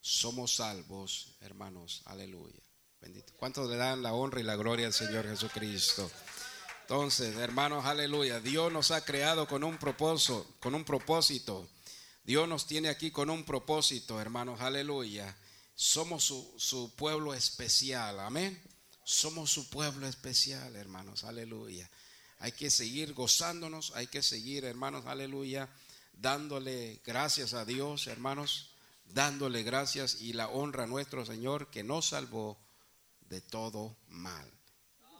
somos 0.00 0.56
salvos, 0.56 1.36
hermanos. 1.40 2.02
Aleluya. 2.06 2.69
Bendito. 3.00 3.32
¿Cuántos 3.38 3.70
le 3.70 3.76
dan 3.76 4.02
la 4.02 4.12
honra 4.12 4.40
y 4.40 4.42
la 4.42 4.56
gloria 4.56 4.86
al 4.86 4.92
Señor 4.92 5.26
Jesucristo? 5.26 6.10
Entonces, 6.82 7.36
hermanos, 7.36 7.86
aleluya. 7.86 8.40
Dios 8.40 8.70
nos 8.70 8.90
ha 8.90 9.04
creado 9.04 9.48
con 9.48 9.64
un 9.64 9.78
propósito, 9.78 10.46
con 10.60 10.74
un 10.74 10.84
propósito. 10.84 11.68
Dios 12.24 12.46
nos 12.46 12.66
tiene 12.66 12.90
aquí 12.90 13.10
con 13.10 13.30
un 13.30 13.44
propósito, 13.44 14.20
hermanos, 14.20 14.60
aleluya. 14.60 15.34
Somos 15.74 16.24
su, 16.24 16.54
su 16.58 16.94
pueblo 16.94 17.32
especial, 17.32 18.20
amén. 18.20 18.60
Somos 19.02 19.50
su 19.50 19.70
pueblo 19.70 20.06
especial, 20.06 20.76
hermanos, 20.76 21.24
aleluya. 21.24 21.90
Hay 22.38 22.52
que 22.52 22.70
seguir 22.70 23.14
gozándonos, 23.14 23.92
hay 23.94 24.08
que 24.08 24.22
seguir, 24.22 24.64
hermanos, 24.64 25.06
aleluya, 25.06 25.70
dándole 26.12 27.00
gracias 27.04 27.54
a 27.54 27.64
Dios, 27.64 28.06
hermanos, 28.08 28.74
dándole 29.06 29.62
gracias 29.62 30.20
y 30.20 30.34
la 30.34 30.48
honra 30.48 30.84
a 30.84 30.86
nuestro 30.86 31.24
Señor 31.24 31.70
que 31.70 31.82
nos 31.82 32.08
salvó 32.08 32.58
de 33.30 33.40
todo 33.40 33.96
mal. 34.08 34.52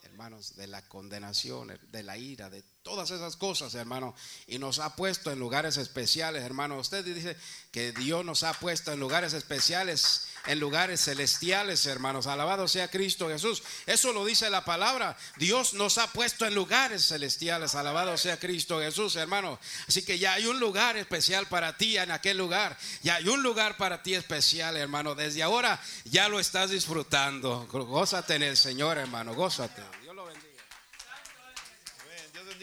Hermanos, 0.02 0.56
de 0.56 0.66
la 0.66 0.82
condenación, 0.82 1.78
de 1.90 2.02
la 2.02 2.18
ira, 2.18 2.50
de 2.50 2.62
todas 2.83 3.11
esas 3.11 3.37
cosas, 3.37 3.74
hermano. 3.74 4.14
Y 4.47 4.59
nos 4.59 4.78
ha 4.78 4.97
puesto 4.97 5.31
en 5.31 5.39
lugares 5.39 5.76
especiales, 5.76 6.43
hermano. 6.43 6.78
Usted 6.78 7.05
dice 7.05 7.37
que 7.70 7.93
Dios 7.93 8.24
nos 8.24 8.43
ha 8.43 8.53
puesto 8.55 8.93
en 8.93 9.01
lugares 9.01 9.33
especiales 9.33 10.26
en 10.47 10.61
lugares 10.61 11.05
celestiales, 11.05 11.85
hermanos. 11.87 12.26
Alabado 12.26 12.66
sea 12.68 12.89
Cristo 12.89 13.28
Jesús. 13.28 13.62
Eso 13.87 14.12
lo 14.12 14.24
dice 14.24 14.51
la 14.51 14.64
palabra. 14.64 15.16
Dios 15.37 15.74
nos 15.74 15.99
ha 15.99 16.07
puesto 16.09 16.47
en 16.47 16.55
lugares 16.55 17.07
celestiales. 17.07 17.74
Alabado 17.74 18.16
sea 18.16 18.39
Cristo 18.39 18.81
Jesús, 18.81 19.16
hermano. 19.16 19.59
Así 19.89 20.03
que 20.03 20.18
ya 20.18 20.35
hay 20.35 20.47
un 20.47 20.61
lugar 20.61 20.97
especial 20.97 21.47
para 21.47 21.76
ti 21.76 21.97
en 21.99 22.11
aquel 22.11 22.39
lugar. 22.39 22.76
Ya 23.03 23.16
hay 23.16 23.28
un 23.28 23.43
lugar 23.43 23.76
para 23.76 24.03
ti 24.03 24.14
especial, 24.14 24.76
hermano. 24.76 25.14
Desde 25.14 25.43
ahora 25.43 25.81
ya 26.05 26.28
lo 26.28 26.41
estás 26.41 26.70
disfrutando. 26.70 27.66
Gózate 27.70 28.37
en 28.37 28.43
el 28.43 28.57
Señor, 28.57 28.99
hermano. 28.99 29.35
Gózate. 29.35 29.83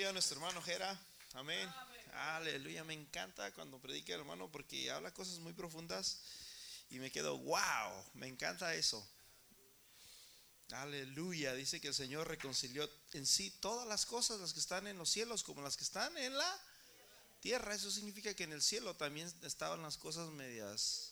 A 0.08 0.14
nuestro 0.14 0.38
hermano 0.38 0.62
Jera. 0.62 0.98
Amén. 1.34 1.70
Aleluya. 2.14 2.86
Me 2.86 2.94
encanta 2.94 3.54
cuando 3.54 3.78
predica, 3.78 4.14
hermano, 4.14 4.50
porque 4.50 4.90
habla 4.90 5.14
cosas 5.14 5.40
muy 5.40 5.52
profundas 5.52 6.22
y 6.90 7.00
me 7.00 7.12
quedo, 7.12 7.38
wow, 7.38 8.06
me 8.14 8.28
encanta 8.28 8.74
eso. 8.74 9.06
Aleluya, 10.72 11.54
dice 11.56 11.82
que 11.82 11.90
el 11.90 11.94
Señor 11.94 12.28
reconcilió 12.30 12.90
en 13.14 13.26
sí 13.26 13.50
todas 13.60 13.86
las 13.86 14.06
cosas, 14.06 14.40
las 14.40 14.54
que 14.54 14.62
están 14.62 14.88
en 14.88 14.98
los 14.98 15.10
cielos 15.10 15.44
como 15.44 15.62
las 15.62 15.76
que 15.76 15.84
están 15.84 16.18
en 16.18 16.38
la 16.38 16.60
tierra. 17.42 17.76
Eso 17.76 17.92
significa 17.92 18.34
que 18.34 18.46
en 18.46 18.54
el 18.54 18.62
cielo 18.62 18.96
también 18.96 19.30
estaban 19.44 19.82
las 19.82 19.98
cosas 19.98 20.30
medias 20.30 21.12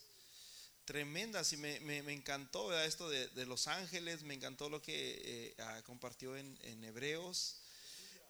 tremendas 0.86 1.52
y 1.52 1.58
me, 1.58 1.80
me, 1.80 2.12
encantó 2.12 2.72
esto 2.80 3.10
de, 3.10 3.44
los 3.44 3.66
ángeles, 3.66 4.22
me 4.22 4.34
encantó 4.34 4.70
lo 4.70 4.80
que 4.80 5.20
eh, 5.22 5.54
ah, 5.58 5.82
compartió 5.84 6.36
en, 6.36 6.84
Hebreos, 6.84 7.56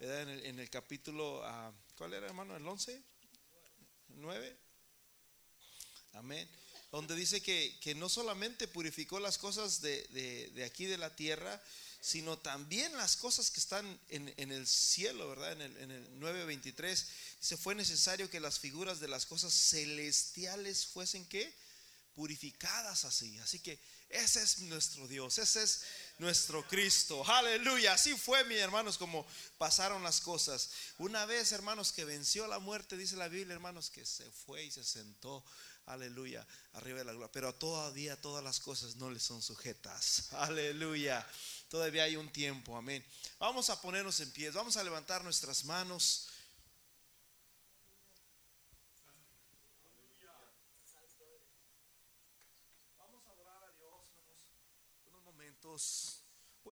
En, 0.00 0.58
el, 0.58 0.70
capítulo, 0.70 1.42
ah, 1.44 1.72
¿cuál 1.96 2.14
era 2.14 2.26
hermano? 2.26 2.56
¿El 2.56 2.66
11? 2.66 3.02
¿9? 4.18 4.56
Amén 6.12 6.48
donde 6.96 7.14
dice 7.14 7.42
que, 7.42 7.94
no 7.96 8.08
solamente 8.08 8.68
purificó 8.68 9.20
las 9.20 9.38
cosas 9.38 9.80
de, 9.82 10.64
aquí 10.66 10.86
de 10.86 10.98
la 10.98 11.14
tierra, 11.14 11.62
sino 12.00 12.38
también 12.38 12.96
las 12.96 13.16
cosas 13.16 13.50
que 13.50 13.60
están 13.60 14.00
en, 14.08 14.52
el 14.52 14.66
cielo, 14.66 15.28
¿verdad? 15.28 15.52
En 15.52 15.60
el, 15.60 15.76
en 15.76 15.90
el 15.90 16.20
9.23, 16.20 17.06
dice, 17.40 17.56
fue 17.56 17.74
necesario 17.74 18.30
que 18.30 18.40
las 18.40 18.58
figuras 18.58 19.00
de 19.00 19.08
las 19.08 19.26
cosas 19.26 19.52
celestiales 19.52 20.86
fuesen 20.86 21.26
que 21.26 21.52
purificadas 22.14 23.04
así. 23.04 23.38
Así 23.40 23.58
que 23.58 23.78
ese 24.08 24.42
es 24.42 24.60
nuestro 24.60 25.06
Dios, 25.08 25.38
ese 25.38 25.62
es 25.62 25.82
nuestro 26.18 26.66
Cristo. 26.66 27.24
Aleluya. 27.26 27.92
Así 27.94 28.14
fue, 28.16 28.44
mis 28.44 28.58
hermanos, 28.58 28.98
como 28.98 29.26
pasaron 29.58 30.02
las 30.02 30.20
cosas. 30.20 30.70
Una 30.98 31.26
vez, 31.26 31.52
hermanos, 31.52 31.92
que 31.92 32.04
venció 32.04 32.46
la 32.46 32.58
muerte, 32.58 32.96
dice 32.96 33.16
la 33.16 33.28
Biblia, 33.28 33.54
hermanos, 33.54 33.90
que 33.90 34.04
se 34.04 34.30
fue 34.30 34.64
y 34.64 34.70
se 34.70 34.84
sentó 34.84 35.44
Aleluya, 35.86 36.44
arriba 36.72 36.98
de 36.98 37.04
la 37.04 37.12
gloria. 37.12 37.30
Pero 37.32 37.54
todavía 37.54 38.20
todas 38.20 38.42
las 38.42 38.58
cosas 38.58 38.96
no 38.96 39.08
le 39.08 39.20
son 39.20 39.40
sujetas. 39.40 40.28
Aleluya. 40.32 41.24
Todavía 41.68 42.04
hay 42.04 42.16
un 42.16 42.30
tiempo, 42.32 42.76
amén. 42.76 43.04
Vamos 43.38 43.70
a 43.70 43.80
ponernos 43.80 44.18
en 44.20 44.30
pie, 44.32 44.50
vamos 44.50 44.76
a 44.76 44.84
levantar 44.84 45.22
nuestras 45.22 45.64
manos. 45.64 46.28
Dios. 55.76 56.15